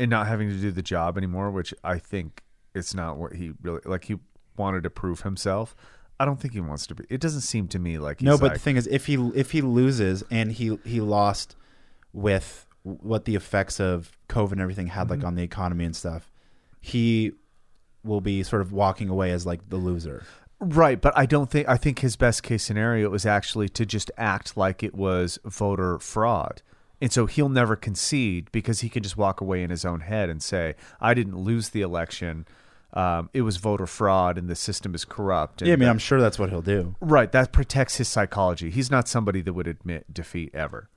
[0.00, 1.50] and not having to do the job anymore.
[1.50, 2.42] Which I think
[2.74, 4.04] it's not what he really like.
[4.04, 4.16] He
[4.56, 5.74] wanted to prove himself.
[6.20, 7.04] I don't think he wants to be.
[7.08, 9.14] It doesn't seem to me like he's no, but like, the thing is, if he
[9.34, 11.54] if he loses and he he lost
[12.12, 15.20] with what the effects of COVID and everything had Mm-hmm.
[15.20, 16.32] like on the economy and stuff,
[16.80, 17.32] he
[18.02, 20.24] will be sort of walking away as like the loser.
[20.60, 24.10] Right, but I don't think I think his best case scenario is actually to just
[24.18, 26.62] act like it was voter fraud.
[27.00, 30.28] And so he'll never concede because he can just walk away in his own head
[30.28, 32.44] and say, "I didn't lose the election.
[32.92, 35.90] Um, it was voter fraud, and the system is corrupt." And Yeah, I mean, that-
[35.92, 36.96] I'm sure that's what he'll do.
[37.00, 37.30] right.
[37.30, 38.70] That protects his psychology.
[38.70, 40.88] He's not somebody that would admit defeat ever.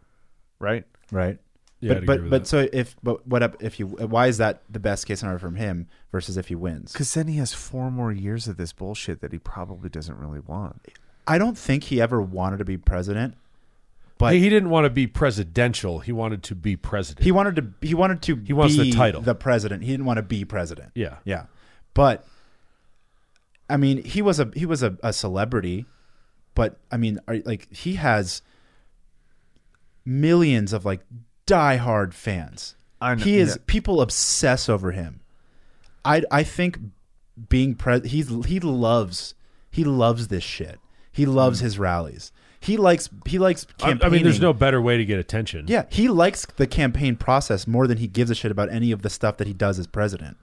[0.58, 0.86] Right.
[1.12, 1.38] Right.
[1.82, 5.08] Yeah, but but but so if but what if you why is that the best
[5.08, 6.94] case scenario from him versus if he wins?
[6.94, 10.40] Because then he has four more years of this bullshit that he probably doesn't really
[10.40, 10.88] want.
[11.28, 13.36] I don't think he ever wanted to be president,
[14.20, 16.00] but he didn't want to be presidential.
[16.00, 17.24] He wanted to be president.
[17.24, 19.22] he wanted to he wanted to He wants the title.
[19.22, 19.84] the president.
[19.84, 20.92] He didn't want to be president.
[20.94, 21.18] yeah.
[21.26, 21.46] Yeah,
[21.96, 22.26] but
[23.70, 25.86] I mean, he was a he was a, a celebrity,
[26.54, 28.44] but I mean, are, like he has
[30.06, 31.02] millions of like
[31.52, 32.76] diehard fans.
[33.00, 33.64] I know- he is yeah.
[33.66, 35.22] people obsess over him.
[36.06, 36.80] I I think
[37.50, 39.36] being pres he's he loves
[39.70, 40.80] he loves this shit.
[41.12, 41.64] He loves mm.
[41.64, 42.32] his rallies.
[42.60, 44.06] He likes he likes I, campaigning.
[44.06, 45.66] I mean, there's no better way to get attention.
[45.68, 45.86] yeah.
[45.90, 49.10] He likes the campaign process more than he gives a shit about any of the
[49.10, 50.38] stuff that he does as president.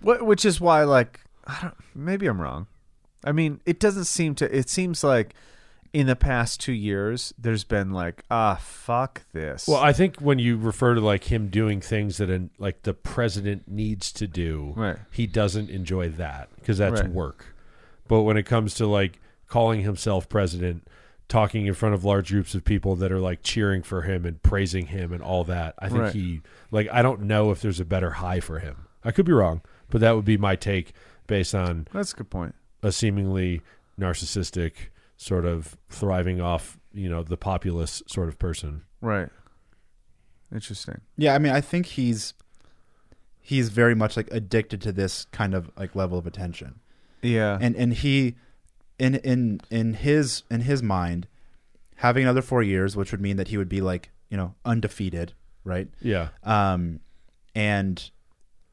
[0.00, 1.74] Wh- Which is why, like, I don't.
[1.94, 2.68] Maybe I'm wrong.
[3.24, 4.56] I mean, it doesn't seem to.
[4.56, 5.34] It seems like
[5.94, 9.68] in the past two years, there's been like, ah, fuck this.
[9.68, 12.92] Well, I think when you refer to like him doing things that an, like the
[12.92, 14.98] president needs to do, Right.
[15.12, 17.10] he doesn't enjoy that because that's Right.
[17.10, 17.54] work.
[18.08, 20.88] But when it comes to like calling himself president,
[21.28, 24.42] talking in front of large groups of people that are like cheering for him and
[24.42, 26.12] praising him and all that, I think Right.
[26.12, 26.40] he
[26.72, 28.88] like I don't know if there's a better high for him.
[29.04, 30.92] I could be wrong, but that would be my take
[31.28, 32.56] based on that's a good point.
[32.82, 33.62] a seemingly
[33.98, 34.72] narcissistic
[35.16, 38.82] sort of thriving off, you know, the populist sort of person.
[39.00, 39.28] Right.
[40.52, 41.00] Interesting.
[41.16, 42.34] Yeah, I mean, I think he's
[43.40, 46.80] he's very much like addicted to this kind of like level of attention,
[47.22, 47.58] Yeah.
[47.60, 48.36] and and he
[48.98, 51.26] in in in his in his mind
[51.96, 55.32] having another four years, which would mean that he would be like you know undefeated,
[55.64, 55.88] right?
[56.00, 56.28] Yeah.
[56.44, 57.00] Um,
[57.54, 58.10] and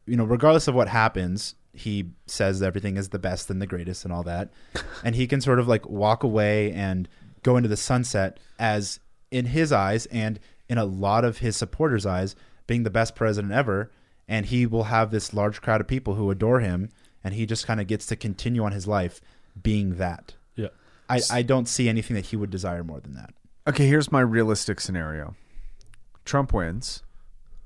[0.06, 4.04] you know, regardless of what happens, he says everything is the best and the greatest
[4.04, 4.50] and all that,
[5.04, 7.08] and he can sort of like walk away and
[7.44, 9.00] go into the sunset as
[9.32, 10.40] in his eyes and
[10.70, 12.36] in a lot of his supporters' eyes,
[12.68, 13.92] being the best president ever.
[14.28, 16.90] And he will have this large crowd of people who adore him,
[17.24, 19.20] and he just kind of gets to continue on his life
[19.62, 20.36] being that.
[20.56, 20.70] Yeah.
[21.10, 23.34] I, I don't see anything that he would desire more than that.
[23.68, 25.36] Okay, here's my realistic scenario.
[26.24, 27.04] Trump wins.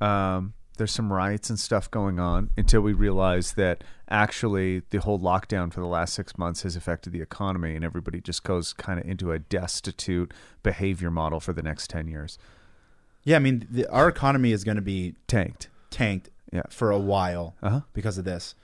[0.02, 5.20] Um, there's some riots and stuff going on until we realize that actually the whole
[5.20, 9.00] lockdown for the last six months has affected the economy and everybody just goes kind
[9.00, 10.34] of into a destitute
[10.64, 12.38] behavior model for the next 10 years.
[13.24, 15.70] Yeah, I mean, the, our economy is going to be Tanked.
[15.90, 16.62] tanked Yeah.
[16.70, 17.82] for a while Uh-huh.
[17.94, 18.56] because of this.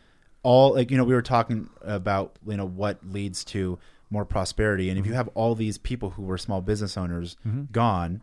[0.43, 3.77] All like you know, we were talking about you know what leads to
[4.09, 5.11] more prosperity, and if Mm-hmm.
[5.11, 7.38] you have all these people who were small business owners
[7.71, 8.21] gone,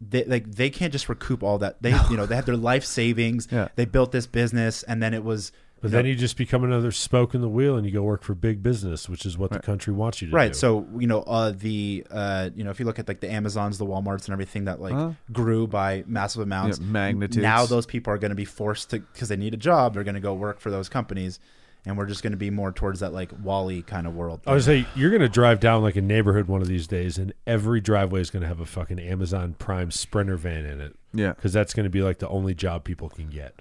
[0.00, 1.82] they like they can't just recoup all that.
[1.82, 3.48] They you know they had their life savings.
[3.50, 3.68] Yeah.
[3.76, 5.50] They built this business, and then it was
[5.80, 8.02] But you then know, you just become another spoke in the wheel and you go
[8.02, 10.48] work for big business, which is what the country wants you to right do.
[10.50, 10.56] Right.
[10.56, 13.78] So you know uh the uh you know if you look at like the amazons
[13.78, 15.12] the walmarts and everything that like Huh?
[15.32, 17.36] grew by massive amounts Yeah, magnitudes.
[17.42, 20.04] now those people are going to be forced to because they need a job they're
[20.04, 21.40] going to go work for those companies
[21.86, 24.52] and we're just going to be more towards that like wally kind of world I
[24.52, 27.32] would say you're going to drive down like a neighborhood one of these days, and
[27.46, 31.32] every driveway is going to have a fucking Amazon Prime Sprinter van in it Yeah.
[31.32, 33.60] because that's going to be like the only job people can get.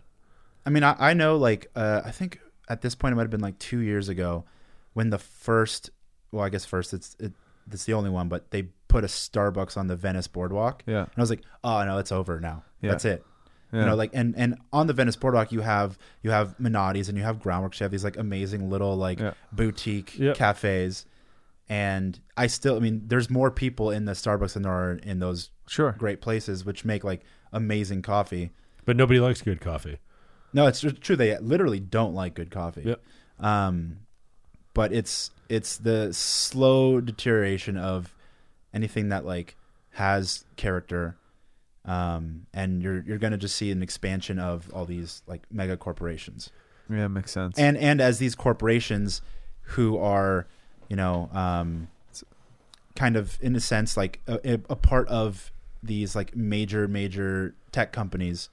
[0.66, 2.40] i mean i, I know like uh i think
[2.70, 4.44] at this point it might have been like two years ago
[4.94, 5.90] when the first
[6.32, 7.32] well i guess first it's it,
[7.72, 11.02] it's the only one but they put a starbucks on the venice boardwalk Yeah.
[11.04, 12.92] and i was like oh no it's over now Yeah.
[12.92, 13.24] that's it
[13.78, 13.84] Yeah.
[13.84, 17.18] You know, like and and on the Venice Boardwalk, you have you have Menotti's and
[17.18, 17.80] you have Groundworks.
[17.80, 19.34] You have these like amazing little like Yeah.
[19.52, 20.36] boutique Yep.
[20.36, 21.06] cafes,
[21.70, 25.20] and I still, I mean, there's more people in the Starbucks than there are in
[25.20, 25.92] those Sure.
[25.98, 28.52] great places, which make like amazing coffee.
[28.86, 29.98] But nobody likes good coffee.
[30.54, 31.16] No, it's true.
[31.18, 32.84] They literally don't like good coffee.
[32.86, 33.02] Yep.
[33.40, 33.98] Um,
[34.74, 38.14] but it's it's the slow deterioration of
[38.74, 39.56] anything that like
[39.92, 41.18] has character.
[41.88, 45.78] Um, and you're you're going to just see an expansion of all these like mega
[45.78, 46.52] corporations.
[46.90, 47.58] Yeah, makes sense.
[47.58, 49.22] And and as these corporations,
[49.62, 50.48] who are,
[50.90, 51.88] you know, um,
[52.96, 55.52] kind of in a sense like a, a part of
[55.84, 58.50] these like major major tech companies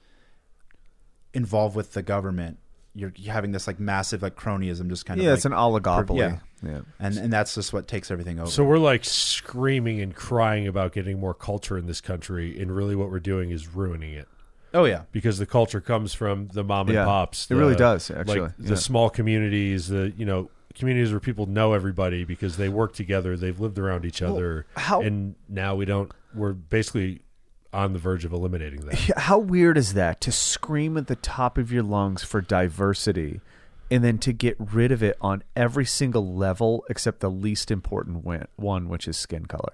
[1.33, 2.57] involved with the government,
[2.95, 6.17] you're having this like massive like cronyism, just kind of yeah, like, it's an oligopoly.
[6.17, 6.37] yeah.
[6.63, 6.79] yeah.
[6.99, 8.49] and and that's just what takes everything over.
[8.49, 12.95] So we're like screaming and crying about getting more culture in this country, and really
[12.95, 14.27] what we're doing is ruining it
[14.73, 17.05] oh yeah, because the culture comes from the mom and Yeah.
[17.05, 17.49] pops.
[17.49, 18.41] It really does, actually.
[18.41, 18.69] like Yeah.
[18.69, 23.37] the small communities, the you know communities where people know everybody because they work together,
[23.37, 26.11] they've lived around each other, how- and now we don't.
[26.33, 27.21] We're basically
[27.75, 28.95] on the verge of eliminating that.
[29.17, 33.41] How weird is that to scream at the top of your lungs for diversity
[33.91, 38.25] and then to get rid of it on every single level except the least important
[38.55, 39.73] one, which is skin color?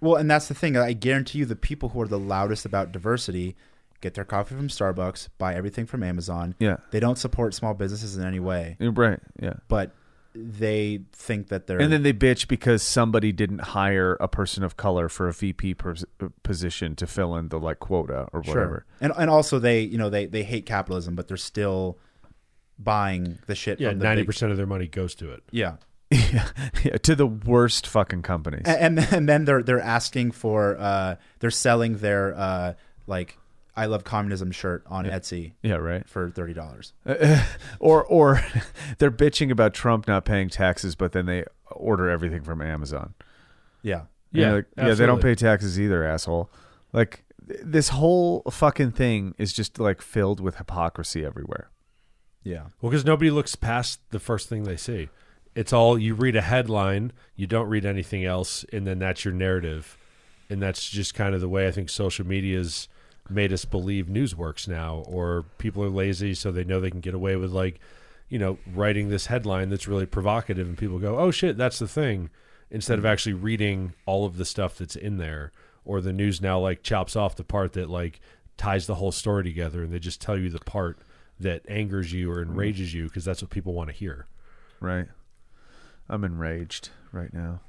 [0.00, 0.76] Well, and that's the thing.
[0.76, 3.56] I guarantee you, the people who are the loudest about diversity
[4.02, 6.54] get their coffee from Starbucks, buy everything from Amazon.
[6.58, 6.76] Yeah.
[6.90, 9.18] They don't support small businesses in any way, You're Right.
[9.40, 9.54] Yeah.
[9.68, 9.92] but
[10.36, 14.76] they think that they're And then they bitch because somebody didn't hire a person of
[14.76, 16.04] color for a VP pos-
[16.42, 18.84] position to fill in the like quota or whatever.
[18.84, 18.86] Sure.
[19.00, 21.98] And and also they you know they they hate capitalism, but they're still
[22.78, 23.80] buying the shit.
[23.80, 25.42] Yeah, from the ninety big- percent of their money goes to it.
[25.50, 25.76] Yeah.
[26.10, 26.48] yeah,
[26.84, 28.62] yeah, to the worst fucking companies.
[28.64, 32.74] And, and and then they're they're asking for uh they're selling their uh
[33.08, 33.38] like
[33.76, 36.08] I love communism shirt on Etsy yeah, right.
[36.08, 36.94] for thirty dollars.
[37.78, 38.42] or or
[38.98, 43.14] they're bitching about Trump not paying taxes, but then they order everything from Amazon.
[43.82, 44.02] Yeah.
[44.32, 46.50] And Yeah, like, yeah, they don't pay taxes either, asshole.
[46.92, 51.70] Like this whole fucking thing is just like filled with hypocrisy everywhere.
[52.42, 52.66] Yeah.
[52.80, 55.08] Well, because nobody looks past the first thing they see.
[55.54, 59.34] It's all you read a headline, you don't read anything else, and then that's your
[59.34, 59.96] narrative.
[60.48, 62.88] And that's just kind of the way I think social media's
[63.30, 67.00] made us believe news works now, or people are lazy, so they know they can
[67.00, 67.80] get away with like,
[68.28, 71.88] you know, writing this headline that's really provocative, and people go, "Oh shit, that's the
[71.88, 72.30] thing,"
[72.70, 73.12] instead of mm-hmm.
[73.12, 75.52] actually reading all of the stuff that's in there.
[75.84, 78.20] Or the news now like chops off the part that like
[78.56, 80.98] ties the whole story together, and they just tell you the part
[81.38, 82.52] that angers you or mm-hmm.
[82.52, 84.26] enrages you because that's what people want to hear.
[84.80, 85.06] Right.
[86.08, 87.60] I'm enraged right now.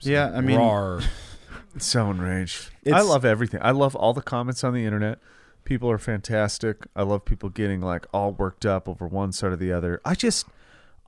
[0.00, 1.04] Yeah, I mean Rawr.
[1.78, 2.70] So enraged.
[2.92, 3.60] I love everything.
[3.62, 5.18] I love all the comments on the internet.
[5.64, 6.86] People are fantastic.
[6.96, 10.00] I love people getting like all worked up over one side or the other.
[10.04, 10.46] I just,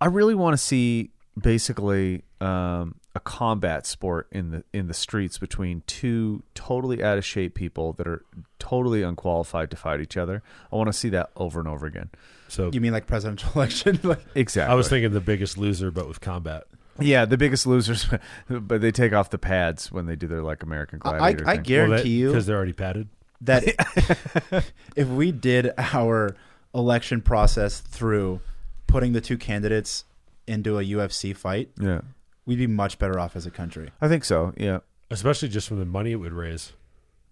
[0.00, 1.10] I really want to see
[1.40, 7.24] basically um, a combat sport in the in the streets between two totally out of
[7.24, 8.24] shape people that are
[8.58, 10.42] totally unqualified to fight each other.
[10.72, 12.10] I want to see that over and over again.
[12.48, 13.98] So you mean like presidential election?
[14.02, 14.72] like Exactly.
[14.72, 16.64] I was thinking the biggest loser, but with combat.
[17.00, 18.06] Yeah, the biggest losers,
[18.48, 21.48] but they take off the pads when they do their like American I, Gladiator.
[21.48, 21.62] I thing.
[21.62, 23.08] guarantee you because they're already padded.
[23.40, 23.64] that
[24.96, 26.36] if we did our
[26.74, 28.40] election process through
[28.86, 30.04] putting the two candidates
[30.46, 32.00] into a UFC fight, Yeah,
[32.46, 33.90] we'd be much better off as a country.
[34.00, 34.52] I think so.
[34.56, 34.78] Yeah,
[35.10, 36.72] Especially just from the money it would raise.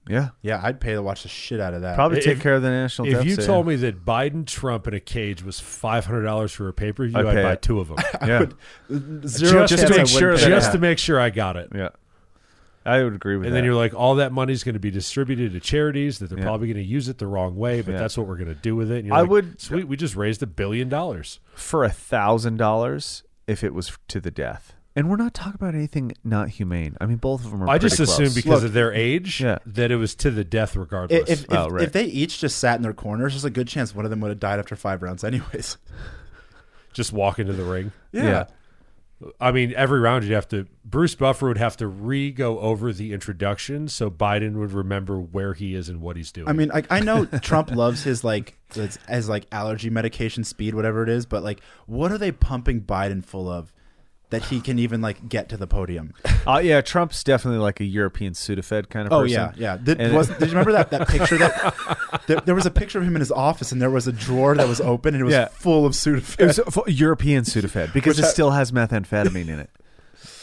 [0.09, 0.31] Yeah.
[0.43, 1.95] Yeah, I'd pay to watch the shit out of that.
[1.95, 3.09] Probably If- take care of the national.
[3.09, 6.69] If you told me that Biden Trump in a cage was five hundred dollars for
[6.69, 7.63] a pay per view, I'd I'd, pay buy it.
[7.63, 7.99] two of them.
[8.27, 8.47] yeah,
[9.27, 11.57] Zero just to I make wouldn't sure pay that- just to make sure I got
[11.57, 11.69] it.
[11.75, 11.91] yeah,
[12.85, 13.49] I would agree with that.
[13.49, 13.59] And that.
[13.59, 16.45] then you're like, all that money's going to be distributed to charities that they're Yeah.
[16.45, 17.99] probably going to use it the wrong way, but Yeah.
[17.99, 18.99] that's what we're going to do with it.
[18.99, 19.87] And you're I like, would- sweet.
[19.87, 21.41] We just raised a billion dollars.
[21.55, 24.75] for a thousand dollars if it was to the death.
[25.01, 26.95] And we're not talking about anything not humane.
[27.01, 27.71] I mean, both of them are.
[27.71, 28.35] I just pretty assumed close.
[28.35, 29.57] because Look- of their age Yeah.
[29.65, 31.23] that it was to the death regardless.
[31.23, 31.85] If, if, Oh, right.
[31.85, 34.21] if they each just sat in their corners, there's a good chance one of them
[34.21, 35.79] would have died after five rounds, anyways.
[36.93, 37.93] just walk into the ring.
[38.13, 38.45] yeah.
[39.41, 40.67] I mean, every round you'd have to.
[40.85, 45.53] Bruce Buffer would have to re go over the introduction so Biden would remember where
[45.55, 46.49] he is and what he's doing.
[46.49, 50.75] I mean, like I know Trump loves his like his, his like allergy medication speed,
[50.75, 53.73] whatever it is, but like, what are they pumping Biden full of
[54.31, 56.15] that he can even like get to the podium?
[56.47, 59.33] Uh, yeah, Trump's definitely like a European Sudafed kind of Oh person.
[59.37, 59.77] yeah, yeah.
[59.77, 63.05] Did, was, did you remember that, that picture that there, there was a picture of
[63.05, 65.35] him in his office, and there was a drawer that was open, and it was
[65.35, 65.49] Yeah.
[65.49, 66.41] full of Sudafed.
[66.41, 66.61] It was
[66.99, 69.71] European Sudafed because Which it I- still has methamphetamine in it.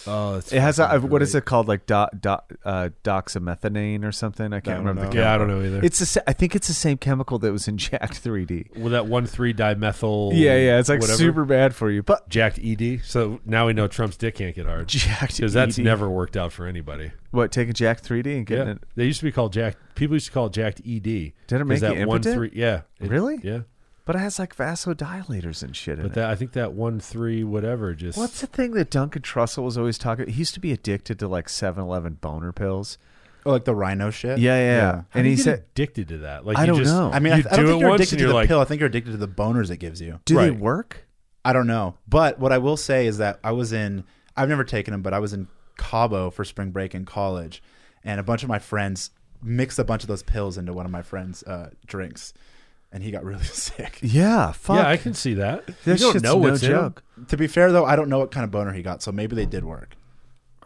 [0.08, 1.68] Oh, it's It has a, fucking what is it called?
[1.68, 4.54] Like do, do, uh, doxamethanine or something?
[4.54, 5.04] I can't I remember.
[5.04, 5.10] know.
[5.10, 5.82] the Yeah, I don't know either.
[5.84, 8.78] It's the I think it's the same chemical that was in Jack 3D.
[8.78, 10.32] Well, that one three dimethyl.
[10.34, 11.18] Yeah, yeah, it's like whatever.
[11.18, 12.04] super bad for you.
[12.04, 13.02] But jacked ED.
[13.04, 16.52] So now we know Trump's dick can't get hard Jacked because that's never worked out
[16.52, 17.12] for anybody.
[17.32, 18.84] what taking Jack 3D and getting Yeah, it.
[18.96, 19.76] they used to be called Jack.
[19.96, 21.02] People used to call it jacked ED.
[21.02, 22.36] Did it make that you one impotent?
[22.36, 22.52] three?
[22.54, 23.40] Yeah, It- Really?
[23.44, 23.62] Yeah,
[24.08, 26.16] But it has like vasodilators and shit in but it.
[26.16, 29.78] that I think that one three whatever just What's the thing that Duncan Trussell was
[29.78, 30.24] always talking?
[30.24, 30.34] About?
[30.34, 32.98] He used to be addicted to like 7-Eleven boner pills.
[33.46, 34.40] Oh, like the rhino shit.
[34.40, 34.66] Yeah, yeah.
[34.78, 34.92] Yeah.
[34.92, 36.46] How And do he you get said, addicted to that.
[36.46, 37.12] Like I you don't just, know.
[37.14, 38.30] I mean, you I, I don't do think it you're once addicted and to you're
[38.30, 38.60] the like, pill.
[38.60, 40.20] I think you're addicted to the boners it gives you.
[40.26, 40.60] "Do they Right.
[40.60, 41.06] work?"
[41.46, 41.96] I don't know.
[42.08, 44.04] But what I will say is that I was in,
[44.36, 45.48] I've never taken them, but I was in
[45.78, 47.62] Cabo for spring break in college.
[48.04, 49.12] And a bunch of my friends
[49.42, 52.34] mixed a bunch of those pills into one of my friends' uh, drinks.
[52.92, 54.00] And he got really sick.
[54.02, 54.78] Yeah, fuck.
[54.78, 55.68] yeah, I can see that.
[55.68, 56.78] that you don't shit's know no what's in 'em.
[56.78, 57.04] joke.
[57.28, 59.02] To be fair, though, I don't know what kind of boner he got.
[59.04, 59.96] So maybe they did work.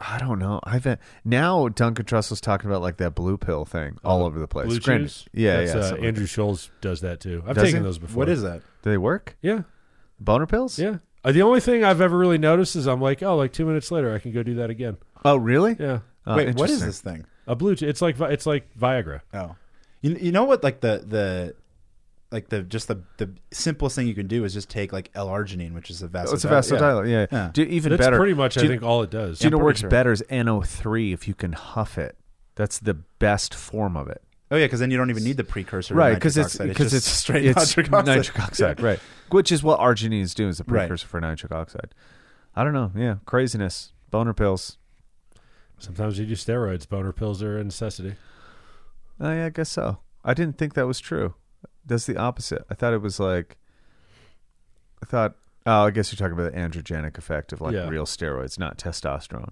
[0.04, 0.60] I don't know.
[0.64, 4.48] I've been, now Duncan Trussell's talking about like that blue pill thing all over the
[4.48, 4.68] place.
[4.68, 5.26] Blue Granted- chews.
[5.34, 5.80] Yeah, That's, yeah.
[5.80, 6.06] Uh, something.
[6.06, 7.44] Andrew Schulz does that too.
[7.46, 7.84] I've Does taken he?
[7.84, 8.18] those before.
[8.20, 8.62] What is that?
[8.82, 9.38] Do they work?
[9.42, 9.62] Yeah,
[10.20, 10.78] Boner pills?
[10.80, 10.98] yeah.
[11.24, 13.92] Uh, the only thing I've ever really noticed is I'm like, oh, like two minutes
[13.92, 14.98] later, I can go do that again.
[15.24, 15.76] Oh, really?
[15.80, 17.26] Yeah, Oh, Wait, what is this thing?
[17.46, 17.76] a blue.
[17.80, 19.22] It's like it's like Viagra.
[19.34, 19.56] Oh,
[20.02, 20.64] you you know what?
[20.64, 21.56] Like the the
[22.32, 25.74] like the just the the simplest thing you can do is just take like L-arginine,
[25.74, 26.28] which is a vasodilator.
[26.30, 27.10] Oh, it's a vasodilator.
[27.10, 27.26] Yeah.
[27.32, 27.50] Yeah.
[27.54, 28.18] Do, even That's better.
[28.18, 29.40] pretty much, do I you- think, all it does.
[29.40, 29.90] Do you know what works sure.
[29.90, 32.18] better is NO3 if you can huff it.
[32.56, 34.22] That's the best form of it.
[34.50, 35.94] Oh yeah, because then you don't even need the precursor.
[35.96, 36.68] Right, because it's oxide.
[36.70, 38.18] because just it's straight it's nitric oxide.
[38.18, 39.00] nitric oxide, right?
[39.30, 40.80] Which is what arginine is doing, is the Right.
[40.82, 41.94] precursor for nitric oxide.
[42.56, 42.92] I don't know.
[42.96, 43.94] Yeah, craziness.
[44.10, 44.78] Boner pills.
[45.80, 46.88] Sometimes you do steroids.
[46.88, 48.16] Boner pills are a necessity.
[49.22, 50.00] Oh yeah, I guess so.
[50.26, 51.34] I didn't think that was true.
[51.86, 52.64] That's the opposite.
[52.70, 53.58] I thought it was like.
[55.02, 55.36] I thought.
[55.66, 57.88] Oh, I guess you're talking about the androgenic effect of like Yeah.
[57.88, 59.52] real steroids, not testosterone.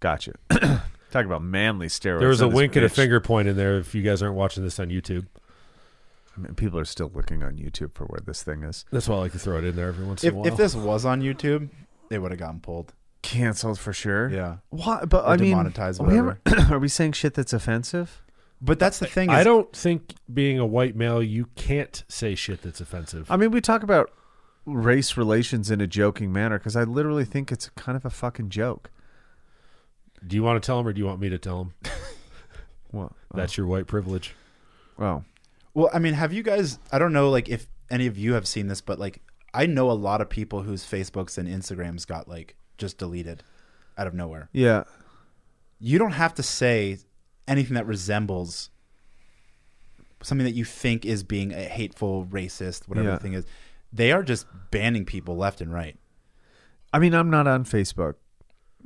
[0.00, 0.32] Gotcha.
[0.50, 2.20] Talking about manly steroids.
[2.20, 2.94] There was a not this wink and a bitch.
[2.94, 3.78] finger point in there.
[3.78, 5.26] If you guys aren't watching this on YouTube,
[6.36, 9.16] I mean, people are still looking on YouTube for where this thing is that's why
[9.16, 10.46] I like to throw it in there every once If in a while.
[10.48, 11.70] if this was on YouTube,
[12.10, 12.92] they would have gotten pulled.
[13.22, 14.28] canceled for sure.
[14.28, 15.04] Yeah, Why?
[15.06, 16.38] But Or I mean, demonetized, we whatever.
[16.44, 18.22] haven't- are we saying shit that's offensive?
[18.60, 19.30] But that's the thing.
[19.30, 23.30] Is, I don't think being a white male, you can't say shit that's offensive.
[23.30, 24.10] I mean, we talk about
[24.66, 28.50] race relations in a joking manner because I literally think it's kind of a fucking
[28.50, 28.90] joke.
[30.26, 31.74] do you want to tell him, or do you want me to tell him?
[32.90, 34.34] Well, uh, That's your white privilege.
[34.96, 35.24] well,
[35.74, 36.78] Well, I mean, have you guys?
[36.90, 39.20] I don't know, like if any of you have seen this, but like
[39.52, 43.42] I know a lot of people whose Facebooks and Instagrams got like just deleted
[43.96, 44.48] out of nowhere.
[44.52, 44.84] yeah.
[45.80, 46.98] You don't have to say
[47.48, 48.70] anything that resembles
[50.22, 53.14] something that you think is being a hateful, racist, whatever Yeah.
[53.14, 53.44] the thing is.
[53.92, 55.96] They are just banning people left and right.
[56.92, 58.14] I mean, I'm not on Facebook.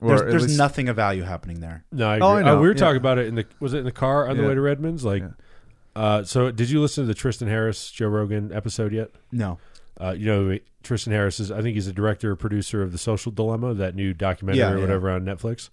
[0.00, 1.84] Or There's, at there's least- nothing of value happening there.
[1.92, 2.36] No, I Oh.
[2.36, 2.78] I know, Uh, we were yeah.
[2.78, 4.48] talking about it in the was it in the car on the Yeah.
[4.48, 5.04] way to Redmond's?
[5.04, 5.30] Like, Yeah.
[5.94, 9.10] uh, so did you listen to the Tristan Harris Joe Rogan episode yet?
[9.30, 9.58] No.
[10.00, 12.98] Uh, you know, Tristan Harris is, I think he's a director or producer of The
[12.98, 14.80] Social Dilemma, that new documentary Yeah, or yeah.
[14.80, 15.68] whatever on Netflix.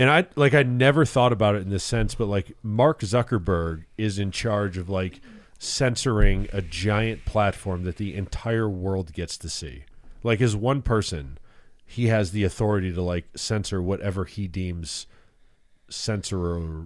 [0.00, 3.84] And I like, I never thought about it in this sense, but like, Mark Zuckerberg
[3.98, 5.20] is in charge of like
[5.58, 9.84] censoring a giant platform that the entire world gets to see.
[10.22, 11.36] Like, as one person,
[11.84, 15.06] he has the authority to like censor whatever he deems
[15.90, 16.38] censor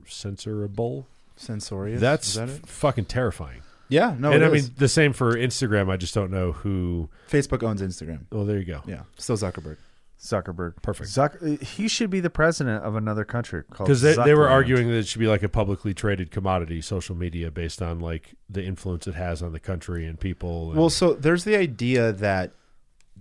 [0.08, 1.04] censorable.
[1.36, 2.00] Censorious.
[2.00, 3.62] That's Is that fucking terrifying.
[3.88, 4.16] Yeah.
[4.18, 4.32] No.
[4.32, 4.52] and I is.
[4.64, 5.88] mean, the same for Instagram.
[5.88, 7.10] I just don't know who.
[7.30, 8.26] Facebook owns Instagram.
[8.32, 8.82] Oh, there you go.
[8.88, 9.02] Yeah.
[9.18, 9.76] Still Zuckerberg.
[10.24, 10.80] Zuckerberg.
[10.82, 11.10] Perfect.
[11.10, 14.94] Zuck- he should be the president of another country Because they, they were arguing that
[14.96, 19.06] it should be like a publicly traded commodity, social media, based on like the influence
[19.06, 20.70] it has on the country and people.
[20.70, 22.52] And, Well, so there's the idea that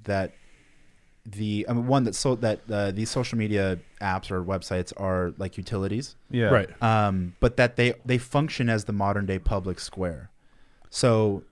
[0.05, 0.33] that
[1.25, 5.33] the I mean, one that so that uh, these social media apps or websites are
[5.37, 6.45] like utilities, Yeah.
[6.47, 6.69] right.
[6.83, 10.29] um, but that they they function as the modern day public square.
[10.89, 11.43] So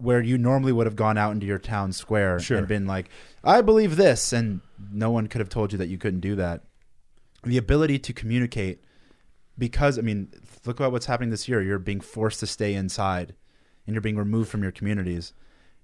[0.00, 2.58] where you normally would have gone out into your town square Sure.
[2.58, 3.08] and been like,
[3.44, 4.60] I believe this, and
[4.92, 6.62] no one could have told you that you couldn't do that.
[7.44, 8.82] The ability to communicate,
[9.58, 10.28] because I mean,
[10.66, 11.62] look at what's happening this year.
[11.62, 13.34] You're being forced to stay inside,
[13.86, 15.32] and you're being removed from your communities.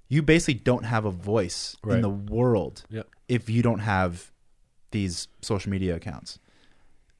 [0.09, 1.97] You basically don't have a voice Right.
[1.97, 3.09] in the world Yep.
[3.29, 4.31] if you don't have
[4.93, 6.39] these social media accounts.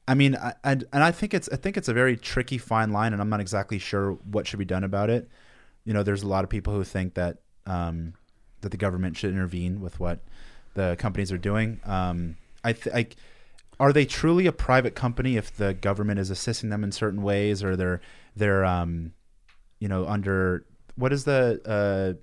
[0.07, 2.91] I mean, I, and and I think it's I think it's a very tricky fine
[2.91, 5.29] line, and I'm not exactly sure what should be done about it.
[5.87, 8.13] You know, there's a lot of people who think that um,
[8.61, 10.19] that the government should intervene with what
[10.73, 11.79] the companies are doing.
[11.85, 13.07] Um, I, th- I
[13.79, 17.63] are they truly a private company if the government is assisting them in certain ways,
[17.63, 18.01] or they're
[18.35, 19.13] they're um,
[19.79, 20.65] you know under
[20.95, 22.19] what is the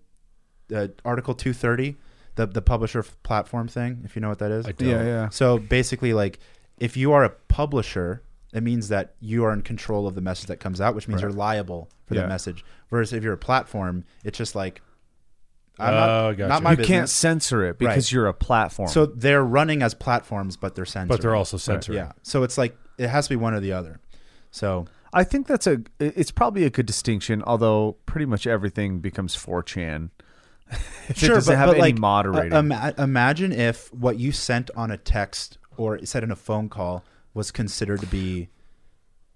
[0.70, 1.96] uh, uh, Article 230,
[2.34, 4.66] the the publisher f- platform thing, if you know what that is.
[4.66, 4.88] I don't.
[4.88, 5.28] Yeah, yeah.
[5.30, 6.38] So basically, like,
[6.78, 8.22] if you are a publisher,
[8.54, 11.22] it means that you are in control of the message that comes out, which means
[11.22, 11.28] Right.
[11.30, 12.22] you're liable for Yeah.
[12.22, 12.64] the message.
[12.88, 14.80] Whereas if you're a platform, it's just like,
[15.78, 15.96] I'm Oh,
[16.28, 16.48] not, gotcha.
[16.48, 16.88] not my You business.
[16.96, 18.12] can't censor it because Right.
[18.12, 18.88] you're a platform.
[18.88, 21.08] So they're running as platforms, but they're censored.
[21.08, 21.98] But they're also censoring.
[21.98, 22.12] yeah.
[22.22, 23.98] So it's like it has to be one or the other.
[24.52, 25.80] So I think that's a.
[25.98, 30.10] It's probably a good distinction, although pretty much everything becomes 4chan.
[31.08, 32.52] if it doesn't have any moderating.
[32.52, 36.68] uh, ima- imagine if what you sent on a text or said in a phone
[36.68, 37.04] call
[37.34, 38.48] was considered to be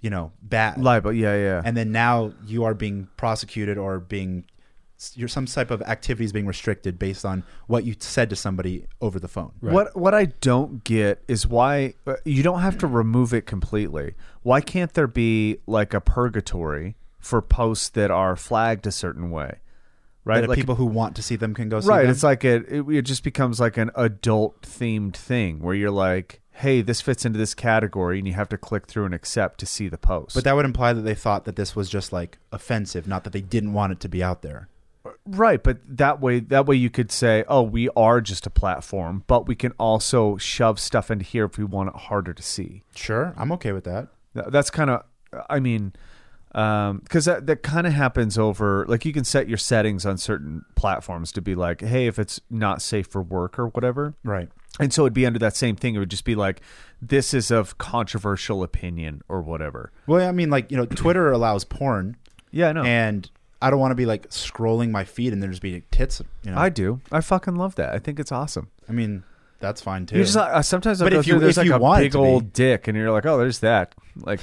[0.01, 0.81] you know, bad.
[0.81, 1.63] Libel, yeah, yeah.
[1.65, 4.45] and then now you are being prosecuted or being
[5.15, 9.21] you're some type of activities being restricted based on what you said to somebody over
[9.21, 9.53] the phone.
[9.61, 9.73] Right.
[9.73, 14.15] What what I don't get is why uh, you don't have to remove it completely.
[14.43, 19.59] Why can't there be like a purgatory for posts that are flagged a certain way?
[20.25, 22.03] Right, That like people who want to see them can go see right.
[22.03, 22.11] them.
[22.11, 26.43] It's like a, it, it just becomes like an adult themed thing where you're like,
[26.59, 29.67] hey, this fits into this category, and you have to click through and accept to
[29.67, 30.35] see the post.
[30.35, 33.33] but that would imply that they thought that this was just like offensive, not that
[33.33, 34.69] they didn't want it to be out there.
[35.25, 39.25] Right, but that way that way you could say, "Oh, we are just a platform,
[39.27, 42.83] but we can also shove stuff into here if we want it harder to see."
[42.95, 44.09] Sure, I'm okay with that.
[44.35, 45.05] That's kind of
[45.49, 45.93] I mean
[46.55, 50.17] um cuz that that kind of happens over like you can set your settings on
[50.17, 54.49] certain platforms to be like, "Hey, if it's not safe for work or whatever." Right.
[54.79, 55.95] And so it'd be under that same thing.
[55.95, 56.61] It would just be like,
[57.03, 61.65] "This is of controversial opinion or whatever." Well, I mean, like you know, Twitter allows
[61.65, 62.17] porn,
[62.53, 62.85] Yeah, no.
[62.85, 63.29] and
[63.61, 66.23] I don't want to be like scrolling my feed and there just be tits.
[66.45, 67.01] You know, I do.
[67.11, 67.93] I fucking love that.
[67.95, 68.69] I think it's awesome.
[68.89, 69.25] I mean,
[69.61, 70.17] that's fine too.
[70.19, 71.79] You just uh, sometimes I But go if you- through there's if like you a
[71.79, 73.95] want it big old dick, and you're like, oh, there's that.
[74.17, 74.41] Like,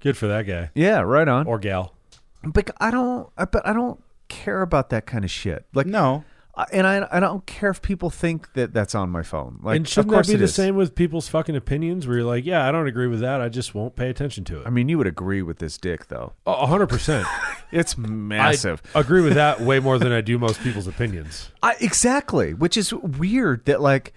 [0.00, 1.46] Good for that guy yeah, right on.
[1.46, 1.94] or gal.
[2.42, 3.28] but I don't.
[3.36, 5.64] But I don't care about that kind of shit.
[5.74, 6.29] Like, no, I-
[6.72, 9.58] and I I don't care if people think that that's on my phone.
[9.62, 10.54] Like, and of shouldn't course that be the is.
[10.54, 12.06] same with people's fucking opinions?
[12.06, 13.40] Where you're like, yeah, I don't agree with that.
[13.40, 14.66] I just won't pay attention to it.
[14.66, 16.32] I mean, you would agree with this dick, though.
[16.46, 17.26] A hundred percent.
[17.72, 18.82] It's massive.
[18.96, 21.50] I agree with that way more than I do most people's opinions.
[21.62, 24.12] I, exactly, which is weird that like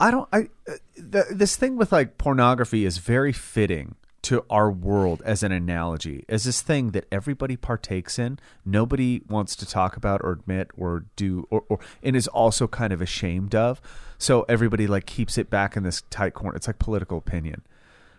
[0.00, 4.70] I don't I uh, th- this thing with like pornography is very fitting to our
[4.70, 9.96] world as an analogy as this thing that everybody partakes in nobody wants to talk
[9.96, 13.80] about or admit or do or, or and is also kind of ashamed of
[14.18, 17.62] so everybody like keeps it back in this tight corner it's like political opinion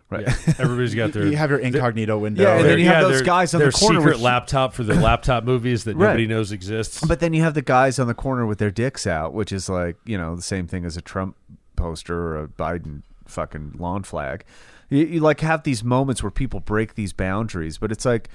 [0.09, 2.43] right Yeah, everybody's got their you have your incognito window.
[2.43, 4.83] Yeah, and then you have yeah, those guys on the corner secret with- laptop for
[4.83, 6.07] the laptop movies that Right.
[6.09, 7.03] nobody knows exists.
[7.05, 9.69] But then you have the guys on the corner with their dicks out, which is
[9.69, 11.37] like, you know, the same thing as a Trump
[11.77, 14.43] poster or a Biden fucking lawn flag.
[14.93, 18.29] You, you like have these moments where people break these boundaries, but it's like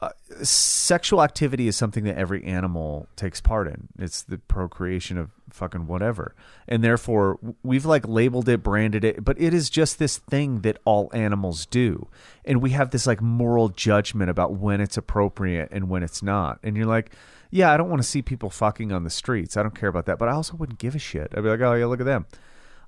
[0.00, 0.10] uh,
[0.42, 3.88] sexual activity is something that every animal takes part in.
[3.98, 6.34] It's the procreation of fucking whatever.
[6.68, 10.78] And therefore, we've like labeled it, branded it, but it is just this thing that
[10.84, 12.08] all animals do.
[12.44, 16.60] And we have this like moral judgment about when it's appropriate and when it's not.
[16.62, 17.12] And you're like,
[17.50, 19.56] yeah, I don't want to see people fucking on the streets.
[19.56, 20.18] I don't care about that.
[20.18, 21.32] But I also wouldn't give a shit.
[21.36, 22.26] I'd be like, oh, yeah, look at them.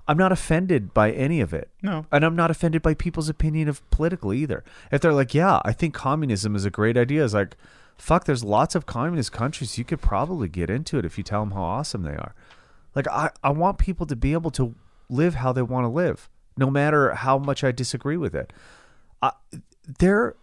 [0.07, 1.69] I'm not offended by any of it.
[1.81, 2.05] No.
[2.11, 4.63] And I'm not offended by people's opinion of political either.
[4.91, 7.55] If they're like, yeah, I think communism is a great idea, it's like,
[7.97, 9.77] fuck, there's lots of communist countries.
[9.77, 12.35] You could probably get into it if you tell them how awesome they are.
[12.95, 14.75] Like, I, I want people to be able to
[15.09, 18.51] live how they want to live, no matter how much I disagree with it.
[19.21, 19.31] I,
[19.99, 20.35] there,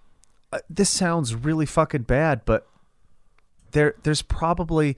[0.52, 2.66] uh, this sounds really fucking bad, but
[3.72, 4.96] there, there's probably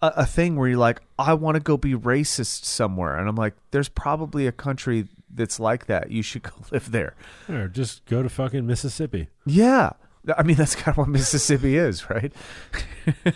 [0.00, 3.36] a, a thing where you're like, I want to go be racist somewhere, and I'm
[3.36, 6.10] like, there's probably a country that's like that.
[6.10, 7.14] You should go live there.
[7.48, 9.28] Or just go to fucking Mississippi.
[9.46, 9.90] Yeah,
[10.36, 12.32] I mean that's kind of what Mississippi is, right?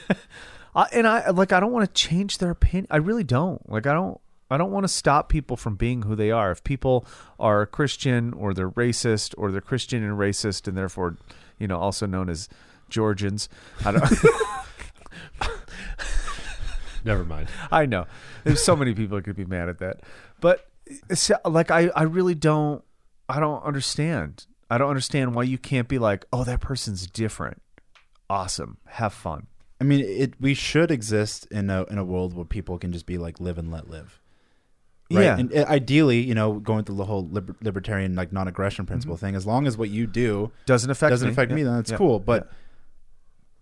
[0.74, 2.86] I, and I like I don't want to change their opinion.
[2.90, 3.68] I really don't.
[3.68, 4.20] Like I don't.
[4.51, 6.51] I don't want to stop people from being who they are.
[6.51, 7.06] If people
[7.40, 11.16] are Christian or they're racist or they're Christian and racist and therefore,
[11.59, 12.51] you know, also known as
[12.90, 13.48] Georgians,
[13.82, 14.05] I don't.
[17.05, 17.49] Never mind.
[17.73, 18.07] I know.
[18.45, 20.01] There's so many people that could be mad at that.
[20.41, 20.66] But
[21.09, 22.83] it's, like I, I really don't
[23.29, 24.47] I don't understand.
[24.70, 27.61] I don't understand why you can't be like, "Oh, that person's different."
[28.31, 28.79] Awesome.
[28.87, 29.47] Have fun.
[29.81, 30.35] I mean, it.
[30.41, 33.59] We should exist in a in a world where people can just be like live
[33.59, 34.20] and let live.
[35.11, 35.24] Right?
[35.24, 35.39] Yeah.
[35.39, 39.35] And uh, ideally, you know, going through the whole liber- libertarian like non-aggression principle thing,
[39.35, 41.33] as long as what you do Doesn't affect doesn't me.
[41.33, 41.57] affect Yeah.
[41.57, 41.97] me, then that's Yeah.
[41.99, 42.19] cool.
[42.19, 42.53] But Yeah.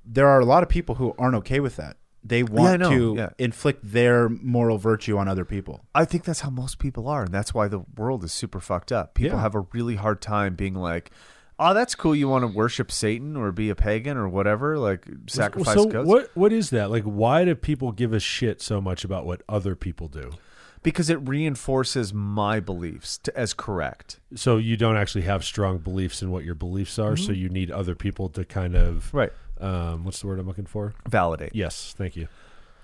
[0.05, 1.97] there are a lot of people who aren't okay with that.
[2.23, 2.91] They want I know.
[2.91, 3.29] to Yeah.
[3.39, 5.85] inflict their moral virtue on other people.
[5.95, 8.93] I think that's how most people are, and that's why the world is super fucked
[8.93, 9.15] up.
[9.15, 9.43] People Yeah.
[9.43, 11.11] have a really hard time being like,
[11.59, 12.15] "Oh, that's cool.
[12.15, 16.07] You want to worship Satan or be a pagan or whatever, like sacrifice so goats."
[16.09, 16.91] what what is that?
[16.91, 20.31] Like why do people give a shit so much about what other people do?
[20.83, 24.19] Because it reinforces my beliefs to, as correct.
[24.35, 27.71] So you don't actually have strong beliefs in what your beliefs are, so you need
[27.71, 29.17] other people to kind of Mm-hmm.
[29.17, 29.33] Right.
[29.61, 30.95] Um what's the word I'm looking for?
[31.09, 31.55] Validate.
[31.55, 32.29] Yes, thank you.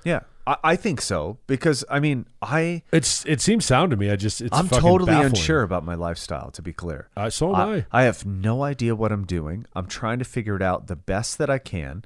[0.04, 4.10] Yeah, I, I think so because I mean, I It's it seems sound to me.
[4.10, 5.30] I just it's I'm fucking totally baffling.
[5.30, 6.50] unsure about my lifestyle.
[6.52, 7.86] To be clear, Uh, so am I.
[7.90, 9.66] I have no idea what I'm doing.
[9.74, 12.04] I'm trying to figure it out the best that I can,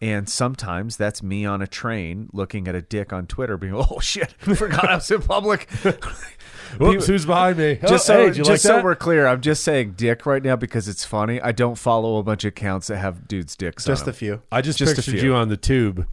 [0.00, 3.98] And sometimes that's me on a train looking at a dick on Twitter, being, "Oh
[4.00, 5.68] shit, I forgot I was in public."
[6.78, 7.76] Whoops, who's behind me?
[7.80, 8.84] just oh, so, hey, just like so that?
[8.84, 11.40] we're clear, I'm just saying dick right now because it's funny.
[11.40, 13.84] I don't follow a bunch of accounts that have dudes' dicks.
[13.86, 14.14] Just on a 'em.
[14.14, 14.42] few.
[14.52, 15.30] I just, just a pictured few.
[15.30, 16.06] you on the tube.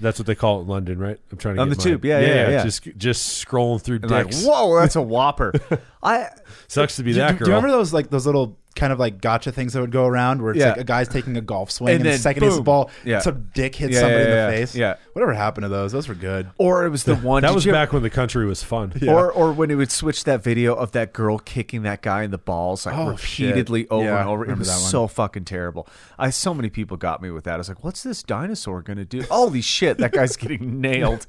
[0.00, 1.18] That's what they call it in London, right?
[1.32, 1.62] I'm trying to get it.
[1.62, 1.84] On the mine.
[1.84, 2.62] tube, yeah, yeah, yeah.
[2.64, 4.44] Just just scrolling through And like, dicks.
[4.44, 5.52] whoa, that's a whopper.
[6.02, 6.28] I
[6.68, 7.46] Sucks to be that do girl.
[7.46, 10.06] Do you remember those like those little kind of like gotcha things that would go
[10.06, 10.68] around where it's Yeah.
[10.70, 12.64] like a guy's taking a golf swing And and, the then second hits the boom.
[12.64, 13.18] ball, Yeah.
[13.18, 14.74] some dick hits Yeah, somebody yeah, in yeah, the face.
[14.76, 14.94] yeah.
[15.12, 15.92] Whatever happened to those?
[15.92, 16.48] Those were good.
[16.58, 18.92] or it was the one that did was you- back when the country was fun.
[19.06, 22.30] Or or when it would switch that video of that girl kicking that guy in
[22.30, 23.48] the balls like Oh, shit.
[23.48, 24.42] repeatedly over Yeah, and over.
[24.44, 24.90] It remember was that one.
[24.90, 25.88] so fucking terrible.
[26.18, 27.54] I so many people got me with that.
[27.54, 29.22] I was like, what's this dinosaur gonna do?
[29.30, 31.26] Holy shit, that guy's getting nailed.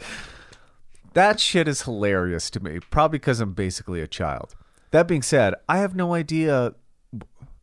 [1.13, 2.79] That shit is hilarious to me.
[2.91, 4.55] Probably because I'm basically a child.
[4.91, 6.73] That being said, I have no idea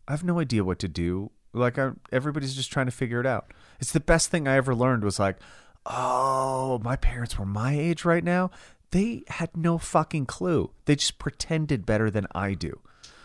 [0.09, 1.31] I have no idea what to do.
[1.53, 3.53] Like I, everybody's just trying to figure it out.
[3.81, 5.37] It's the best thing I ever learned was like,
[5.87, 8.51] oh, my parents were my age right now.
[8.91, 10.71] They had no fucking clue.
[10.85, 12.81] They just pretended better than I do.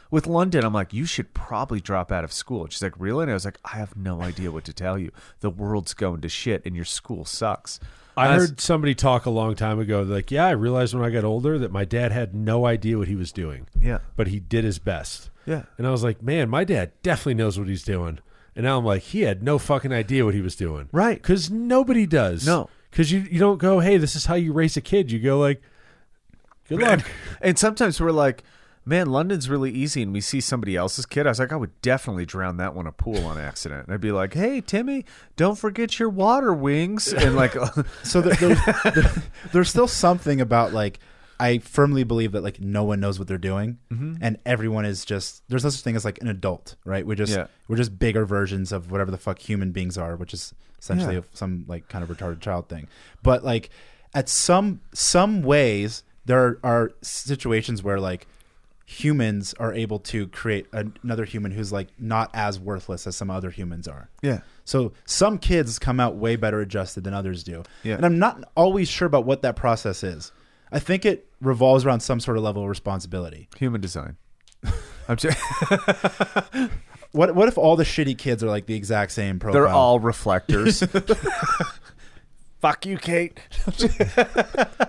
[0.09, 2.67] With London, I'm like, you should probably drop out of school.
[2.69, 3.23] She's like, really?
[3.23, 5.11] And I was like, I have no idea what to tell you.
[5.39, 7.79] The world's going to shit, and your school sucks.
[8.17, 11.23] I heard somebody talk a long time ago, like, yeah, I realized when I got
[11.23, 13.67] older that my dad had no idea what he was doing.
[13.79, 13.99] Yeah.
[14.17, 15.30] But he did his best.
[15.45, 15.63] Yeah.
[15.77, 18.19] And I was like, man, my dad definitely knows what he's doing.
[18.55, 20.89] And now I'm like, he had no fucking idea what he was doing.
[20.91, 21.17] Right.
[21.21, 22.45] Because nobody does.
[22.45, 22.69] No.
[22.89, 25.11] Because you, you don't go, hey, this is how you raise a kid.
[25.11, 25.61] You go, like,
[26.67, 27.01] good luck.
[27.41, 28.43] And sometimes we're like,
[28.85, 30.01] man, London's really easy.
[30.03, 31.25] And we see somebody else's kid.
[31.25, 33.85] I was like, I would definitely drown that one a pool on accident.
[33.85, 35.05] And I'd be like, hey, Timmy,
[35.37, 37.13] don't forget your water wings.
[37.13, 37.55] And like,
[38.03, 38.59] So there, there's,
[38.93, 39.23] there-
[39.53, 40.99] there's still something about like
[41.41, 44.15] I firmly believe that like no one knows what they're doing, Mm-hmm.
[44.21, 47.05] and everyone is just there's no such thing as like an adult, right?
[47.05, 47.47] We're just Yeah.
[47.67, 51.21] we're just bigger versions of whatever the fuck human beings are, which is essentially Yeah.
[51.33, 52.87] some like kind of retarded child thing.
[53.23, 53.69] But like
[54.13, 58.27] at some some ways there are situations where like
[58.85, 63.29] humans are able to create an- another human who's like not as worthless as some
[63.31, 64.09] other humans are.
[64.21, 64.39] yeah.
[64.65, 67.63] So some kids come out way better adjusted than others do.
[67.83, 67.95] Yeah.
[67.95, 70.31] And I'm not always sure about what that process is.
[70.71, 73.49] I think it revolves around some sort of level of responsibility.
[73.57, 74.17] Human design.
[75.07, 75.37] I'm just,
[77.11, 79.53] What what if all the shitty kids are like the exact same profile?
[79.63, 80.81] they're all reflectors.
[82.61, 83.39] Fuck you, Kate.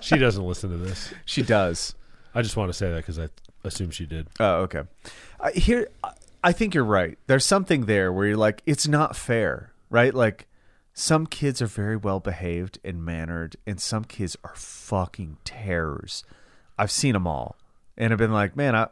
[0.01, 1.13] she doesn't listen to this.
[1.25, 1.95] She does.
[2.35, 3.29] I just want to say that because I
[3.65, 4.29] assume she did.
[4.39, 4.83] Oh, okay.
[5.41, 6.13] I here, I-
[6.45, 7.19] I think you're right.
[7.29, 10.13] There's something there where you're like, it's not fair, right?
[10.13, 10.49] Like,
[10.95, 16.25] some kids are very well behaved and mannered, and some kids are fucking terrors.
[16.79, 17.57] I've seen them all,
[17.97, 18.89] and I've been like, man, I,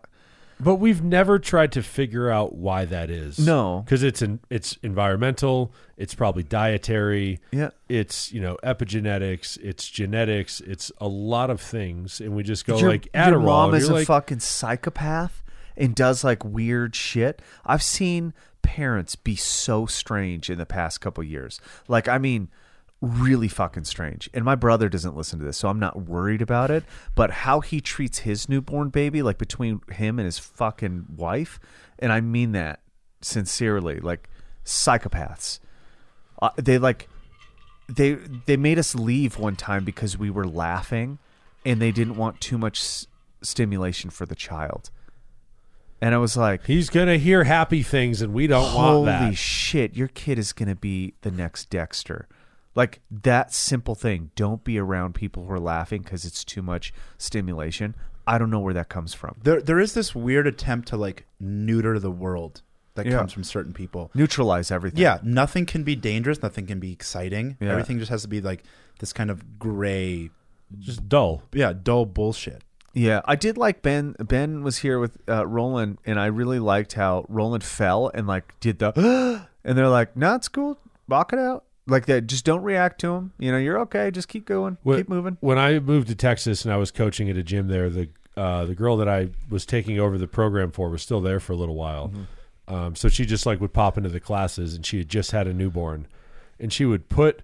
[0.58, 3.38] But we've never tried to figure out why that is.
[3.38, 3.82] No.
[3.84, 5.72] because it's an it's environmental.
[5.96, 7.40] It's probably dietary.
[7.52, 7.70] Yeah.
[7.88, 9.58] It's you know epigenetics.
[9.62, 10.60] It's genetics.
[10.60, 13.30] It's a lot of things, and we just go your, like Adderall.
[13.30, 15.42] your mom is a like, fucking psychopath
[15.76, 17.42] and does like weird shit.
[17.64, 18.34] I've seen
[18.76, 21.60] parents be so strange in the past couple years.
[21.88, 22.48] Like, I mean,
[23.00, 24.30] really fucking strange.
[24.32, 26.84] And my brother doesn't listen to this, so I'm not worried about it.
[27.16, 31.58] But how he treats his newborn baby, like between him and his fucking wife,
[31.98, 32.80] and I mean that
[33.20, 34.28] sincerely, like
[34.64, 35.58] psychopaths.
[36.40, 37.08] Uh, they like
[37.88, 38.12] they
[38.46, 41.18] they made us leave one time because we were laughing
[41.66, 43.06] and they didn't want too much s-
[43.42, 44.90] stimulation for the child
[46.00, 49.22] and i was like he's gonna hear happy things, and we don't want that.
[49.22, 52.28] holy shit your kid is going to be the next dexter
[52.74, 56.92] like that simple thing don't be around people who are laughing because it's too much
[57.18, 57.94] stimulation
[58.26, 61.26] i don't know where that comes from there there is this weird attempt to like
[61.38, 62.62] neuter the world
[62.94, 63.18] that Yeah.
[63.18, 64.10] comes from certain people.
[64.14, 67.56] neutralize everything Yeah, nothing can be dangerous, nothing can be exciting.
[67.60, 67.70] Yeah.
[67.70, 68.64] Everything just has to be like
[68.98, 70.30] this kind of gray,
[70.80, 71.42] just dull.
[71.54, 72.62] yeah, dull bullshit.
[72.92, 74.16] Yeah, I did like Ben.
[74.18, 78.58] Ben was here with uh, Roland, and I really liked how Roland fell and like
[78.60, 82.62] did the, and they're like, "No, it's cool, rock it out." Like that, just don't
[82.62, 83.32] react to him.
[83.38, 84.10] You know, you're okay.
[84.10, 85.36] Just keep going, When- keep moving.
[85.40, 88.64] When I moved to Texas and I was coaching at a gym there, the uh,
[88.64, 91.56] the girl that I was taking over the program for was still there for a
[91.56, 92.08] little while.
[92.08, 92.74] Mm-hmm.
[92.74, 95.46] Um, so she just like would pop into the classes, and she had just had
[95.46, 96.06] a newborn,
[96.58, 97.42] and she would put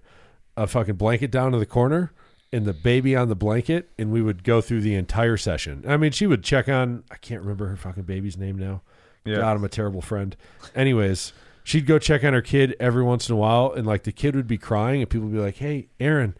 [0.55, 2.11] a fucking blanket down in the corner
[2.53, 5.83] and the baby on the blanket, and we would go through the entire session.
[5.87, 7.03] I mean, she would check on.
[7.11, 8.81] I can't remember her fucking baby's name now.
[9.25, 9.37] Yeah.
[9.37, 10.35] God, I'm a terrible friend.
[10.73, 11.33] Anyways,
[11.63, 14.35] she'd go check on her kid every once in a while, and like the kid
[14.35, 16.35] would be crying, and people would be like, "Hey, Aaron,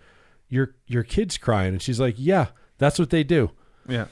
[0.47, 2.47] your your kid's crying," and she's like, "Yeah,
[2.77, 3.51] that's what they do."
[3.89, 4.05] Yeah,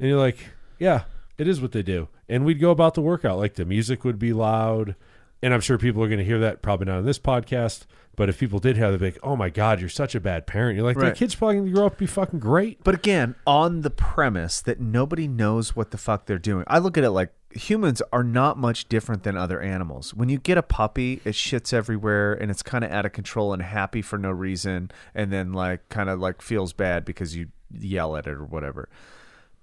[0.00, 0.38] And you're like,
[0.78, 1.04] "Yeah,
[1.38, 3.38] it is what they do." And we'd go about the workout.
[3.38, 4.96] Like the music would be loud.
[5.42, 7.82] And I'm sure people are going to hear that probably not on this podcast,
[8.16, 10.76] but if people did have the big, oh my god, you're such a bad parent,
[10.76, 11.10] you're like Right.
[11.10, 12.82] that kid's probably going to grow up and be fucking great.
[12.82, 16.64] But again, on the premise that nobody knows what the fuck they're doing.
[16.66, 20.12] I look at it like humans are not much different than other animals.
[20.12, 23.52] When you get a puppy, it shits everywhere and it's kind of out of control
[23.52, 27.48] and happy for no reason and then like kind of like feels bad because you
[27.72, 28.88] yell at it or whatever.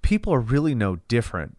[0.01, 1.57] People are really no different.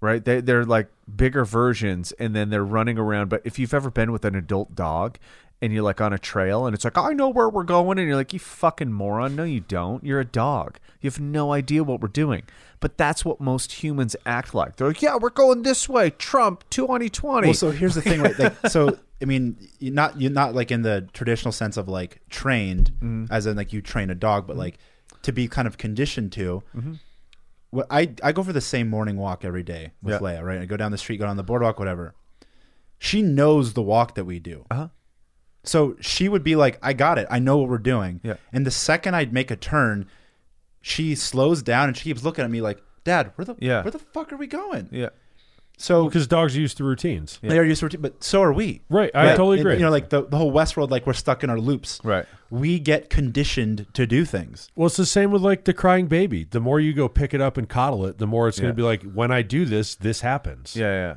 [0.00, 0.24] Right?
[0.24, 4.12] They they're like bigger versions and then they're running around, but if you've ever been
[4.12, 5.18] with an adult dog
[5.60, 7.98] and you're like on a trail and it's like, I know where we're going.
[7.98, 9.34] And you're like, you fucking moron.
[9.34, 10.04] No, you don't.
[10.04, 10.78] You're a dog.
[11.00, 12.44] You have no idea what we're doing.
[12.78, 14.76] But that's what most humans act like.
[14.76, 16.10] They're like, yeah, we're going this way.
[16.10, 17.48] Trump 2020.
[17.48, 18.38] Well, so here's the thing, right?
[18.38, 22.20] Like, so I mean, you're not you're not like in the traditional sense of like
[22.30, 23.32] trained, Mm-hmm.
[23.32, 24.78] as in like you train a dog, but like
[25.22, 26.62] to be kind of conditioned to.
[26.76, 26.92] Mm-hmm.
[27.70, 30.18] What I I go for the same morning walk every day with Yeah.
[30.20, 30.60] Leia, right?
[30.60, 32.14] I go down the street, go down the boardwalk, whatever.
[32.98, 34.64] She knows the walk that we do.
[34.70, 34.88] Uh-huh.
[35.64, 37.26] So she would be like, "I got it.
[37.30, 38.34] I know what we're doing." Yeah.
[38.52, 40.06] And the second I'd make a turn,
[40.80, 43.82] she slows down and she keeps looking at me like, "Dad, where the Yeah.
[43.82, 45.10] where the fuck are we going?" yeah.
[45.80, 47.38] So Because dogs are used to routines.
[47.40, 48.82] they are used to routine, but so are we.
[48.90, 49.30] Right, I Right?
[49.36, 49.74] totally And, agree.
[49.76, 52.00] You know, like the, the whole Westworld, like we're stuck in our loops.
[52.02, 52.26] Right.
[52.50, 54.70] We get conditioned to do things.
[54.74, 56.42] Well, it's the same with like the crying baby.
[56.50, 58.72] The more you go pick it up and coddle it, the more it's going Yeah.
[58.72, 60.74] to be like, when I do this, this happens.
[60.74, 60.90] Yeah.
[60.90, 61.14] Yeah.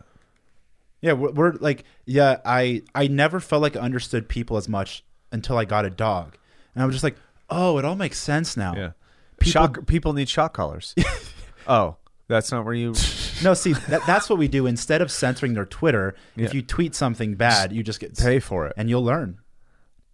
[1.02, 5.04] Yeah, we're, we're like, yeah, I I never felt like I understood people as much
[5.32, 6.38] until I got a dog,
[6.76, 7.16] and I was just like,
[7.50, 8.76] oh, it all makes sense now.
[8.76, 8.92] Yeah.
[9.40, 10.94] People- shock, people need shock collars.
[11.68, 11.96] oh,
[12.28, 12.94] that's not where you.
[13.44, 14.66] No, see, that, that's what we do.
[14.68, 16.46] Instead of censoring their Twitter, Yeah.
[16.46, 18.74] if you tweet something bad, you just get Pay for it.
[18.78, 19.40] and you'll learn.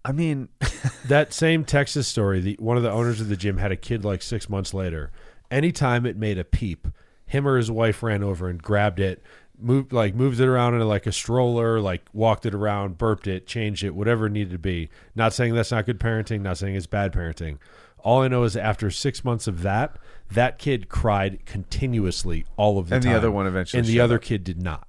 [0.06, 0.50] I mean,
[1.08, 4.04] That same Texas story, the one of the owners of the gym had a kid
[4.06, 5.12] like six months later.
[5.50, 6.88] Anytime it made a peep,
[7.26, 9.22] him or his wife ran over and grabbed it,
[9.58, 13.48] moved like moved it around in like a stroller, like walked it around, burped it,
[13.48, 14.90] changed it, whatever it needed to be.
[15.16, 17.58] Not saying that's not good parenting, not saying it's bad parenting.
[18.00, 19.98] All I know is after six months of that,
[20.32, 23.04] that kid cried continuously all of the time.
[23.04, 24.22] And the other one eventually and the other up.
[24.22, 24.88] kid did not.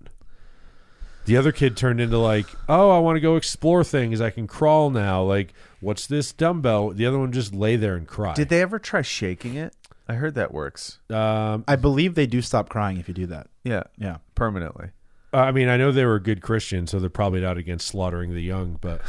[1.26, 4.20] The other kid turned into like, oh, I want to go explore things.
[4.20, 5.22] I can crawl now.
[5.22, 6.90] Like, what's this dumbbell?
[6.90, 8.32] The other one just lay there and cry.
[8.34, 9.74] did they ever try shaking it?
[10.08, 11.00] I heard that works.
[11.10, 13.48] Um, I believe they do stop crying if you do that.
[13.62, 13.82] Yeah.
[13.98, 14.18] Yeah.
[14.34, 14.88] Permanently.
[15.32, 18.40] I mean, I know they were good Christians, so they're probably not against slaughtering the
[18.40, 19.02] young, but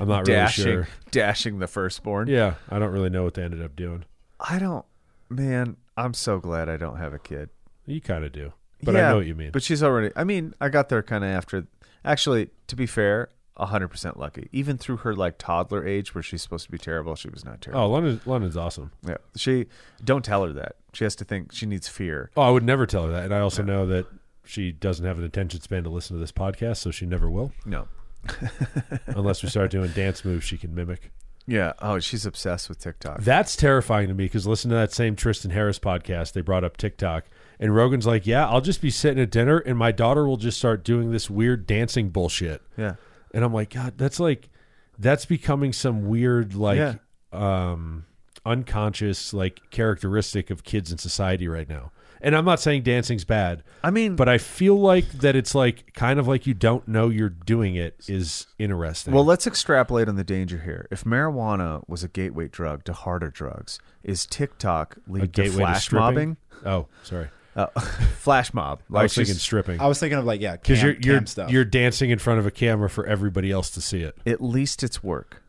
[0.00, 0.88] I'm not really sure.
[1.12, 2.28] dashing the firstborn.
[2.28, 4.04] Yeah, I don't really know what they ended up doing.
[4.40, 4.84] I don't.
[5.28, 7.50] Man, I'm so glad I don't have a kid.
[7.86, 8.52] You kind of do,
[8.82, 9.50] but Yeah, I know what you mean.
[9.50, 10.10] But she's already.
[10.16, 11.66] I mean, I got there kind of after.
[12.04, 13.28] Actually, to be fair,
[13.58, 14.48] hundred percent lucky.
[14.52, 17.60] Even through her like toddler age, where she's supposed to be terrible, she was not
[17.60, 17.82] terrible.
[17.84, 18.90] oh, London, London's awesome.
[19.06, 19.16] yeah.
[19.36, 19.66] She
[20.04, 20.76] don't tell her that.
[20.92, 22.30] She has to think she needs fear.
[22.36, 24.06] Oh, I would never tell her that, and I also know that
[24.44, 27.52] she doesn't have an attention span to listen to this podcast, so she never will,
[27.64, 27.88] No.
[29.08, 31.10] unless we start doing dance moves she can mimic.
[31.46, 31.72] Yeah.
[31.80, 33.20] Oh, she's obsessed with TikTok.
[33.20, 36.32] That's terrifying to me because listen to that same Tristan Harris podcast.
[36.32, 37.24] They brought up TikTok,
[37.60, 40.56] and Rogan's like, "Yeah, I'll just be sitting at dinner, and my daughter will just
[40.58, 42.94] start doing this weird dancing bullshit." yeah.
[43.34, 44.48] And I'm like, God, that's like,
[44.96, 46.94] that's becoming some weird, like, Yeah.
[47.32, 48.04] um,
[48.46, 51.90] unconscious, like, characteristic of kids in society right now.
[52.24, 55.92] And I'm not saying dancing's bad, I mean, but I feel like that it's like
[55.92, 59.12] kind of like you don't know you're doing it is interesting.
[59.12, 60.88] Well, let's extrapolate on the danger here.
[60.90, 65.50] If marijuana was a gateway drug to harder drugs, is TikTok a lead to gateway
[65.50, 66.02] to flash stripping.
[66.02, 66.36] mobbing?
[66.64, 67.28] Oh, sorry.
[67.54, 67.66] Uh,
[68.18, 68.80] flash mob.
[68.92, 71.50] I was thinking stripping I was thinking of like, yeah, because you're you're cam stuff.
[71.50, 74.16] you're dancing in front of a camera for everybody else to see it.
[74.24, 75.42] at least it's work.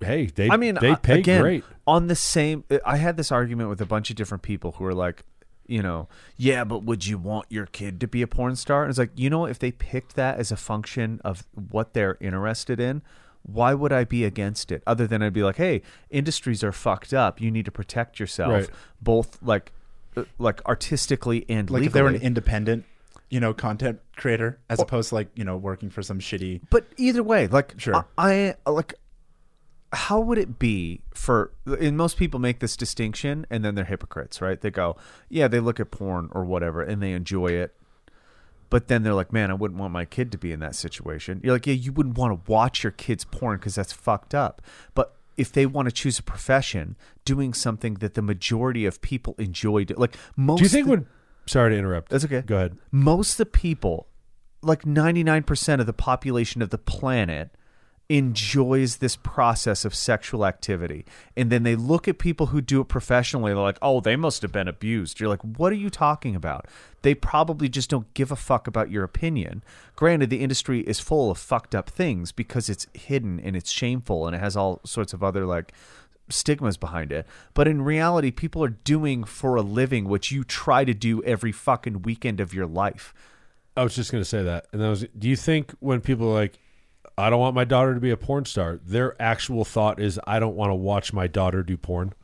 [0.00, 1.64] Hey, they I mean, they pay again, great.
[1.86, 2.64] on the same.
[2.84, 5.24] I had this argument with a bunch of different people who were like,
[5.70, 8.82] you know, yeah, but would you want your kid to be a porn star?
[8.82, 12.16] And it's like, you know, if they picked that as a function of what they're
[12.20, 13.02] interested in,
[13.42, 14.82] why would I be against it?
[14.86, 17.40] Other than I'd be like, hey, industries are fucked up.
[17.40, 18.70] You need to protect yourself, Right.
[19.00, 19.72] both like,
[20.16, 21.86] uh, like artistically and like legally.
[21.86, 22.84] if they were an independent,
[23.30, 26.60] you know, content creator as opposed to like you know working for some shitty.
[26.68, 28.04] But either way, like Sure.
[28.18, 28.94] I, I like
[29.92, 34.40] how would it be for and most people make this distinction and then they're hypocrites,
[34.40, 34.60] right?
[34.60, 34.96] They go,
[35.28, 37.74] "Yeah, they look at porn or whatever and they enjoy it."
[38.68, 41.40] But then they're like, "Man, I wouldn't want my kid to be in that situation."
[41.42, 44.62] You're like, "Yeah, you wouldn't want to watch your kids porn cuz that's fucked up."
[44.94, 49.34] But if they want to choose a profession doing something that the majority of people
[49.38, 51.06] enjoy, do- like most Do you think when?
[51.46, 52.10] Sorry to interrupt.
[52.10, 52.42] That's okay.
[52.42, 52.76] Go ahead.
[52.92, 54.06] most of the people,
[54.62, 57.50] like 99% of the population of the planet,
[58.10, 61.06] enjoys this process of sexual activity.
[61.36, 64.42] And then they look at people who do it professionally they're like oh they must
[64.42, 65.20] have been abused.
[65.20, 66.66] You're like what are you talking about?
[67.02, 69.62] They probably just don't give a fuck about your opinion.
[69.94, 74.26] Granted the industry is full of fucked up things because it's hidden and it's shameful
[74.26, 75.72] and it has all sorts of other like
[76.28, 77.28] stigmas behind it.
[77.54, 81.52] But in reality people are doing for a living what you try to do every
[81.52, 83.14] fucking weekend of your life.
[83.76, 84.66] I was just going to say that.
[84.72, 86.58] And that was, do you think when people are like,
[87.18, 90.38] I don't want my daughter to be a porn star, their actual thought is, I
[90.38, 92.14] don't want to watch my daughter do porn?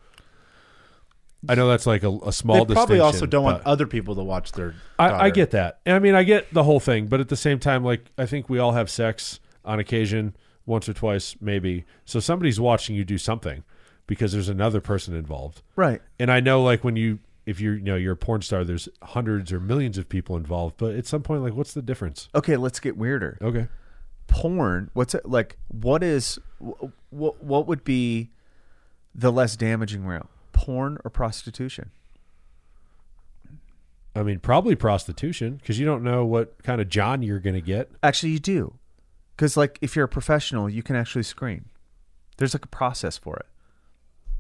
[1.49, 4.23] I know that's like a, a small they probably also don't want other people to
[4.23, 4.75] watch their.
[4.99, 5.81] I, I get that.
[5.87, 8.49] I mean, I get the whole thing, but at the same time, like, I think
[8.49, 11.85] we all have sex on occasion, once or twice, maybe.
[12.05, 13.63] So somebody's watching you do something
[14.07, 15.63] because there's another person involved.
[15.77, 18.65] right And I know, like, when you, if you're, you know, you're a porn star,
[18.65, 22.29] there's hundreds or millions of people involved, but at some point, like, what's the difference?
[22.35, 23.69] okay let's get weirder Okay.
[24.27, 28.31] Porn what's it like what is what what would be
[29.15, 31.91] the less damaging route porn or prostitution?
[34.15, 37.61] I mean, probably prostitution because you don't know what kind of John you're going to
[37.61, 37.91] get.
[38.03, 38.75] actually you do
[39.37, 41.67] because like if you're a professional you can actually screen.
[42.39, 43.47] There's like a process for it.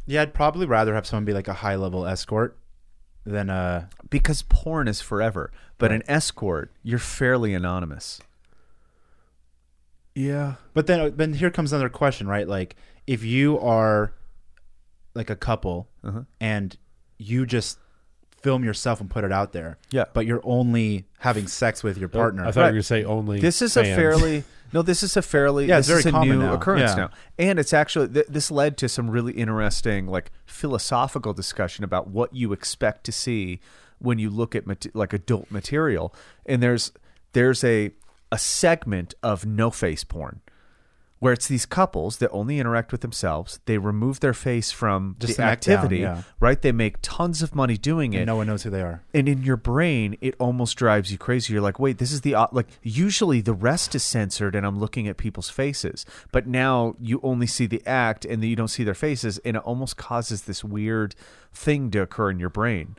[0.06, 2.58] Yeah, I'd probably rather have someone be like a high level escort
[3.24, 8.20] than a because porn is forever but an escort you're fairly anonymous
[10.16, 10.54] Yeah.
[10.74, 12.48] But then, then here comes another question, right?
[12.48, 12.74] Like,
[13.06, 14.12] if you are
[15.14, 16.22] like a couple Uh-huh.
[16.40, 16.76] and
[17.18, 17.78] you just
[18.42, 20.04] film yourself and put it out there, Yeah.
[20.14, 22.44] but you're only having sex with your partner.
[22.44, 23.40] I thought you were going to say only.
[23.40, 26.18] this is a fairly no this is a fairly Yeah, it's this is very a
[26.18, 26.54] common new now.
[26.54, 26.96] occurrence Yeah.
[26.96, 32.08] now and it's actually th- this led to some really interesting like philosophical discussion about
[32.08, 33.60] what you expect to see
[33.98, 36.12] when you look at mat- like adult material
[36.46, 36.92] and there's
[37.32, 37.90] there's a
[38.36, 40.42] a segment of no face porn
[41.20, 43.58] where it's these couples that only interact with themselves.
[43.64, 46.22] They remove their face from Just the neck down, activity yeah.
[46.38, 46.60] right?
[46.60, 48.18] They make tons of money doing it.
[48.18, 49.02] and no one knows who they are.
[49.14, 51.54] and in your brain it almost drives you crazy.
[51.54, 55.08] You're like wait this is the like usually the rest is censored and i'm looking
[55.08, 56.04] at people's faces.
[56.30, 59.62] But now you only see the act and you don't see their faces and it
[59.62, 61.14] almost causes this weird
[61.54, 62.96] thing to occur in your brain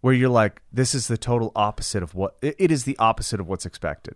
[0.00, 3.38] where you're like this is the total opposite of what it it is the opposite
[3.40, 4.14] of what's expected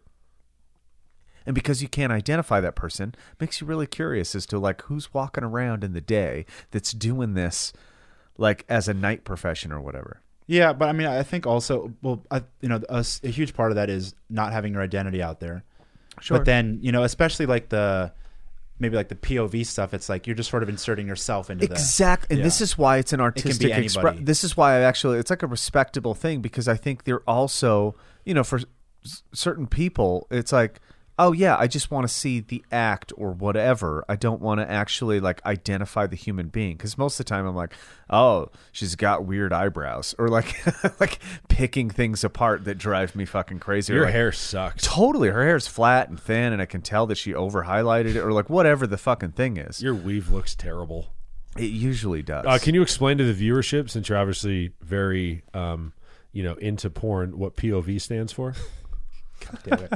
[1.48, 5.14] and because you can't identify that person makes you really curious as to like who's
[5.14, 7.72] walking around in the day that's doing this
[8.36, 12.22] like as a night profession or whatever Yeah, but I mean, I think also, well,
[12.30, 15.64] I, you know, a huge part of that is not having your identity out there.
[16.20, 16.38] Sure.
[16.38, 18.12] But then, you know, especially like the
[18.78, 21.64] maybe like the POV stuff, it's like you're just sort of inserting yourself into.
[21.64, 23.84] Exactly, and this is why it's an artistic anybody.
[23.84, 24.24] expression.
[24.24, 27.94] This is why I actually it's like a respectable thing because I think they're also
[28.24, 28.60] you know for
[29.04, 30.80] s- certain people it's like
[31.18, 34.70] oh yeah I just want to see the act or whatever I don't want to
[34.70, 37.74] actually like identify the human being because most of the time I'm like
[38.10, 40.56] oh she's got weird eyebrows or like
[41.00, 41.18] like
[41.58, 43.92] picking things apart that drive me fucking crazy.
[43.92, 44.86] Your like, hair sucks.
[44.86, 48.18] Totally, her hair's flat and thin, and I can tell that she over highlighted it,
[48.18, 49.82] or like whatever the fucking thing is.
[49.82, 51.08] Your weave looks terrible.
[51.56, 52.46] It usually does.
[52.46, 55.92] Uh, can you explain to the viewership, since you're obviously very, um,
[56.32, 58.54] you know, into porn, what POV stands for?
[59.64, 59.90] Damn it.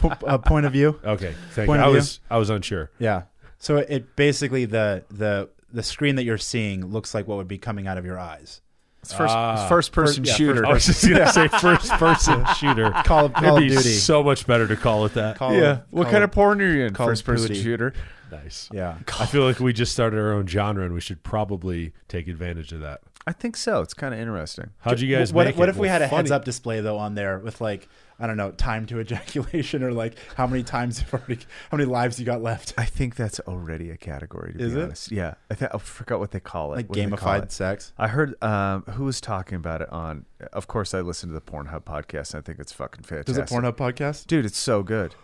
[0.00, 0.98] Po- uh, point of view.
[1.04, 1.84] Okay, thank Point you.
[1.84, 1.96] of I view?
[1.96, 2.90] was I was unsure.
[2.98, 3.22] Yeah.
[3.58, 7.58] So it basically the the the screen that you're seeing looks like what would be
[7.58, 8.60] coming out of your eyes.
[9.02, 9.66] It's first Ah.
[9.68, 10.66] first person First- yeah, shooter.
[10.66, 12.90] I was just gonna say first person shooter.
[13.04, 13.82] Call of, Call It'd of be Duty.
[13.94, 15.36] so much better to call it that.
[15.36, 15.60] Call yeah.
[15.70, 16.92] of- What Call kind of- of porn are you in?
[16.94, 17.62] Call of First person Duty.
[17.62, 17.92] shooter.
[18.30, 18.68] Nice.
[18.72, 18.96] Yeah.
[19.18, 22.72] I feel like we just started our own genre, and we should probably take advantage
[22.72, 23.00] of that.
[23.26, 23.80] I think so.
[23.80, 24.70] It's kind of interesting.
[24.80, 25.70] How'd you guys what, make what it?
[25.70, 27.88] if we Well, had a funny- heads up display though on there with like
[28.20, 31.38] I don't know time to ejaculation or like how many times you've already
[31.70, 34.52] how many lives you got left I think that's already a category.
[34.52, 34.84] To Is be it?
[34.84, 35.34] honest, yeah.
[35.50, 36.76] I, th- I forgot what they call it.
[36.76, 37.52] like What do they call gamified it?
[37.52, 37.92] sex.
[37.98, 40.26] I heard um, who was talking about it on.
[40.52, 42.34] Of course, I listened to the Pornhub podcast.
[42.34, 43.26] And I think it's fucking fantastic.
[43.26, 44.26] Does it Pornhub podcast?
[44.26, 44.44] dude?
[44.44, 45.14] It's so good.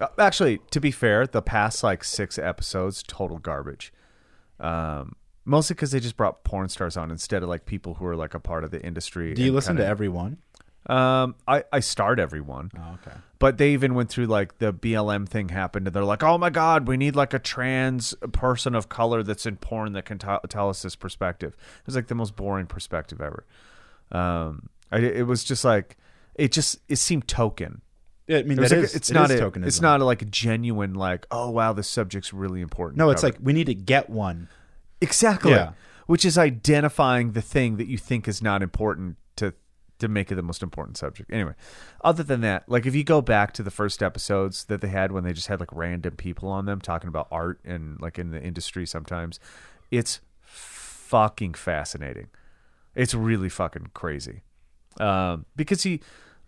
[0.00, 3.92] Uh, actually, to be fair, the past like six episodes, total garbage.
[4.60, 8.16] Um, mostly because they just brought porn stars on instead of like people who are
[8.16, 9.34] like a part of the industry.
[9.34, 10.38] Do you listen to kinda- everyone?
[10.86, 12.70] Um, I I start everyone.
[12.76, 13.16] Oh, okay.
[13.38, 16.50] But they even went through like the BLM thing happened, and they're like, "Oh my
[16.50, 20.28] God, we need like a trans person of color that's in porn that can t-
[20.48, 23.44] tell us this perspective." It was like the most boring perspective ever.
[24.12, 25.96] Um, I, it was just like
[26.34, 27.80] it just it seemed token.
[28.26, 29.66] Yeah, I mean, that like- is- it's it not is a, tokenism.
[29.66, 32.98] it's not like a genuine like, oh wow, this subject's really important.
[32.98, 34.48] No, it's cover." like we need to get one.
[35.00, 35.72] exactly, Yeah.
[36.06, 39.16] which is identifying the thing that you think is not important
[40.04, 41.32] to make it the most important subject.
[41.32, 41.54] Anyway,
[42.02, 45.12] other than that, like if you go back to the first episodes that they had
[45.12, 48.30] when they just had like random people on them talking about art and like in
[48.30, 49.40] the industry sometimes,
[49.90, 52.28] it's fucking fascinating.
[52.94, 54.42] It's really fucking crazy.
[55.00, 56.00] Um, because he,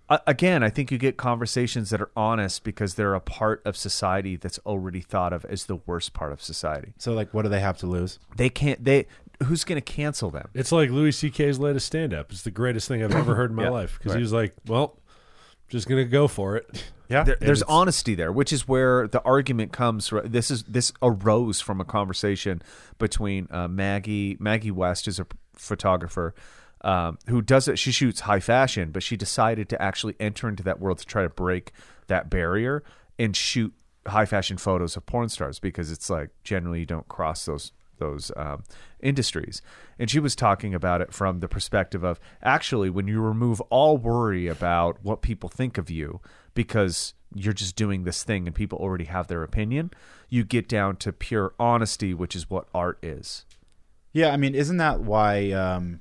[0.09, 4.37] again, I think you get conversations that are honest because they're a part of society
[4.37, 6.95] that's already thought of as the worst part of society.
[6.99, 8.19] So like, what do they have to lose?
[8.37, 8.85] They can't.
[8.85, 9.07] They
[9.45, 10.49] who's going to cancel them?
[10.55, 12.31] It's like Louis C.K.'s latest stand up.
[12.33, 14.19] It's the greatest thing I've ever heard in my Yeah, life because right.
[14.19, 14.99] he was like, well,
[15.69, 16.85] just going to go for it.
[17.09, 20.09] Yeah, There, there's it's- honesty there, which is where the argument comes.
[20.09, 20.29] From.
[20.29, 22.63] This is this arose from a conversation
[22.99, 24.37] between uh, Maggie.
[24.41, 26.35] Maggie West is a photographer
[26.83, 27.79] um, who does it.
[27.79, 31.23] She shoots high fashion, but she decided to actually enter into that world to try
[31.23, 31.73] to break
[32.09, 32.83] that barrier
[33.19, 33.73] and shoot
[34.07, 38.31] high fashion photos of porn stars because it's like generally you don't cross those those
[38.36, 38.62] um,
[39.01, 39.62] industries.
[39.98, 43.97] And she was talking about it from the perspective of actually when you remove all
[43.97, 46.20] worry about what people think of you
[46.55, 49.90] because you're just doing this thing and people already have their opinion,
[50.28, 53.44] you get down to pure honesty, which is what art is.
[54.12, 56.01] Yeah, I mean, isn't that why um,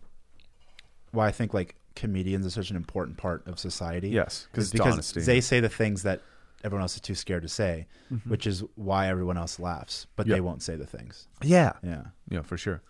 [1.11, 4.09] why I think like comedians are such an important part of society?
[4.09, 5.21] Yes, because it's honesty.
[5.21, 6.21] they say the things that
[6.65, 8.29] everyone else is too scared to say, mm-hmm.
[8.29, 10.35] which is why everyone else laughs, but Yeah.
[10.35, 11.27] they won't say the things.
[11.43, 11.73] Yeah.
[11.83, 12.81] Yeah, Yeah, for sure.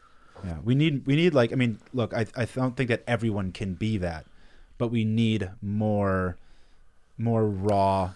[0.44, 0.58] yeah.
[0.64, 3.74] We need we need like I mean, look, I I don't think that everyone can
[3.76, 4.26] be that,
[4.78, 6.38] but we need more
[7.18, 8.12] more raw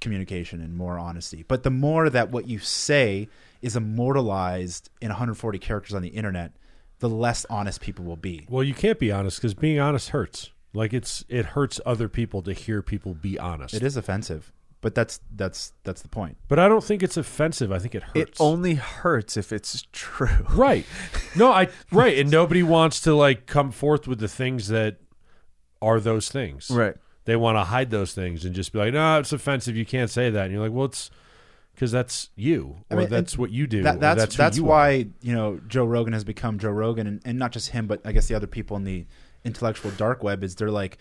[0.00, 1.44] communication and more honesty.
[1.46, 3.28] But the more that what you say
[3.62, 6.52] is immortalized in 140 characters on the internet,
[6.98, 8.46] the less honest people will be.
[8.48, 10.50] Well, you can't be honest because being honest hurts.
[10.74, 13.74] Like it's it hurts other people to hear people be honest.
[13.74, 14.52] It is offensive,
[14.82, 16.36] but that's that's that's the point.
[16.48, 17.72] but I don't think it's offensive.
[17.72, 18.16] I think it hurts.
[18.16, 20.28] It only hurts if it's true.
[20.50, 20.84] right.
[21.34, 24.98] No, I right, and nobody wants to like come forth with the things that
[25.80, 26.70] are those things.
[26.70, 26.96] Right.
[27.24, 29.76] They want to hide those things and just be like, "No, it's offensive.
[29.76, 31.10] You can't say that." And you're like, "Well, it's
[31.74, 33.84] because that's you, I or mean, that's what you do.
[33.84, 37.06] That, that's that's that's, you are." why you know Joe Rogan has become Joe Rogan,
[37.06, 39.06] and, and not just him, but I guess the other people in the
[39.44, 40.98] intellectual dark web is they're like,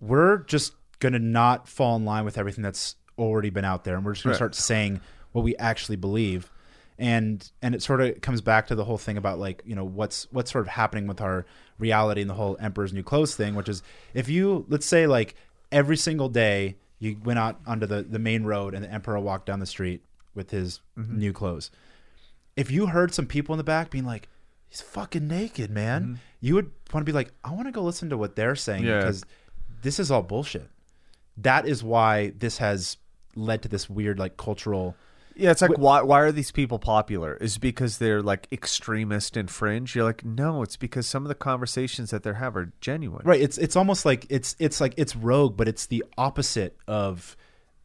[0.00, 4.04] we're just gonna not fall in line with everything that's already been out there, and
[4.04, 5.00] we're just gonna start saying
[5.32, 6.50] what we actually believe.
[6.98, 9.84] And and it sort of comes back to the whole thing about like you know
[9.84, 11.46] what's what's sort of happening with our
[11.78, 13.82] reality and the whole Emperor's New Clothes thing, which is
[14.14, 15.36] if you let's say like
[15.70, 19.46] every single day you went out onto the the main road and the Emperor walked
[19.46, 20.02] down the street
[20.34, 21.18] with his mm-hmm.
[21.18, 21.70] new clothes
[22.58, 24.28] if you heard some people in the back being like,
[24.68, 26.14] "He's fucking naked, man," mm-hmm.
[26.40, 28.84] you would want to be like, "I want to go listen to what they're saying
[28.84, 28.98] Yeah.
[28.98, 29.24] because
[29.82, 30.68] this is all bullshit."
[31.36, 32.96] That is why this has
[33.38, 34.94] led to this weird like cultural.
[35.36, 37.36] Yeah, it's like why why are these people popular?
[37.36, 39.94] Is it because they're like extremist and fringe?
[39.94, 43.22] You're like, no, it's because some of the conversations that they have are genuine.
[43.24, 43.40] Right.
[43.40, 47.36] It's it's almost like it's it's like it's rogue, but it's the opposite of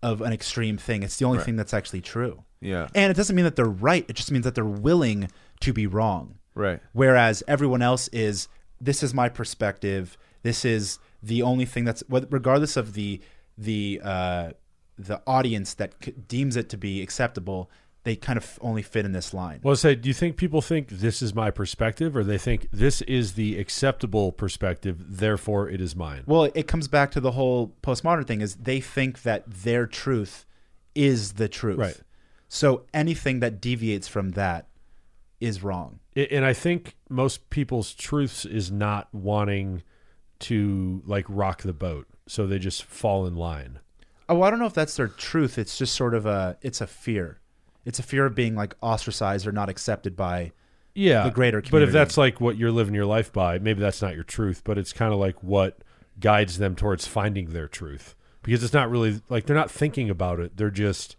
[0.01, 1.03] of an extreme thing.
[1.03, 1.45] It's the only Right.
[1.45, 2.43] thing that's actually true.
[2.59, 2.87] Yeah.
[2.95, 4.05] And it doesn't mean that they're right.
[4.09, 5.29] It just means that they're willing
[5.61, 6.35] to be wrong.
[6.55, 6.79] Right.
[6.93, 8.47] Whereas everyone else is,
[8.81, 10.17] this is my perspective.
[10.43, 13.21] This is the only thing that's, what- regardless of the
[13.57, 14.51] the uh,
[14.97, 17.69] the audience that c- deems it to be acceptable,
[18.03, 19.59] they kind of only fit in this line.
[19.63, 23.01] Well, say, do you think people think this is my perspective, or they think this
[23.03, 26.23] is the acceptable perspective, therefore it is mine?
[26.25, 30.45] Well, it comes back to the whole postmodern thing: is they think that their truth
[30.95, 31.77] is the truth.
[31.77, 31.99] Right.
[32.49, 34.67] So anything that deviates from that
[35.39, 35.99] is wrong.
[36.15, 39.81] And I think most people's truths is not wanting
[40.39, 43.79] to like rock the boat, so they just fall in line.
[44.33, 45.57] Oh, I don't know if that's their truth.
[45.57, 47.39] It's just sort of a it's a fear.
[47.85, 50.51] It's a fear of being like ostracized or not accepted by
[50.95, 51.71] Yeah, The greater community.
[51.71, 54.61] But if that's like what you're living your life by, maybe that's not your truth,
[54.63, 55.79] but it's kind of like what
[56.19, 60.39] guides them towards finding their truth because it's not really like they're not thinking about
[60.39, 61.15] it; they're just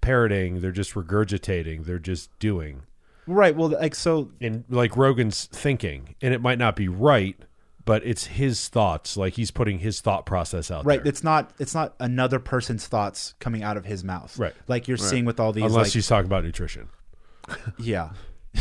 [0.00, 2.82] parroting, they're just regurgitating, they're just doing.
[3.26, 3.54] right.
[3.54, 7.36] Well, like so and like Rogan's thinking, and it might not be right,
[7.84, 9.16] but it's his thoughts.
[9.16, 10.88] Like he's putting his thought process out there.
[10.96, 11.02] right.
[11.02, 11.10] there.
[11.10, 14.38] It's not it's not another person's thoughts coming out of his mouth.
[14.38, 14.54] Right.
[14.68, 16.88] Like you're seeing with all these Unless like he's talking about nutrition.
[17.78, 18.10] yeah.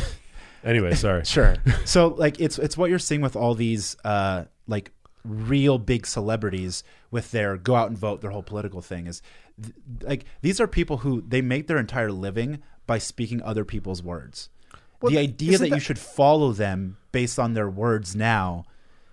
[0.63, 1.23] Anyway, sorry.
[1.25, 1.55] Sure.
[1.85, 4.91] so like it's it's what you're seeing with all these uh like
[5.25, 9.23] real big celebrities with their go out and vote their whole political thing is
[9.59, 14.03] th- like these are people who they make their entire living by speaking other people's
[14.03, 14.49] words.
[15.01, 18.63] the idea isn't that, you should follow them based on their words now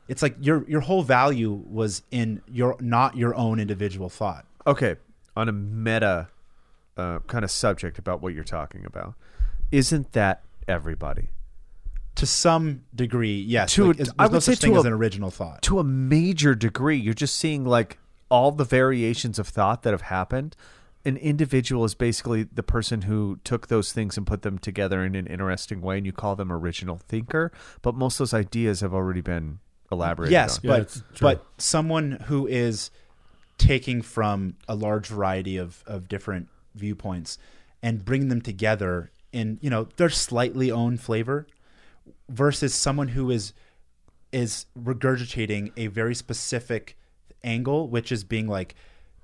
[0.08, 4.44] it's like your your whole value was in your not your own individual thought.
[4.66, 4.96] Okay,
[5.36, 6.28] on a meta
[6.96, 9.14] uh, kind of subject about what you're talking about,
[9.70, 11.28] isn't that everybody?
[12.16, 13.72] to some degree, yes.
[13.74, 15.62] To like, a- I no would say such thing to as a- an original thought.
[15.62, 16.96] to a major degree.
[16.96, 17.98] You're just seeing like
[18.28, 20.56] all the variations of thought that have happened.
[21.04, 25.14] An individual is basically the person who took those things and put them together in
[25.14, 27.52] an interesting way, and you call them original thinker.
[27.82, 29.60] But most of those ideas have already been
[29.90, 30.62] elaborated yes, on.
[30.64, 31.28] But it's true.
[31.28, 32.90] but someone who is
[33.58, 37.38] taking from a large variety of of different viewpoints
[37.82, 41.46] and bringing them together in you know their slightly own flavor
[42.28, 43.52] versus someone who is
[44.32, 46.96] is regurgitating a very specific
[47.42, 48.74] angle which is being like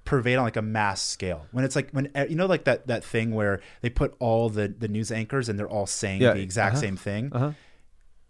[0.05, 3.03] pervade on like a mass scale when it's like when you know like that that
[3.03, 6.43] thing where they put all the the news anchors and they're all saying Yeah, the
[6.43, 7.53] exact uh-huh, same thing uh-huh.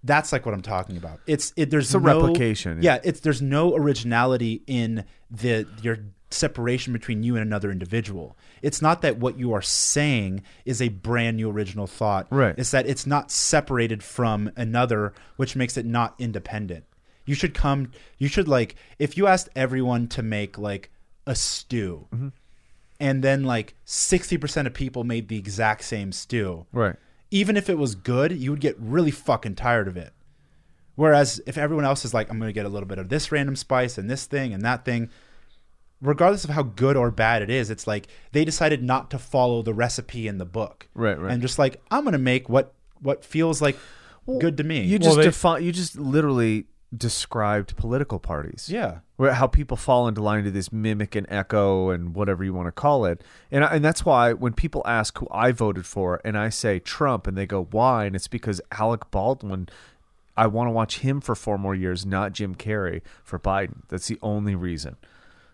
[0.05, 1.18] That's like what I'm talking about.
[1.26, 1.70] It's it.
[1.70, 2.82] There's It's a no- replication.
[2.82, 5.98] Yeah, it's there's no originality in the your
[6.31, 8.36] separation between you and another individual.
[8.60, 12.26] It's not that what you are saying is a brand new original thought.
[12.31, 12.55] Right.
[12.59, 16.85] It's that it's not separated from another, which makes it not independent.
[17.24, 17.90] You should come.
[18.18, 20.90] You should like if you asked everyone to make like
[21.26, 22.28] a stew, Mm-hmm.
[23.01, 26.97] and then like sixty percent of people made the exact same stew Right.
[27.31, 30.13] Even if it was good, you would get really fucking tired of it.
[30.97, 33.33] Whereas if everyone else is like, I'm going to get a little bit of this
[33.33, 35.11] random spice and this thing and that thing,
[36.01, 39.63] regardless of how good or bad it is, it's like they decided not to follow
[39.63, 40.89] the recipe in the book.
[40.95, 41.33] Right, right.
[41.33, 43.77] And just like, I'm going to make what what feels like
[44.41, 44.83] good to me.
[44.83, 45.63] You Well, just they- define.
[45.65, 48.69] You just literally described political parties.
[48.71, 48.99] yeah.
[49.16, 52.66] where how people fall into line to this mimic and echo and whatever you want
[52.66, 53.23] to call it.
[53.51, 56.79] And I- and that's why when people ask who I voted for and I say
[56.81, 59.69] Trump and they go why and it's because Alec Baldwin
[60.37, 63.83] I want to watch him for four more years, not Jim Carrey for Biden.
[63.89, 64.97] That's the only reason.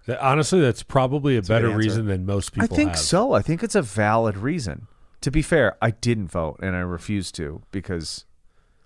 [0.07, 1.79] That- honestly, that's probably a good better answer.
[1.79, 2.99] reason than most people I think have.
[2.99, 3.33] so.
[3.35, 4.87] I think it's a valid reason.
[5.21, 8.25] To be fair, I didn't vote and I refuse to because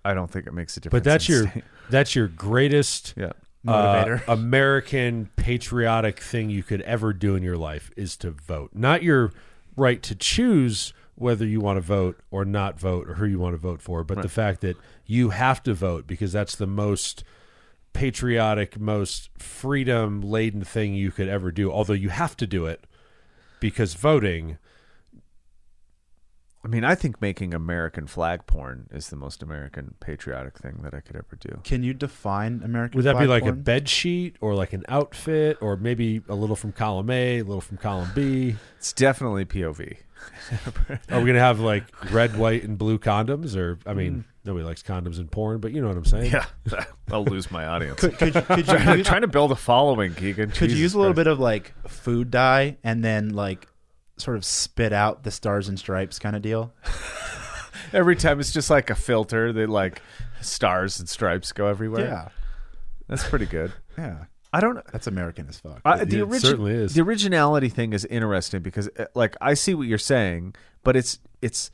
[0.05, 1.03] I don't think it makes a difference.
[1.03, 1.63] But that's your state.
[1.89, 3.31] that's your greatest yeah.
[3.65, 4.27] Motivator.
[4.27, 8.71] uh, American patriotic thing you could ever do in your life is to vote.
[8.73, 9.33] Not your
[9.75, 13.53] right to choose whether you want to vote or not vote or who you want
[13.53, 17.23] to vote for, but the fact that you have to vote because that's the most
[17.93, 21.71] patriotic, most freedom laden thing you could ever do.
[21.71, 22.85] Although you have to do it
[23.59, 24.57] because voting.
[26.65, 30.95] I mean, I think making American flag porn is the most American patriotic thing that
[30.95, 31.59] I could ever do.
[31.63, 33.61] Can you define American Would that be flag like a porn?
[33.61, 37.61] bed sheet or like an outfit or maybe a little from column A, a little
[37.61, 38.55] from column B?
[38.79, 39.97] It's definitely POV.
[41.11, 43.55] Are we gonna have like red, white, and blue condoms?
[43.55, 44.21] Or I mean, hmm.
[44.43, 46.31] nobody likes condoms in porn, but you know what I'm saying.
[46.31, 46.45] Yeah,
[47.11, 47.99] I'll lose my audience.
[47.99, 50.49] Could, could, could you trying, use, trying to build a following, Kegan.
[50.49, 53.67] could you use a little bit of like food dye and then like
[54.17, 56.73] sort of spit out the stars and stripes kind of deal?
[57.93, 60.01] Every time it's just like a filter that like
[60.41, 62.05] stars and stripes go everywhere.
[62.05, 62.29] Yeah.
[63.07, 63.71] that's pretty good.
[63.97, 64.25] Yeah.
[64.51, 64.75] I don't.
[64.75, 64.81] Know.
[64.91, 65.79] That's American as fuck.
[65.85, 66.93] I, the it origin- certainly is.
[66.95, 71.19] The originality thing is interesting because, uh, like, I see what you're saying, but it's
[71.41, 71.71] it's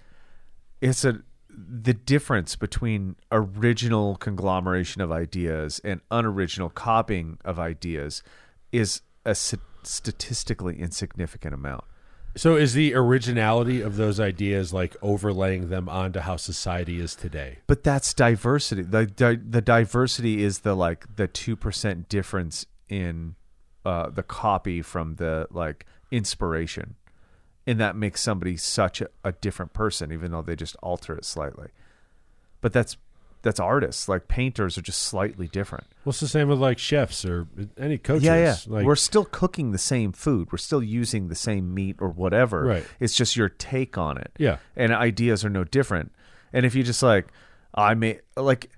[0.82, 8.22] it's a the difference between original conglomeration of ideas and unoriginal copying of ideas
[8.72, 11.84] is a statistically insignificant amount.
[12.36, 17.60] So is the originality of those ideas like overlaying them onto how society is today?
[17.68, 18.84] But that's diversity.
[18.84, 23.36] The di- the diversity is the like the two percent difference in
[23.86, 26.96] uh, the copy from the like inspiration,
[27.68, 31.26] and that makes somebody such a, a different person, even though they just alter it
[31.26, 31.70] slightly.
[32.62, 32.96] But that's
[33.42, 34.08] that's artists.
[34.08, 35.86] Like painters are just slightly different.
[36.06, 37.48] Well, it's the same with like chefs or
[37.78, 38.24] any coaches.
[38.24, 38.56] yeah, yeah.
[38.68, 40.52] Like, We're still cooking the same food.
[40.52, 42.64] We're still using the same meat or whatever.
[42.64, 42.86] Right.
[43.00, 44.32] It's just your take on it.
[44.38, 44.58] Yeah.
[44.76, 46.12] And ideas are no different.
[46.54, 47.28] And if you just like,
[47.74, 48.70] I may like,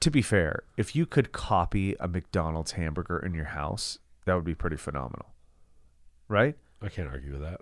[0.00, 4.44] to be fair, if you could copy a McDonald's hamburger in your house, that would
[4.44, 5.26] be pretty phenomenal,
[6.28, 6.56] right?
[6.82, 7.60] I can't argue with that.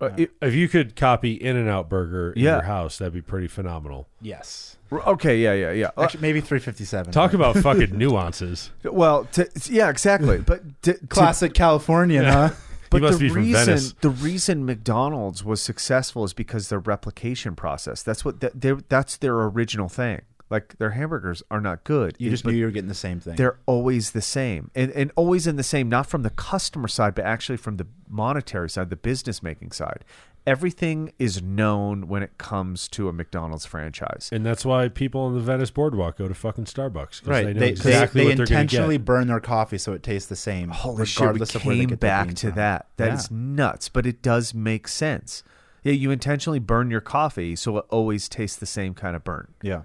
[0.00, 2.54] Uh, it- If you could copy In and Out Burger in Yeah.
[2.56, 4.08] your house, that'd be pretty phenomenal.
[4.20, 4.76] yes.
[4.92, 5.90] okay, yeah, yeah, yeah.
[5.96, 7.12] Uh, Actually, maybe 357.
[7.12, 8.70] Talk about fucking nuances.
[8.84, 10.38] well, to, yeah, exactly.
[10.38, 12.50] But to, to- classic Californian, huh?
[12.88, 13.94] But must the be reason Venice.
[14.00, 18.00] the reason McDonald's was successful is because their replication process.
[18.04, 20.20] That's what that that's their original thing.
[20.48, 22.14] Like their hamburgers are not good.
[22.18, 23.34] You just but knew you were getting the same thing.
[23.36, 25.88] they're always the same, and and always in the same.
[25.88, 30.04] Not from the customer side, but actually from the monetary side, the business making side.
[30.46, 34.28] Everything is known when it comes to a McDonald's franchise.
[34.30, 37.20] And that's why people on the Venice Boardwalk go to fucking Starbucks.
[37.22, 37.46] 'cause right.
[37.46, 39.04] They know They, exactly they, what they they're going to intentionally get.
[39.04, 40.70] burn their coffee so it tastes the same.
[40.70, 42.56] Oh, Holy shit, we regardless of where they came get their back beans to from.
[42.56, 42.86] that.
[42.96, 43.36] That is Yeah.
[43.40, 45.42] nuts, but it does make sense.
[45.82, 49.48] Yeah, you intentionally burn your coffee so it always tastes the same kind of burn.
[49.62, 49.80] Yeah.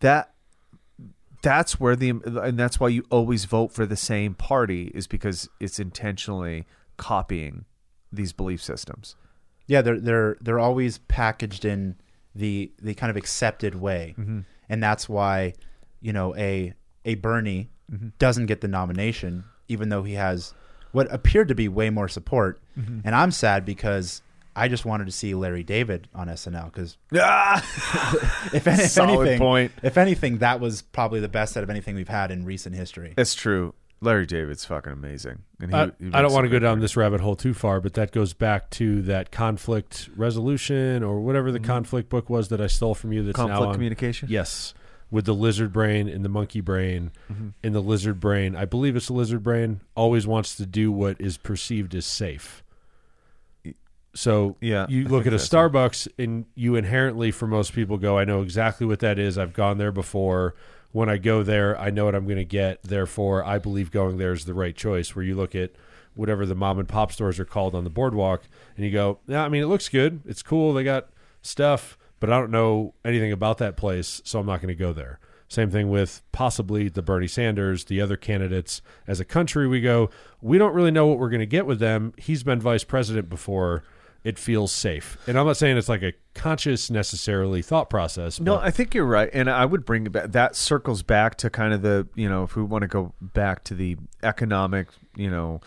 [0.00, 0.34] That
[1.42, 5.48] that's where the and that's why you always vote for the same party is because
[5.60, 6.64] it's intentionally
[6.96, 7.66] copying
[8.10, 9.14] these belief systems.
[9.66, 11.96] Yeah, they're they're they're always packaged in
[12.34, 14.40] the the kind of accepted way, mm-hmm.
[14.68, 15.54] and that's why
[16.00, 16.72] you know a
[17.04, 18.08] a Bernie mm-hmm.
[18.18, 20.54] doesn't get the nomination, even though he has
[20.92, 22.60] what appeared to be way more support.
[22.78, 23.00] Mm-hmm.
[23.04, 24.22] And I'm sad because
[24.56, 26.96] I just wanted to see Larry David on SNL because
[28.52, 29.72] if, any- if anything, point.
[29.82, 33.14] if anything, that was probably the best out of anything we've had in recent history.
[33.16, 33.74] That's true.
[34.00, 35.38] Larry David's fucking amazing.
[35.60, 37.54] And he, I, he I don't want to go great down this rabbit hole too
[37.54, 42.48] far, but that goes back to that conflict resolution or whatever the conflict book was
[42.48, 43.22] that I stole from you.
[43.22, 43.52] That's now Mm-hmm.
[43.52, 44.28] conflict on, communication.
[44.30, 44.74] Yes,
[45.10, 47.48] with the lizard brain and the monkey brain, Mm-hmm.
[47.62, 48.54] and the lizard brain.
[48.56, 49.80] I believe it's the lizard brain.
[49.94, 52.62] Always wants to do what is perceived as safe.
[54.14, 58.24] So Yeah, you look at a Starbucks, and you inherently, for most people, go, "I
[58.24, 59.36] know exactly what that is.
[59.36, 60.54] I've gone there before.
[60.92, 62.82] When I go there, I know what I'm going to get.
[62.84, 65.72] Therefore, I believe going there is the right choice." Where you look at
[66.14, 68.44] whatever the mom and pop stores are called on the boardwalk,
[68.76, 70.20] and you go, "Yeah, I mean, it looks good.
[70.24, 70.72] It's cool.
[70.72, 71.08] They got
[71.42, 74.92] stuff, but I don't know anything about that place, so I'm not going to go
[74.92, 75.18] there."
[75.48, 78.80] Same thing with possibly the Bernie Sanders, the other candidates.
[79.06, 80.10] As a country, we go,
[80.40, 82.12] we don't really know what we're going to get with them.
[82.16, 83.84] He's been vice president before.
[84.24, 85.18] It feels safe.
[85.26, 88.40] And I'm not saying it's like a conscious necessarily thought process.
[88.40, 90.32] No, I think you're right, and I would bring it back.
[90.32, 93.64] That circles back to kind of the you know if we want to go back
[93.64, 95.60] to the economic you know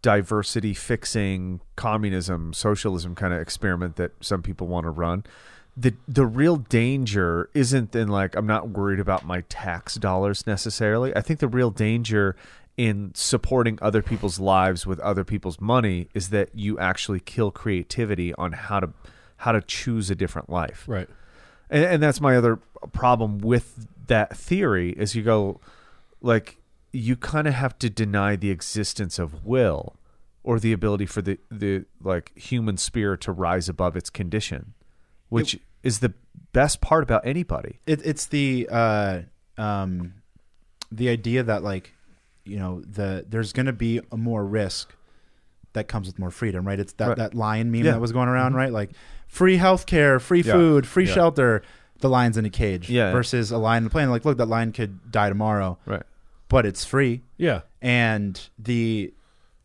[0.00, 5.24] diversity fixing communism socialism kind of experiment that some people want to run.
[5.76, 11.14] The the real danger isn't in like I'm not worried about my tax dollars necessarily.
[11.16, 12.36] I think the real danger
[12.76, 18.34] in supporting other people's lives with other people's money is that you actually kill creativity
[18.34, 18.90] on how to
[19.38, 21.08] how to choose a different life right.
[21.70, 22.58] and, and that's my other
[22.92, 25.60] problem with that theory is you go
[26.20, 26.58] like
[26.92, 29.96] you kind of have to deny the existence of will
[30.42, 34.74] or the ability for the the like human spirit to rise above its condition
[35.28, 36.12] which is the
[36.52, 39.20] best part about anybody it, it's the uh,
[39.56, 40.14] um,
[40.90, 41.94] the idea that like
[42.44, 44.94] you know the there's going to be a more risk
[45.72, 46.78] that comes with more freedom, right?
[46.78, 47.16] It's that Right.
[47.16, 47.84] that lion meme Yeah.
[47.90, 47.92] Mm-hmm.
[47.96, 48.72] that was going around, right?
[48.72, 48.90] Like
[49.28, 50.52] free healthcare, free Yeah.
[50.52, 51.14] food, free Yeah.
[51.14, 51.62] shelter.
[52.00, 53.10] The lion's in a cage Yeah.
[53.12, 54.10] versus a lion in the plain.
[54.10, 56.02] Like, look, that lion could die tomorrow, right
[56.48, 57.22] but it's free.
[57.38, 57.62] Yeah.
[57.82, 59.12] And the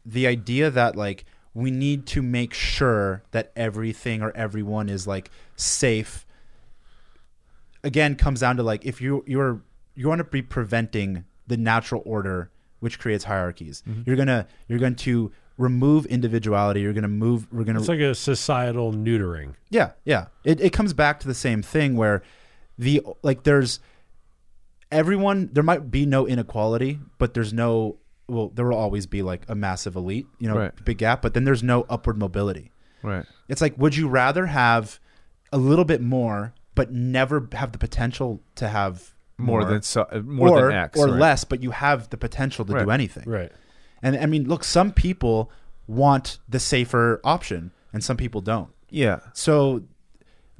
[0.06, 5.30] the idea that like we need to make sure that everything or everyone is like
[5.56, 6.26] safe
[7.84, 9.62] again comes down to like if you you're
[9.96, 12.50] you want to be preventing the natural order
[12.80, 13.84] which creates hierarchies.
[13.88, 14.02] Mm-hmm.
[14.06, 16.82] You're gonna you're going to remove individuality.
[16.82, 19.56] You're gonna move we're gonna It's like a societal neutering.
[19.70, 20.28] yeah yeah.
[20.44, 22.22] It, it comes back to the same thing where
[22.78, 23.80] the like there's
[24.92, 27.98] everyone there might be no inequality but there's no
[28.28, 30.86] well there will always be like a massive elite you know Right.
[30.86, 32.72] big gap but then there's no upward mobility.
[33.02, 33.26] Right.
[33.48, 35.00] It's like, would you rather have
[35.54, 40.20] a little bit more, but never have the potential to have more, than so, uh,
[40.20, 41.16] more or, than x or right.
[41.20, 42.86] less, but you have the potential to Right.
[42.86, 43.24] do anything?
[43.28, 43.52] Right.
[44.04, 45.52] And I mean, look, some people
[45.88, 48.70] want the safer option, and some people don't.
[48.90, 49.84] yeah So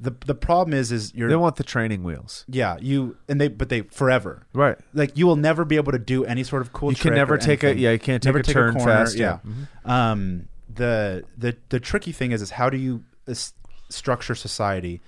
[0.00, 3.48] the the problem is, is you're they want the training wheels yeah you and they
[3.48, 6.72] but they forever right like you will never be able to do any sort of
[6.72, 6.90] cool.
[6.90, 8.78] you can never or take a yeah you can't take never a take turn a
[8.78, 9.38] corner, fast Yeah.
[9.46, 9.88] Mhm.
[9.90, 13.52] Um, the the the tricky thing is is how do you s-
[13.90, 15.02] structure society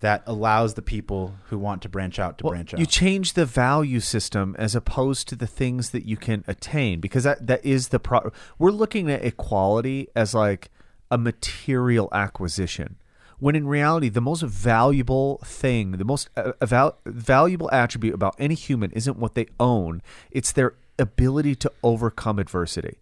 [0.00, 2.80] that allows the people who want to branch out to Well, branch out?
[2.80, 7.24] You change the value system as opposed to the things that you can attain because
[7.24, 8.30] that that is the pro.
[8.58, 10.70] We're looking at equality as like
[11.10, 12.96] a material acquisition,
[13.38, 18.54] when in reality, the most valuable thing, the most uh, val- valuable attribute about any
[18.54, 22.98] human isn't what they own; it's their ability to overcome adversity.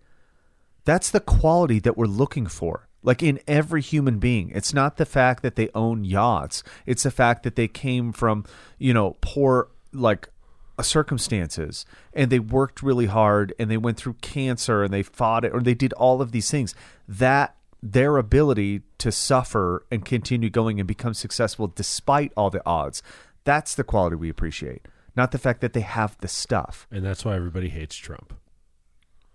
[0.85, 2.86] That's the quality that we're looking for.
[3.07, 6.65] Like in every human being, it's not the fact that they own yachts.
[6.87, 8.45] It's the fact that they came from,
[8.79, 10.29] you know, poor like
[10.77, 15.45] uh, circumstances and they worked really hard and they went through cancer and they fought
[15.45, 16.75] it or they did all of these things.
[17.07, 23.05] That their ability to suffer and continue going and become successful despite all the odds.
[23.45, 24.89] That's the quality we appreciate.
[25.15, 26.89] Not the fact that they have the stuff.
[26.91, 28.35] And that's why everybody hates Trump.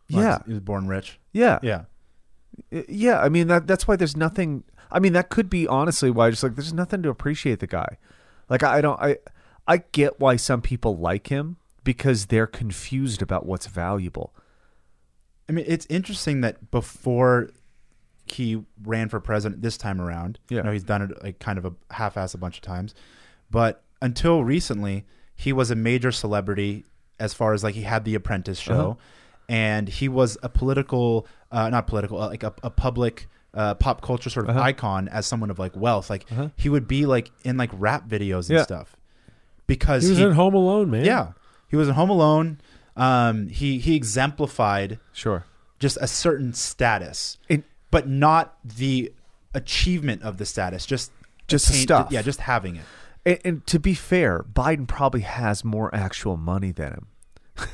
[0.09, 0.39] Yeah.
[0.45, 1.19] he was born rich.
[1.31, 1.59] Yeah.
[1.63, 1.85] Yeah,
[2.73, 6.11] Uh, yeah, I mean that that's why there's nothing I mean that could be honestly
[6.11, 7.97] why just like there's nothing to appreciate the guy.
[8.49, 9.17] Like I don't I
[9.67, 14.33] I get why some people like him because they're confused about what's valuable.
[15.49, 17.49] I mean, it's interesting that before
[18.25, 20.57] he ran for president this time around, Yeah.
[20.57, 22.93] you know, he's done it like kind of a half-ass a bunch of times,
[23.49, 25.05] but until recently,
[25.35, 26.85] he was a major celebrity
[27.19, 28.77] as far as like he had the Apprentice uh-huh.
[28.77, 28.97] show,
[29.49, 33.27] and he was a political, uh, not political, uh, like a, a public.
[33.53, 36.25] Uh, pop culture sort of icon as someone of like wealth, like
[36.55, 38.63] he would be like in like rap videos and Yeah.
[38.63, 38.95] stuff
[39.67, 41.03] because He was in Home Alone, man.
[41.03, 41.33] yeah,
[41.67, 42.61] he was in Home Alone.
[42.95, 45.43] Um, he he exemplified Sure.
[45.79, 47.37] just a certain status,
[47.91, 49.11] but not the
[49.53, 50.85] achievement of the status.
[50.85, 51.11] Just
[51.49, 52.07] Just the stuff.
[52.09, 52.85] Yeah, just having it.
[53.25, 57.07] And, and to be fair, Biden probably has more actual money than him.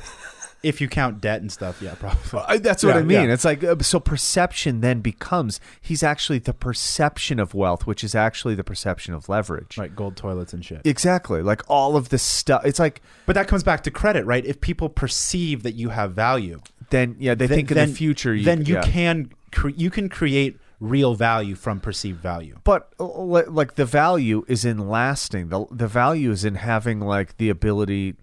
[0.62, 2.40] If you count debt and stuff, yeah, probably.
[2.46, 3.28] I, that's what Yeah, I mean.
[3.28, 3.32] yeah.
[3.34, 8.14] It's like uh, so perception then becomes he's actually the perception of wealth, which is
[8.14, 9.78] actually the perception of leverage.
[9.78, 10.82] Right, gold toilets and shit.
[10.84, 11.42] Exactly.
[11.42, 12.62] Like all of this stuff.
[12.64, 14.44] It's like But that comes back to credit, right?
[14.44, 16.60] If people perceive that you have value,
[16.90, 18.34] then yeah, they then- think in then- the future.
[18.34, 18.82] You, then you yeah.
[18.82, 22.56] can cre- you can create real value from perceived value.
[22.64, 23.04] But uh,
[23.50, 25.48] like the value is in lasting.
[25.48, 28.14] The the value is in having like the ability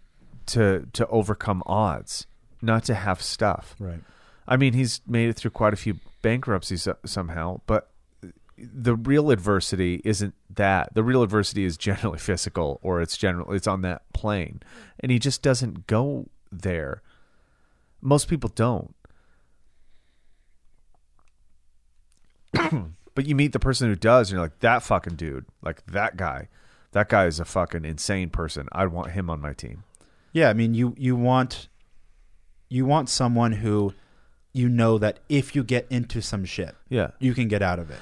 [0.48, 2.28] to to overcome odds,
[2.62, 3.76] not to have stuff.
[3.80, 4.02] Right.
[4.48, 7.90] I mean, he's made it through quite a few bankruptcies uh, somehow, but
[8.58, 10.94] the real adversity isn't that.
[10.94, 13.54] The real adversity is generally physical, or it's general.
[13.54, 14.62] It's on that plane,
[15.00, 17.02] and he just doesn't go there.
[18.02, 18.96] Most people don't.
[23.16, 26.18] but you meet the person who does, and you're like, that fucking dude, like that
[26.18, 26.48] guy.
[26.92, 28.70] That guy is a fucking insane person.
[28.72, 29.84] I'd want him on my team.
[30.36, 31.70] Yeah, I mean you you want
[32.70, 33.94] you want someone who
[34.53, 37.90] you know that if you get into some shit, Yeah, you can get out of
[37.90, 37.99] it.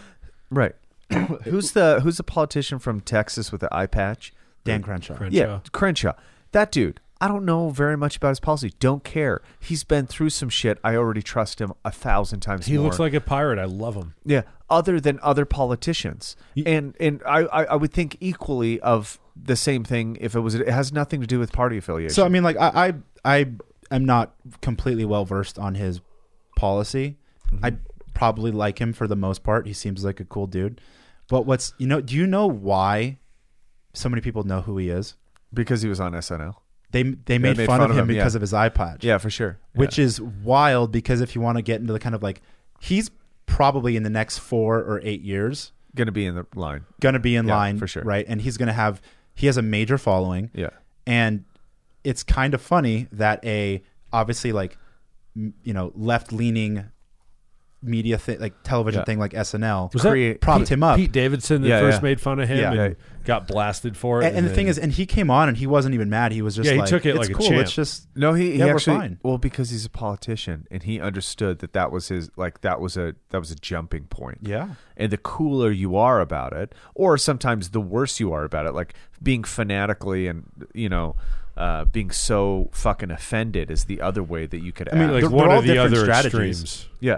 [0.49, 0.75] right.
[1.43, 4.33] who's the Who's the politician from Texas with the eye patch?
[4.63, 5.15] Dan Crenshaw.
[5.15, 5.37] Crenshaw.
[5.37, 6.13] Yeah, Crenshaw.
[6.53, 6.99] That dude.
[7.21, 8.73] I don't know very much about his policy.
[8.79, 9.41] Don't care.
[9.59, 10.77] He's been through some shit.
[10.83, 12.85] I already trust him a thousand times He more.
[12.87, 13.59] looks like a pirate.
[13.59, 14.15] I love him.
[14.25, 14.41] yeah.
[14.69, 16.35] Other than other politicians,
[16.65, 20.55] and and I, I I would think equally of the same thing if it was
[20.55, 22.13] it has nothing to do with party affiliation.
[22.13, 22.93] So I mean, like I
[23.23, 23.51] I, I
[23.91, 26.01] am not completely well versed on his
[26.55, 27.17] policy.
[27.51, 27.65] Mm-hmm.
[27.65, 27.73] I
[28.13, 29.67] probably like him for the most part.
[29.67, 30.81] He seems like a cool dude.
[31.29, 32.01] But what's you know?
[32.01, 33.17] Do you know why
[33.93, 35.15] so many people know who he is?
[35.53, 36.55] because he was on SNL.
[36.91, 38.17] They they made, made fun, of him, yeah.
[38.17, 39.03] because of his eye patch.
[39.03, 39.57] Yeah, for sure.
[39.73, 42.41] which is wild because if you want to get into the kind of like
[42.79, 43.09] he's
[43.45, 46.85] probably in the next four or eight years going to be in the line.
[47.01, 48.03] going to be in Yeah, line for sure.
[48.03, 49.01] right and he's going to have
[49.35, 50.69] he has a major following Yeah.
[51.07, 51.43] and
[52.03, 53.81] it's kind of funny that a
[54.11, 54.77] obviously like
[55.35, 56.85] m- you know left leaning
[57.83, 59.05] media thing like television Yeah.
[59.05, 62.03] thing like SNL Was that Create- propped him up Pete Davidson that Yeah, first yeah.
[62.03, 62.71] made fun of him Yeah.
[62.71, 63.23] and Yeah.
[63.25, 64.25] got blasted for it.
[64.27, 66.41] and, and the thing is and he came on and he wasn't even mad he
[66.41, 67.61] was just Yeah, he like took it it's like a cool champ.
[67.61, 69.19] it's just No, he, he Yeah, we're actually fine.
[69.23, 72.95] well because he's a politician and he understood that that was his like that was
[72.97, 74.39] a that was a jumping point.
[74.41, 78.67] yeah and the cooler you are about it, or sometimes the worse you are about
[78.67, 78.93] it, like
[79.23, 80.43] being fanatically and
[80.75, 81.15] you know,
[81.57, 84.87] uh, being so fucking offended is the other way that you could.
[84.89, 85.13] I mean, act.
[85.13, 86.61] like they're- one they're of the other strategies.
[86.61, 86.89] extremes.
[86.99, 87.17] yeah,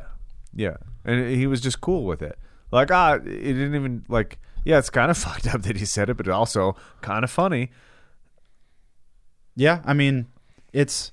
[0.56, 2.38] yeah, and he was just cool with it.
[2.72, 4.40] Like ah, it didn't even like.
[4.64, 7.70] Yeah, it's kind of fucked up that he said it, but also kind of funny.
[9.56, 10.28] Yeah, I mean,
[10.74, 11.12] it's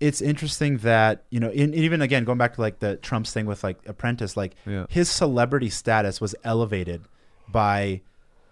[0.00, 3.46] it's interesting that you know, in, even again going back to like the Trump's thing
[3.46, 4.86] with like Apprentice, like Yeah.
[4.88, 7.02] his celebrity status was elevated
[7.48, 8.00] by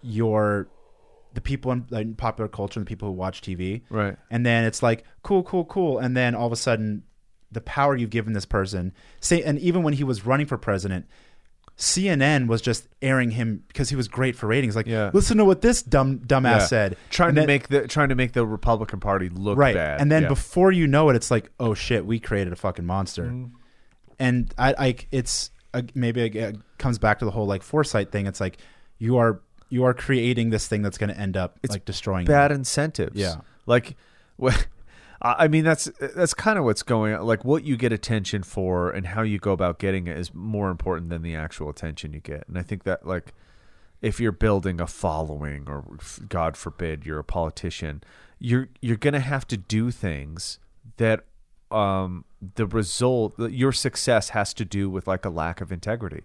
[0.01, 0.67] your
[1.33, 4.17] the people in, like, in popular culture and the people who watch TV, Right.
[4.29, 7.03] and then it's like cool, cool, cool, and then all of a sudden,
[7.51, 11.05] the power you've given this person, say, and even when he was running for president.
[11.77, 14.75] CNN was just airing him because he was great for ratings.
[14.75, 15.09] Like, Yeah.
[15.13, 16.65] listen to what this dumb dumbass Yeah.
[16.65, 16.97] said.
[17.09, 20.11] Trying And to make the trying to make the Republican Party look right bad, and
[20.11, 20.27] then Yeah.
[20.27, 23.45] before you know it it's like oh shit we created a fucking monster Mm-hmm.
[24.19, 28.27] and i i it's uh, maybe it comes back to the whole like foresight thing
[28.27, 28.57] it's like
[28.99, 32.25] you are you are creating this thing that's going to end up It's like destroying
[32.25, 33.15] bad incentives.
[33.15, 33.35] Yeah.
[33.65, 33.95] like,
[34.43, 34.53] wh-
[35.23, 37.25] I mean that's that's kind of what's going on.
[37.25, 40.71] Like what you get attention for and how you go about getting it is more
[40.71, 42.47] important than the actual attention you get.
[42.47, 43.33] And I think that like
[44.01, 45.85] if you're building a following or
[46.27, 48.03] God forbid you're a politician,
[48.39, 50.57] you're you're gonna have to do things
[50.97, 51.25] that
[51.69, 52.25] um
[52.55, 56.23] the result your success has to do with like a lack of integrity.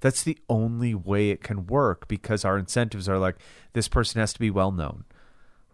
[0.00, 3.36] That's the only way it can work because our incentives are like
[3.72, 5.04] this person has to be well known,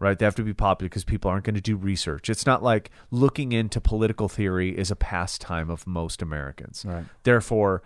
[0.05, 0.19] right?
[0.19, 2.29] They have to be popular because people aren't going to do research.
[2.29, 6.85] It's not like looking into political theory is a pastime of most Americans.
[6.87, 7.05] Right.
[7.23, 7.81] Therefore,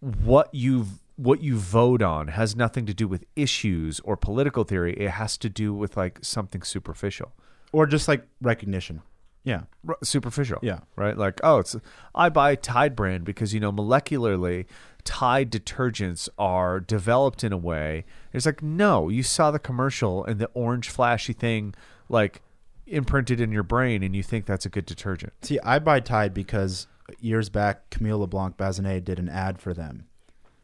[0.00, 4.94] what you what you vote on has nothing to do with issues or political theory.
[4.94, 7.32] It has to do with like something superficial.
[7.72, 9.02] or just like recognition
[9.44, 10.58] yeah R- superficial.
[10.62, 10.80] Yeah.
[10.96, 11.18] Right?
[11.18, 11.76] Like, oh, it's
[12.14, 14.66] I buy Tide brand because you know molecularly
[15.04, 18.04] Tide detergents are developed in a way.
[18.32, 21.74] It's like, no, you saw the commercial and the orange flashy thing
[22.08, 22.42] like
[22.86, 25.32] imprinted in your brain, and you think that's a good detergent.
[25.42, 26.86] See, I buy Tide because
[27.20, 30.06] years back, Camille LeBlanc Bazinet did an ad for them.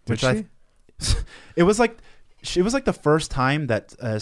[0.04, 0.44] Did I,
[1.56, 1.98] it was like,
[2.54, 4.20] it was like the first time that, uh,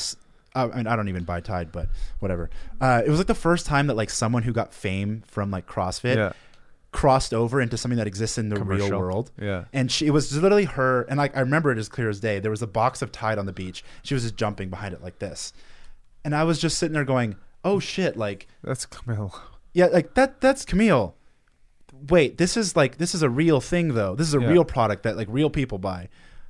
[0.55, 1.88] I, mean, I don't even buy Tide, but
[2.20, 2.51] whatever.
[2.80, 5.66] Uh, it was like the first time that like someone who got fame from like
[5.66, 6.32] CrossFit Yeah.
[6.97, 9.31] Crossed over into something that exists in the real world.
[9.40, 9.64] Yeah.
[9.73, 12.39] And she it was literally her and like I remember it as clear as day.
[12.40, 13.85] There was a box of Tide on the beach.
[14.02, 15.52] She was just jumping behind it like this.
[16.24, 19.39] And I was just sitting there going, "Oh shit, like That's Camille.
[19.74, 21.14] yeah, like that that's Camille.
[22.09, 24.14] Wait, this is like this is a real thing though.
[24.14, 24.48] This is a Yeah.
[24.48, 26.09] real product that like real people buy.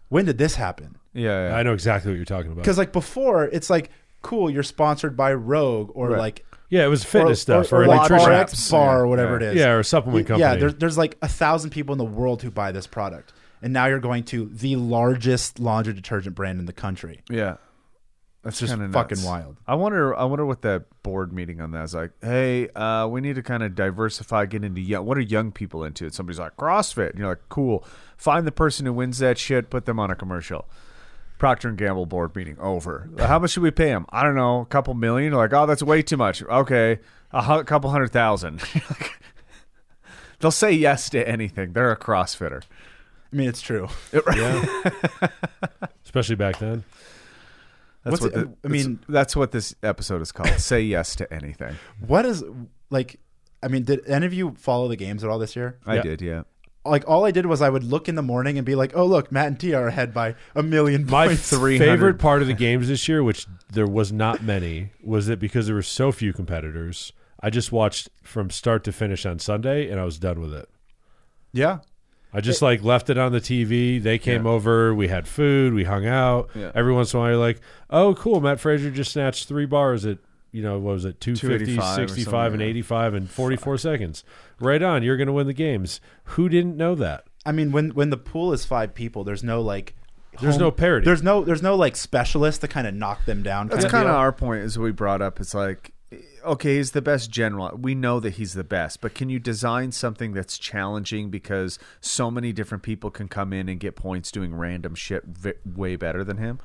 [0.09, 0.97] When did this happen?
[1.12, 1.56] Yeah, yeah.
[1.56, 2.62] I know exactly what you're talking about.
[2.62, 3.90] Because like before, it's like
[4.23, 6.18] cool, you're sponsored by Rogue or Right.
[6.18, 8.40] like Yeah, it was fitness or, stuff or, or, or, like nutrition.
[8.40, 9.47] RX bar or whatever Yeah.
[9.48, 9.56] it is.
[9.56, 10.40] Yeah, or a supplement company.
[10.40, 13.32] Yeah, there's there's like a thousand people in the world who buy this product,
[13.62, 17.22] and now you're going to the largest laundry detergent brand in the country.
[17.30, 17.56] yeah.
[18.43, 19.26] That's just kinda fucking nuts.
[19.26, 19.56] wild.
[19.66, 20.14] I wonder.
[20.14, 22.12] I wonder what that board meeting on that is like.
[22.22, 25.05] Hey, uh, we need to kind of diversify, get into young.
[25.05, 26.05] What are young people into?
[26.05, 27.10] And somebody's like CrossFit.
[27.10, 27.84] And you're like, cool.
[28.16, 29.68] Find the person who wins that shit.
[29.68, 30.68] Put them on a commercial.
[31.38, 33.08] Procter and Gamble board meeting over.
[33.18, 34.06] How much should we pay him?
[34.10, 34.60] I don't know.
[34.60, 35.32] A couple million.
[35.32, 36.42] Like, oh, that's way too much.
[36.42, 36.98] Okay,
[37.32, 38.62] a hu- couple hundred thousand.
[40.40, 41.72] They'll say yes to anything.
[41.72, 42.62] They're a CrossFitter.
[43.32, 43.88] I mean, it's true.
[44.12, 44.90] yeah.
[46.04, 46.84] Especially back then.
[48.04, 48.42] That's What's what.
[48.42, 50.48] it- the, I mean- that's, that's what this episode is called.
[50.60, 51.74] say yes to anything.
[52.06, 52.44] What is
[52.90, 53.18] like?
[53.62, 55.78] I mean, did any of you follow the games at all this year?
[55.86, 56.02] I Yeah.
[56.02, 56.22] did.
[56.22, 56.42] Yeah.
[56.88, 59.06] Like, all I did was I would look in the morning and be like, "Oh,
[59.06, 62.54] look, Matt and T are ahead by a million My points." favorite part of the
[62.66, 66.32] games this year, which there was not many, was that because there were so few
[66.32, 70.54] competitors, I just watched from start to finish on Sunday and I was done with
[70.54, 70.68] it.
[71.52, 71.78] Yeah,
[72.32, 74.02] I just like left it on the TV.
[74.02, 74.52] They came Yeah.
[74.52, 74.94] over.
[74.94, 75.72] We had food.
[75.74, 76.50] We hung out.
[76.54, 76.70] Yeah.
[76.74, 77.60] Every once in a while, you're like,
[77.90, 78.40] oh, cool.
[78.40, 80.18] Matt Fraser just snatched three bars at,
[80.52, 82.68] you know, what was it, 250, 65, and yeah.
[82.68, 84.24] 85 and 44 seconds.
[84.60, 85.02] Right on.
[85.02, 86.00] You're going to win the games.
[86.24, 87.24] Who didn't know that?
[87.44, 89.94] I mean, when when the pool is five people, there's no like,
[90.40, 91.04] There's no parity.
[91.04, 93.68] There's no there's no like specialist to kind of knock them down.
[93.68, 94.16] That's kinda kind of deal.
[94.18, 94.62] our point.
[94.62, 95.38] Is we brought up.
[95.40, 95.92] It's like,
[96.44, 97.76] okay, he's the best general.
[97.80, 102.30] We know that he's the best, but can you design something that's challenging because so
[102.30, 106.24] many different people can come in and get points doing random shit v- way better
[106.24, 106.58] than him?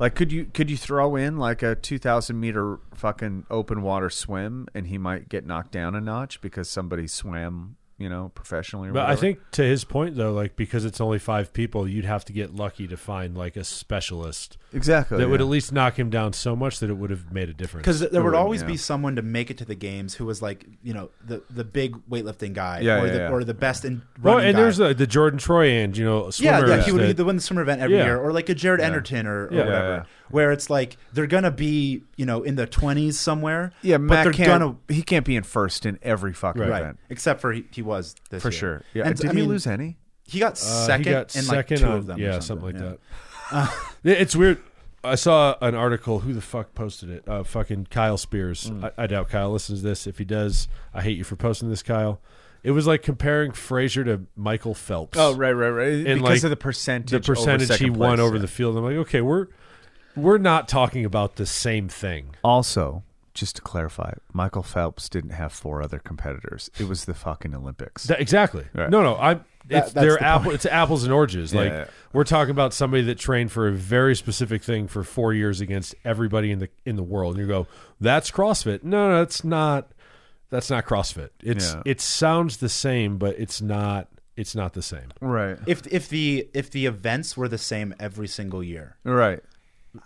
[0.00, 4.08] Like, could you could you throw in like a two thousand meter fucking open water
[4.08, 8.90] swim and he might get knocked down a notch because somebody swam, you know, professionally?
[8.90, 12.24] But I think to his point, though, like because it's only five people, you'd have
[12.24, 16.10] to get lucky to find like a specialist exactly that would at least knock him
[16.10, 17.82] down so much that it would have made a difference.
[17.84, 18.68] because there would would, always yeah.
[18.68, 21.64] be someone to make it to the games who was like you know the the
[21.64, 23.30] big weightlifting guy Yeah, or yeah, the yeah.
[23.30, 24.62] or the best in Well, and guy.
[24.62, 27.36] there's the, the Jordan Troy and you know yeah, yeah, he would that- the win
[27.36, 28.04] the swimmer event every Yeah.
[28.04, 29.58] year, or like a Jared Enderton or, or Yeah.
[29.64, 30.04] whatever, Yeah, yeah.
[30.30, 33.72] where it's like they're gonna be you know in the twenties somewhere.
[33.82, 34.60] yeah, but Matt they're can't.
[34.62, 36.70] gonna he can't be in first in every fucking Right.
[36.70, 38.58] right, event except for he, he was this for year.
[38.58, 38.82] sure.
[38.94, 39.96] Yeah, And, did I he mean, lose any?
[40.24, 42.38] He got Uh, second he got in like second two on- of them, or yeah,
[42.38, 42.92] something like yeah.
[43.52, 43.74] that.
[44.02, 44.62] Yeah, It's weird.
[45.02, 46.20] I saw an article.
[46.20, 47.26] Who the fuck posted it?
[47.26, 48.70] Uh, fucking Kyle Spears.
[48.70, 48.92] Mm.
[48.98, 50.06] I, I doubt Kyle listens to this.
[50.06, 52.20] If he does, I hate you for posting this, Kyle.
[52.62, 55.18] It was like comparing Fraser to Michael Phelps.
[55.18, 55.92] Oh, right, right, right.
[55.92, 57.10] And, because like, of the percentage.
[57.10, 58.42] the percentage over he second won place, over yeah.
[58.42, 58.76] the field.
[58.76, 59.46] I'm like, okay, we're
[60.14, 62.36] we're not talking about the same thing.
[62.44, 63.02] Also,
[63.40, 66.70] just to clarify, Michael Phelps didn't have four other competitors.
[66.78, 68.04] It was the fucking Olympics.
[68.04, 68.66] That- exactly.
[68.74, 68.88] Right.
[68.90, 69.16] No, no.
[69.16, 69.44] I'm.
[69.66, 70.50] That- It's that's they're the apple.
[70.52, 71.52] It's apples and oranges.
[71.52, 71.84] Yeah, like yeah.
[72.12, 75.94] we're talking about somebody that trained for a very specific thing for four years against
[76.04, 77.34] everybody in the in the world.
[77.36, 77.66] And you go,
[78.00, 78.82] that's CrossFit.
[78.84, 79.90] No, no, that's not.
[80.50, 81.30] That's not CrossFit.
[81.42, 81.82] It's Yeah.
[81.86, 84.08] it sounds the same, but it's not.
[84.36, 85.08] It's not the same.
[85.20, 89.40] right, If if the if the events were the same every single year, right.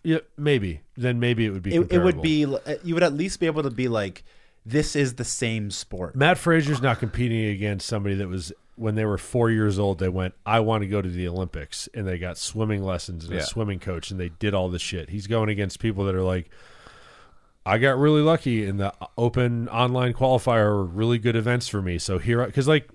[0.02, 0.80] Yeah, maybe.
[0.96, 1.74] Then maybe it would be.
[1.74, 4.24] it, it would be uh, you would at least be able to be like,
[4.64, 6.16] this is the same sport.
[6.16, 9.98] Matt Fraser's not competing against somebody that was when they were four years old.
[9.98, 13.34] They went, "I want to go to the Olympics," and they got swimming lessons and
[13.34, 13.40] Yeah.
[13.40, 15.10] a swimming coach, and they did all this shit.
[15.10, 16.48] He's going against people that are like,
[17.66, 21.98] "I got really lucky in the open online qualifier, were really good events for me."
[21.98, 22.88] So here, because like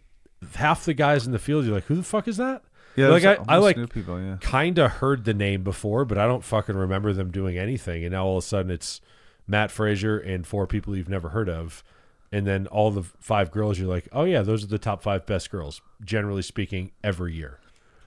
[0.56, 2.64] half the guys in the field, you're like, "Who the fuck is that?"
[3.00, 3.78] Yeah, like I, I like.
[3.78, 8.04] Yeah, kind of heard the name before, but I don't fucking remember them doing anything.
[8.04, 9.02] And now all of a sudden it's
[9.48, 11.84] Matt Fraser and four people you've never heard of.
[12.32, 15.26] And then all the five girls, you're like, oh, yeah, those are the top five
[15.26, 17.60] best girls, generally speaking, every year.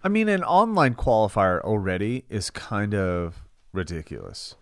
[0.05, 3.43] I mean, an online qualifier already is kind of
[3.73, 4.55] ridiculous.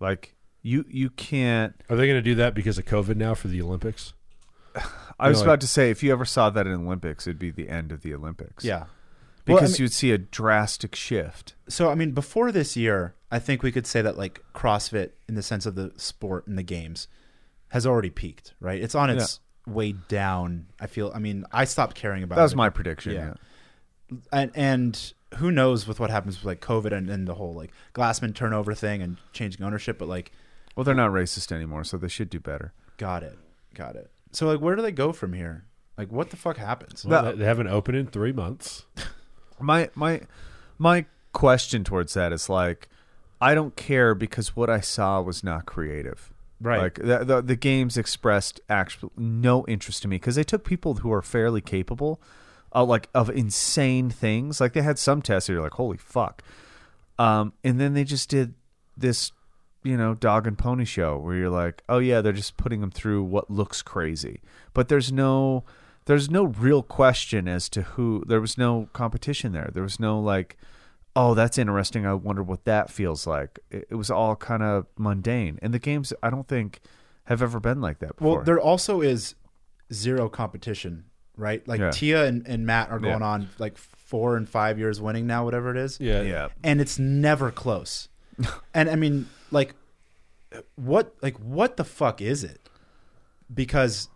[0.00, 1.74] Like you, you can't.
[1.90, 4.14] Are they going to do that because of COVID now for the Olympics?
[5.18, 7.50] I was like- about to say, if you ever saw that in Olympics, it'd be
[7.50, 8.64] the end of the Olympics.
[8.64, 8.84] Yeah,
[9.44, 11.54] because Well, I mean- you'd see a drastic shift.
[11.68, 15.34] so I mean, before this year, I think we could say that like CrossFit, in
[15.34, 17.08] the sense of the sport and the games,
[17.68, 18.80] has already peaked, right?
[18.80, 20.66] It's on its way down.
[20.80, 21.10] I feel.
[21.14, 22.36] I mean, I stopped caring about.
[22.36, 22.56] That was it.
[22.56, 23.12] my prediction.
[23.14, 23.34] Yeah.
[24.10, 24.18] Yeah.
[24.32, 27.72] and and who knows with what happens with like COVID and, and the whole like
[27.94, 30.30] Glassman turnover thing and changing ownership, but like,
[30.76, 32.72] Well, they're not racist anymore, so they should do better.
[32.98, 33.36] got it,
[33.74, 34.10] got it.
[34.30, 35.64] So like, where do they go from here?
[35.98, 37.04] Like, what the fuck happens?
[37.04, 38.84] Well, they- they haven't opened in three months.
[39.60, 40.22] My my
[40.78, 42.88] my question towards that is like,
[43.40, 46.32] I don't care because what I saw was not creative.
[46.60, 46.80] Right.
[46.80, 50.94] Like the the, the games expressed actual no interest to me because they took people
[50.94, 52.22] who are fairly capable,
[52.74, 54.60] uh, like of insane things.
[54.60, 56.42] Like they had some tests that you're like, holy fuck,
[57.18, 58.54] um, and then they just did
[58.96, 59.32] this,
[59.82, 62.90] you know, dog and pony show where you're like, oh yeah, they're just putting them
[62.90, 64.40] through what looks crazy,
[64.72, 65.64] but there's no
[66.06, 68.24] there's no real question as to who.
[68.26, 69.70] There was no competition there.
[69.72, 70.56] There was no like.
[71.16, 72.04] Oh, that's interesting.
[72.04, 73.60] I wonder what that feels like.
[73.70, 76.80] It, it was all kind of mundane, and the games I don't think
[77.24, 78.36] have ever been like that before.
[78.36, 79.36] Well, there also is
[79.92, 81.04] zero competition,
[81.36, 81.66] right?
[81.68, 81.90] Like Yeah.
[81.92, 83.26] Tia and, and Matt are going Yeah.
[83.26, 86.00] on like four and five years winning now, whatever it is.
[86.00, 88.08] Yeah, yeah, and it's never close.
[88.74, 89.74] and I mean, like,
[90.74, 92.68] what, like, what the fuck is it?
[93.52, 94.08] Because,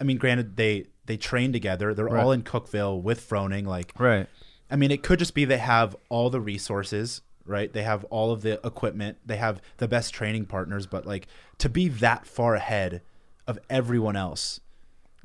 [0.00, 1.94] I mean, granted, they they train together.
[1.94, 3.66] They're all in Cookeville with Froning.
[3.66, 4.26] Like, right.
[4.70, 7.72] I mean, it could just be they have all the resources, right?
[7.72, 9.18] They have all of the equipment.
[9.24, 10.86] They have the best training partners.
[10.86, 11.26] But like,
[11.58, 13.02] to be that far ahead
[13.46, 14.60] of everyone else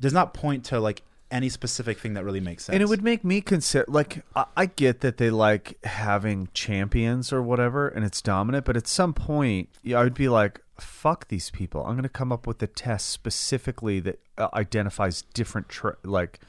[0.00, 2.74] does not point to like any specific thing that really makes sense.
[2.74, 7.32] And it would make me consider like I, I get that they like having champions
[7.32, 8.64] or whatever, and it's dominant.
[8.64, 11.82] But at some point, yeah, I would be like, "Fuck these people!
[11.82, 16.40] I'm going to come up with a test specifically that uh, identifies different tre- like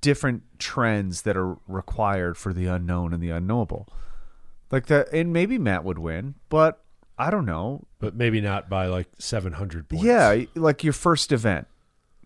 [0.00, 3.88] different trends that are required for the unknown and the unknowable."
[4.70, 6.84] Like that, and maybe Matt would win, but
[7.18, 7.86] I don't know.
[7.98, 10.04] but maybe not by like seven hundred points.
[10.04, 11.66] Yeah, like your first event,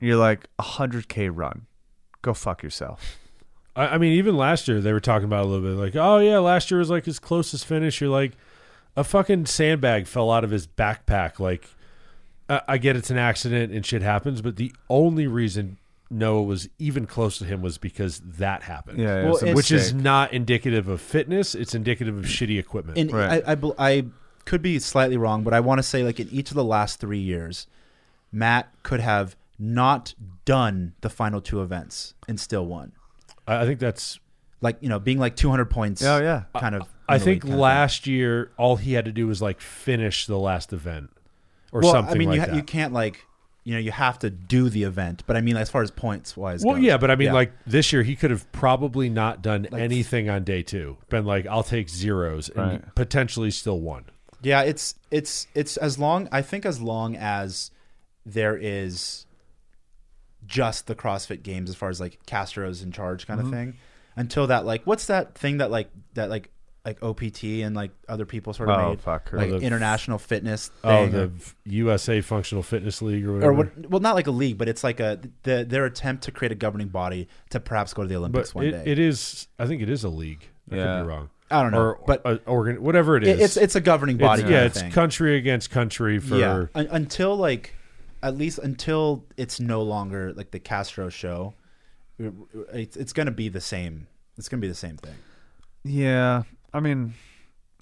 [0.01, 1.66] you're like a hundred k run.
[2.22, 3.18] Go fuck yourself.
[3.74, 6.18] I, I mean, even last year they were talking about a little bit, like, oh
[6.18, 8.01] yeah, last year was like his closest finish.
[8.01, 8.32] You're like,
[8.97, 11.39] a fucking sandbag fell out of his backpack.
[11.39, 11.69] Like,
[12.49, 15.79] I, I get it's an accident and shit happens, but the only reason
[16.11, 18.99] Noah was even close to him was because that happened.
[18.99, 20.03] Yeah, yeah, Well, it's which is mistake.
[20.03, 21.55] not indicative of fitness.
[21.55, 22.99] It's indicative of shitty equipment.
[22.99, 23.43] and Right.
[23.47, 24.07] I, I, bel- I
[24.45, 27.01] could be slightly wrong, but I want to say like in each of the last
[27.01, 27.66] three years,
[28.31, 30.15] Matt could have not
[30.45, 32.93] done the final two events and still won.
[33.47, 34.21] I, I think that's.
[34.61, 36.03] Like you know, being like 200 points.
[36.03, 36.45] Oh, yeah.
[36.57, 36.89] kind of.
[37.09, 41.10] I think last year all he had to do was like finish the last event
[41.73, 43.26] or well, something I mean, like you ha- you can't like
[43.65, 46.36] you know you have to do the event, but I mean as far as points
[46.36, 46.65] wise.
[46.65, 47.33] Well, goes, yeah, but I mean, yeah.
[47.34, 50.97] like this year, he could have probably not done anything on day two.
[51.08, 52.94] Been like, I'll take zeros and Right.
[52.94, 54.05] potentially still won.
[54.42, 57.70] Yeah, it's it's it's as long I think as long as
[58.26, 59.24] there is
[60.47, 63.55] just the CrossFit games as far as like Castro's in charge kind of Mm-hmm.
[63.55, 63.74] thing.
[64.16, 66.50] Until that like what's that thing that like that like
[66.85, 70.71] like OPT and like other people sort of Oh, made fuck like the- international fitness
[70.85, 71.31] Oh, the or,
[71.65, 73.51] USA Functional Fitness League or whatever.
[73.53, 76.31] or what well not like a league but it's like a the, their attempt to
[76.31, 78.91] create a governing body to perhaps go to the Olympics but one it, day.
[78.93, 79.49] it is.
[79.59, 80.47] I think it is a league.
[80.71, 80.85] I Yeah.
[80.99, 81.31] could be wrong.
[81.51, 83.41] I don't know, Or, but a organ, whatever it is.
[83.41, 84.43] It's it's a governing body.
[84.43, 84.91] It's- yeah, it's thing.
[84.93, 86.37] country against country for.
[86.37, 87.75] yeah Un- until like
[88.23, 91.55] at least until it's no longer like the Castro show
[92.73, 94.07] it's, it's gonna be the same
[94.39, 95.15] it's gonna be the same thing
[95.83, 97.15] Yeah, I mean,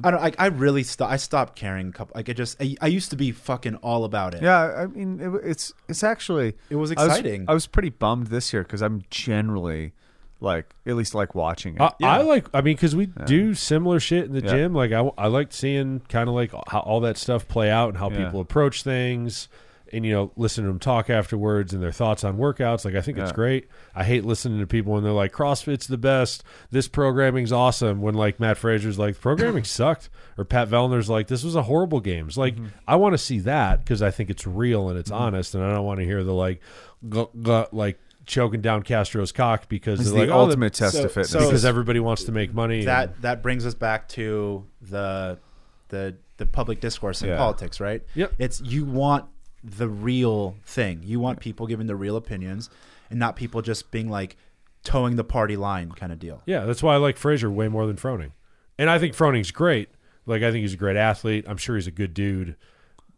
[0.04, 2.76] I don't I, I really sto- I stopped caring a couple like I just I,
[2.80, 6.54] I used to be fucking all about it yeah, I mean, it, it's it's actually
[6.70, 9.92] it was I was- exciting I was, pretty bummed this year because I'm generally
[10.40, 11.80] like at least like watching it.
[11.80, 12.12] I, Yeah.
[12.14, 12.46] I like.
[12.52, 14.50] I mean, because we do similar shit in the Yeah.
[14.50, 14.74] gym.
[14.74, 17.96] Like I, I like seeing kind of like how all that stuff play out and
[17.98, 18.24] how Yeah.
[18.24, 19.48] people approach things,
[19.92, 22.84] and you know, listen to them talk afterwards and their thoughts on workouts.
[22.84, 23.68] Like I think it's great.
[23.94, 26.42] I hate listening to people when they're like, "CrossFit's the best.
[26.70, 31.44] This programming's awesome." When like Matt Fraser's like, "Programming sucked," or Pat Vellner's like, "This
[31.44, 32.66] was a horrible games." Like Mm-hmm.
[32.88, 35.72] I want to see that because I think it's real and it's honest, and I
[35.72, 36.60] don't want to hear the like,
[37.08, 37.98] gu- gu- like.
[38.24, 41.30] Choking down Castro's cock because it's they're the like, oh, ultimate test so- of fitness.
[41.30, 42.78] so- because everybody wants to make money.
[42.78, 45.40] and- that that brings us back to the
[45.88, 47.36] the the public discourse in Yeah.
[47.36, 48.34] politics right Yep.
[48.38, 49.24] it's you want
[49.64, 52.68] the real thing you want people giving the real opinions
[53.10, 54.36] and not people just being like
[54.82, 57.86] toeing the party line kind of deal yeah, that's why I like Fraser way more
[57.86, 58.32] than Froning,
[58.78, 59.88] and I think Froning's great.
[60.26, 61.44] Like I think he's a great athlete.
[61.48, 62.56] I'm sure he's a good dude.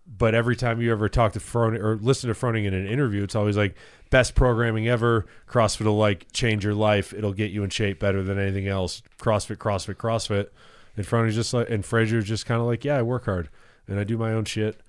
[0.06, 3.23] But every time you ever talk to Froning or listen to Froning in an interview,
[3.23, 3.74] it's always like
[4.10, 5.26] best programming ever.
[5.48, 7.14] CrossFit will like change your life.
[7.14, 9.02] It'll get you in shape better than anything else.
[9.18, 10.48] CrossFit, CrossFit, CrossFit.
[10.97, 13.48] And Froning's just like, and Fraser's just kind of like, yeah, I work hard
[13.89, 14.81] and I do my own shit.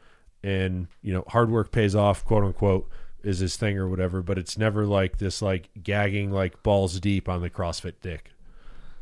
[0.45, 2.87] And you know hard work pays off, quote unquote,
[3.23, 4.21] is his thing or whatever.
[4.21, 8.31] But it's never like this like gagging like balls deep on the CrossFit dick,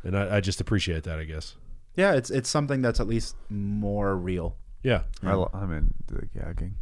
[0.02, 1.18] and I, I just appreciate that.
[1.18, 1.56] I guess.
[1.96, 4.56] Yeah, it's it's something that's at least more real.
[4.82, 5.02] Yeah.
[5.22, 6.74] I, i'm in the gagging.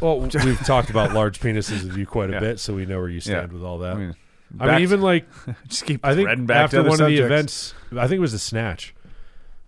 [0.00, 2.40] Well, we've talked about large penises with you quite a Yeah.
[2.40, 3.54] bit, so we know where you stand Yeah.
[3.54, 3.94] with all that.
[3.96, 4.14] I mean,
[4.60, 5.26] I mean, even like
[5.68, 8.20] just keep I think back after to other one of the events, I think it
[8.20, 8.94] was the snatch.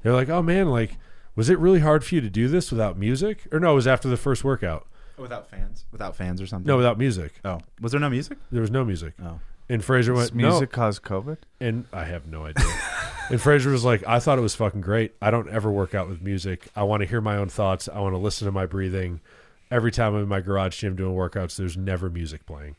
[0.03, 0.97] They're like, "Oh man, like,
[1.37, 3.87] was it really hard for you to do this without music?" Or no, it was
[3.87, 4.87] after the first workout.
[5.19, 6.67] Oh, without fans, without fans or something.
[6.67, 7.35] No, without music.
[7.45, 8.39] Oh, was there no music?
[8.51, 9.15] There was no music.
[9.23, 9.39] Oh,
[9.69, 11.39] And Fraser Does went, music "No," cause COVID?
[11.61, 12.65] and I have no idea.
[13.31, 15.15] and Fraser was like, "I thought it was fucking great.
[15.23, 16.69] I don't ever work out with music.
[16.75, 17.89] I want to hear my own thoughts.
[17.89, 19.21] I want to listen to my breathing.
[19.71, 22.75] Every time I'm in my garage gym doing workouts, there's never music playing."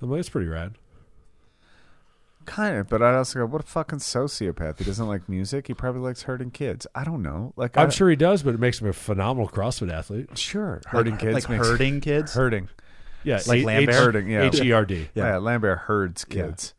[0.00, 0.74] I'm like, "It's pretty rad."
[2.46, 4.78] Kind of, but I'd also go, what a fucking sociopath.
[4.78, 5.66] He doesn't like music.
[5.66, 6.86] He probably likes hurting kids.
[6.94, 7.52] I don't know.
[7.56, 10.36] Like I'm I- sure he does, but it makes him a phenomenal CrossFit athlete.
[10.38, 12.34] Sure, hurting like, kids, like makes- hurting kids.
[12.34, 12.68] hurting.
[13.22, 13.94] Yeah, Like H- Lambert?
[13.94, 14.42] Hurting, yeah.
[14.42, 15.08] H E R D.
[15.14, 16.74] Yeah, Lambert herds kids.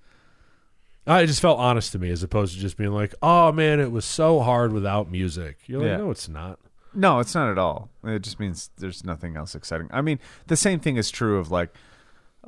[1.07, 3.79] Uh, it just felt honest to me as opposed to just being like, oh man,
[3.79, 5.57] it was so hard without music.
[5.67, 5.97] You're like, Yeah.
[5.97, 6.59] no, it's not.
[6.93, 7.89] No, it's not at all.
[8.03, 9.87] It just means there's nothing else exciting.
[9.91, 11.73] I mean, the same thing is true of like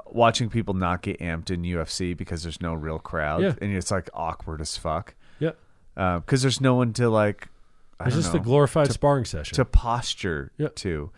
[0.06, 3.53] watching people not get amped in UFC because there's no real crowd, Yeah.
[3.61, 5.51] and it's like awkward as fuck Yeah.
[5.95, 7.50] because there's no one to like.
[8.00, 9.56] I It's don't just know, a glorified to, sparring session.
[9.56, 10.67] to posture Yeah.
[10.76, 11.11] to.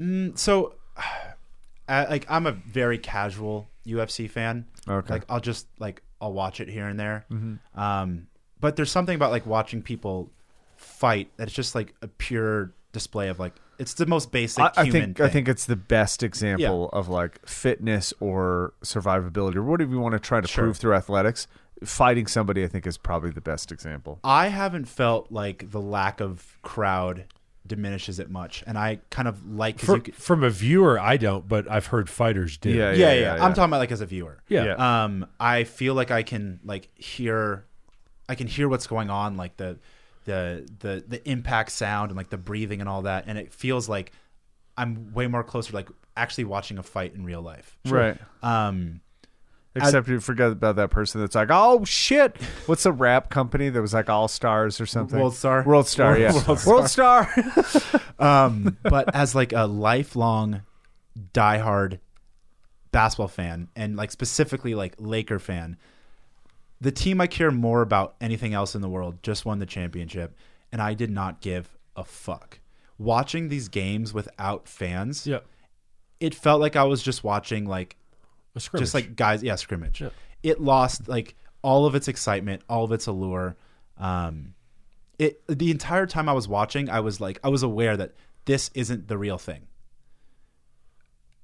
[0.00, 0.74] Mm, so,
[1.88, 4.66] I, like, I'm a very casual UFC fan.
[4.88, 5.14] Okay.
[5.14, 7.24] Like, I'll just like I'll watch it here and there.
[7.30, 7.80] Mm-hmm.
[7.80, 8.26] Um,
[8.60, 10.30] but there's something about like watching people
[10.76, 14.62] fight that it's just like a pure display of like it's the most basic.
[14.64, 19.56] I, I human think I think it's the best example of like fitness or survivability
[19.56, 20.64] or whatever you want to try to Sure.
[20.64, 21.46] prove through athletics.
[21.84, 24.18] Fighting somebody, I think, is probably the best example.
[24.24, 27.26] I haven't felt like the lack of crowd
[27.68, 31.46] diminishes it much, and I kind of like For- could, from a viewer, I don't,
[31.46, 32.70] but I've heard fighters do.
[32.70, 34.38] Yeah, yeah, yeah, yeah, I'm talking about like as a viewer.
[34.48, 34.64] Yeah.
[34.76, 35.04] Yeah.
[35.04, 37.64] Um, I feel like I can like hear,
[38.28, 39.78] I can hear what's going on, like the,
[40.28, 43.88] the, the, the impact sound and like the breathing and all that, and it feels
[43.88, 44.12] like
[44.76, 47.78] I'm way more closer, like actually watching a fight in real life.
[47.86, 48.16] Right.
[48.42, 49.00] Um,
[49.74, 53.80] Except you forget about that person that's like, oh shit, what's a rap company that
[53.80, 55.18] was like All Stars or something?
[55.18, 55.62] World Star?
[55.64, 56.32] World Star, yeah.
[56.32, 57.32] World World Star.
[58.18, 60.62] um, but as like a lifelong
[61.32, 62.00] diehard
[62.90, 65.76] basketball fan and like specifically like Laker fan,
[66.80, 70.36] the team I care more about anything else in the world just won the championship
[70.70, 72.60] and I did not give a fuck.
[72.98, 75.40] Watching these games without fans, Yeah.
[76.20, 77.96] it felt like I was just watching like
[78.54, 78.82] A scrimmage.
[78.84, 80.00] just like guys, yeah, scrimmage.
[80.00, 80.10] Yeah.
[80.42, 83.56] It lost like all of its excitement, all of its allure.
[83.96, 84.54] Um,
[85.18, 88.70] it the entire time I was watching, I was like, I was aware that this
[88.74, 89.66] isn't the real thing.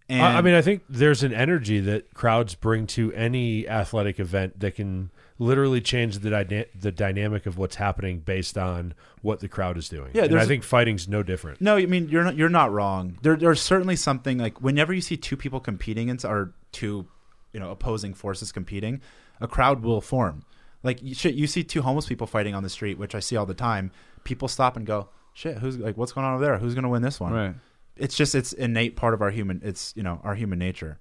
[0.09, 4.21] And I, I mean, I think there's an energy that crowds bring to any athletic
[4.21, 9.41] event that can literally change the dyna- the dynamic of what's happening based on what
[9.41, 10.11] the crowd is doing.
[10.15, 11.61] Yeah, and I there's- think fighting's no different.
[11.61, 13.19] no, I mean you're not you're not wrong.
[13.23, 17.07] There there's certainly something like whenever you see two people competing in, or two,
[17.53, 19.01] you know, opposing forces competing,
[19.41, 20.45] a crowd will form.
[20.83, 23.37] Like you, shit, you see two homeless people fighting on the street, which I see
[23.37, 23.91] all the time.
[24.23, 26.59] People stop and go, "Shit, who's like what's going on over there?
[26.59, 27.55] Who's going to win this one?" right.
[27.97, 30.99] it's just it's innate part of our human it's you know our human nature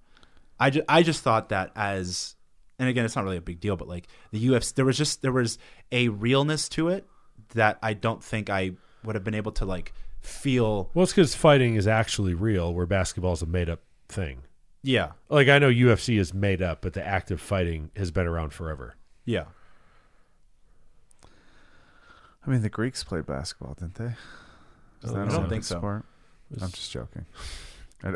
[0.59, 2.35] i just i just thought that as
[2.79, 5.21] and again it's not really a big deal but like the ufc there was just
[5.21, 5.57] there was
[5.91, 7.07] a realness to it
[7.53, 8.71] that i don't think i
[9.03, 12.85] would have been able to like feel Well, it's because fighting is actually real, where
[12.85, 14.43] basketball is a made up thing.
[14.81, 18.25] yeah Like I know UFC is made up, but the act of fighting has been
[18.25, 18.95] around forever.
[19.25, 19.45] yeah
[22.45, 24.05] I mean, the Greeks played basketball, didn't they?
[25.03, 25.77] Is Oh, I don't Olympic think so.
[25.77, 26.05] Sport?
[26.61, 27.25] I'm just joking.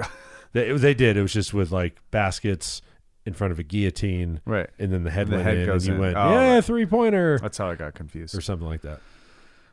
[0.54, 1.18] They, they did.
[1.18, 2.82] It was just with like baskets
[3.28, 4.70] in front of a guillotine, right.
[4.80, 6.14] and then the head And the went head in, goes and you in.
[6.14, 6.64] went, Oh, "Yeah, right.
[6.66, 8.36] three pointer," That's how I got confused.
[8.36, 9.02] or something like that.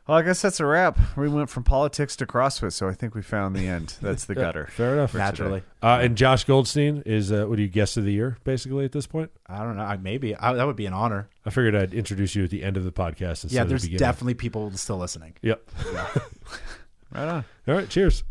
[0.07, 0.99] Well, I guess that's a wrap.
[1.17, 3.95] We went from politics to CrossFit, so I think we found the end.
[4.03, 4.67] That's the Yeah, gutter.
[4.67, 5.15] Fair enough.
[5.15, 8.85] naturally Uh, and Josh Goldstein is uh, what do you guest of the year basically
[8.85, 9.31] at this point?
[9.47, 12.35] i don't know I, maybe I, that would be an honor I figured I'd introduce
[12.35, 13.45] you at the end of the podcast.
[13.45, 15.67] Instead yeah of the there's definitely people still listening Yep.
[17.11, 17.45] Right on.
[17.67, 17.89] All right.
[17.89, 18.23] Cheers.